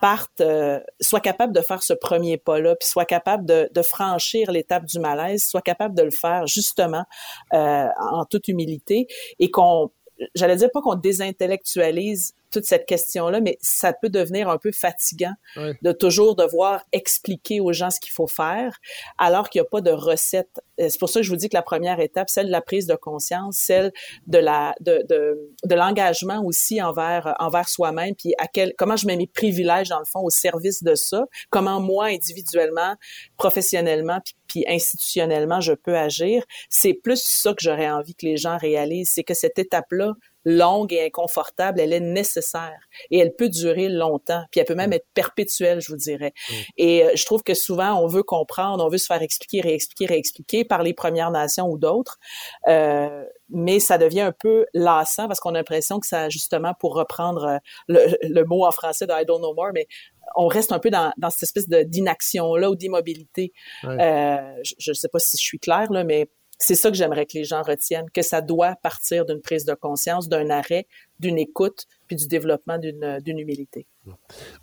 [0.00, 4.50] partent, euh, soient capables de faire ce premier pas-là, puis soient capables de, de franchir
[4.50, 7.04] l'étape du malaise, soient capables de le faire justement
[7.52, 9.06] euh, en toute humilité
[9.38, 9.92] et qu'on,
[10.34, 15.34] j'allais dire pas qu'on désintellectualise toute cette question-là, mais ça peut devenir un peu fatigant
[15.56, 18.78] de toujours devoir expliquer aux gens ce qu'il faut faire,
[19.18, 20.60] alors qu'il n'y a pas de recette.
[20.80, 22.60] Euh, c'est pour ça que je vous dis que la première étape, celle de la
[22.60, 23.92] prise de conscience, celle
[24.26, 29.06] de la de, de, de l'engagement aussi envers envers soi-même, puis à quel comment je
[29.06, 32.94] mets mes privilèges dans le fond au service de ça, comment moi individuellement,
[33.36, 36.44] professionnellement, puis, puis institutionnellement je peux agir.
[36.70, 40.14] C'est plus ça que j'aurais envie que les gens réalisent, c'est que cette étape-là
[40.44, 42.78] longue et inconfortable, elle est nécessaire
[43.10, 44.94] et elle peut durer longtemps, puis elle peut même mm.
[44.94, 46.32] être perpétuelle, je vous dirais.
[46.48, 46.54] Mm.
[46.76, 50.06] Et euh, je trouve que souvent on veut comprendre, on veut se faire expliquer, réexpliquer,
[50.06, 52.18] réexpliquer par les Premières Nations ou d'autres,
[52.68, 56.94] euh, mais ça devient un peu lassant parce qu'on a l'impression que ça, justement, pour
[56.94, 57.58] reprendre euh,
[57.88, 59.86] le, le mot en français de I don't know more, mais
[60.36, 63.52] on reste un peu dans, dans cette espèce d'inaction là ou d'immobilité.
[63.84, 66.28] Euh, je ne sais pas si je suis claire là, mais
[66.64, 69.74] c'est ça que j'aimerais que les gens retiennent, que ça doit partir d'une prise de
[69.74, 70.86] conscience, d'un arrêt,
[71.20, 73.86] d'une écoute, puis du développement d'une humilité.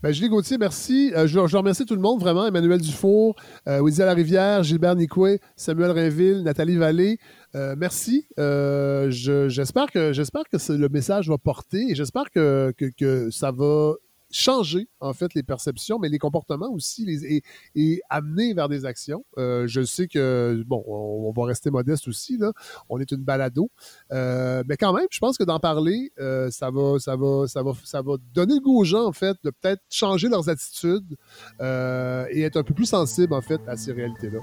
[0.02, 1.12] Ben, Julie Gauthier, merci.
[1.16, 2.48] Euh, je, remercie tout le monde, vraiment.
[2.48, 3.36] Emmanuel Dufour,
[3.68, 7.20] euh, la Larivière, Gilbert Nicoué, Samuel Rainville, Nathalie Vallée.
[7.56, 8.28] Euh, merci.
[8.40, 13.94] Euh, j'espère que, que le message va porter et j'espère que, que, que ça va
[14.32, 17.44] changer en fait les perceptions, mais les comportements aussi, les,
[17.76, 19.26] et, amener vers des actions.
[19.38, 22.52] Euh, je sais que bon, on, va rester modeste aussi là.
[22.90, 23.70] On est une balado,
[24.12, 27.64] euh, mais quand même, je pense que d'en parler, euh, ça va, ça va, ça
[27.64, 31.16] va, ça va donner le goût aux gens en fait de peut-être changer leurs attitudes
[31.60, 34.40] et être un peu plus sensibles en fait à ces réalités-là.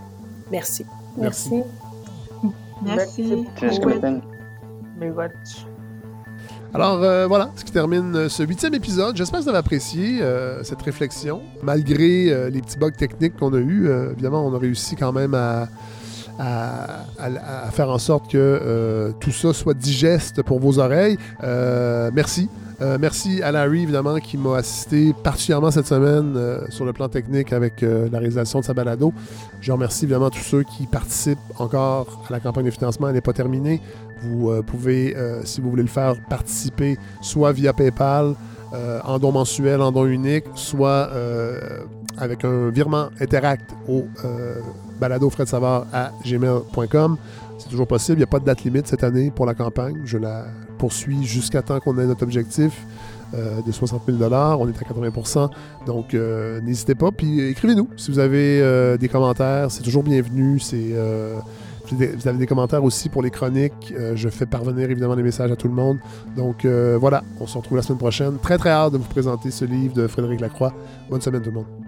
[0.50, 0.84] Merci.
[1.16, 1.62] Merci.
[2.84, 3.46] Merci.
[3.60, 3.88] Merci.
[6.74, 9.16] Alors euh, voilà, ce qui termine euh, ce huitième épisode.
[9.16, 11.40] J'espère que vous avez apprécié euh, cette réflexion.
[11.62, 15.68] Malgré les petits bugs techniques qu'on a eus, évidemment, on a réussi quand même à,
[16.38, 21.18] à faire en sorte que tout ça soit digeste pour vos oreilles.
[22.12, 22.48] merci.
[23.00, 26.38] merci à Larry, évidemment, qui m'a assisté particulièrement cette semaine
[26.68, 29.12] sur le plan technique avec la réalisation de sa balado.
[29.60, 33.08] Je remercie évidemment tous ceux qui participent encore à la campagne de financement.
[33.08, 33.80] Elle n'est pas terminée.
[34.22, 38.34] Vous euh, pouvez, euh, si vous voulez le faire, participer soit via PayPal,
[38.72, 41.10] euh, en don mensuel, en don unique, soit
[42.16, 44.04] avec un virement Interact au
[45.00, 45.30] balado
[45.92, 47.16] à gmail.com.
[47.58, 48.16] C'est toujours possible.
[48.16, 50.00] Il n'y a pas de date limite cette année pour la campagne.
[50.04, 50.46] Je la
[50.78, 52.86] poursuis jusqu'à temps qu'on ait notre objectif.
[53.34, 55.50] de 60 000 On est à 80%
[55.86, 56.14] Donc,
[56.62, 57.10] n'hésitez pas.
[57.10, 59.70] Puis écrivez-nous si vous avez des commentaires.
[59.70, 60.60] C'est toujours bienvenu.
[60.60, 60.94] C'est
[61.92, 63.92] vous avez des commentaires aussi pour les chroniques.
[63.96, 65.98] Euh, je fais parvenir évidemment les messages à tout le monde.
[66.36, 68.38] Donc euh, voilà, on se retrouve la semaine prochaine.
[68.38, 70.72] Très très hâte de vous présenter ce livre de Frédéric Lacroix.
[71.10, 71.87] Bonne semaine tout le monde.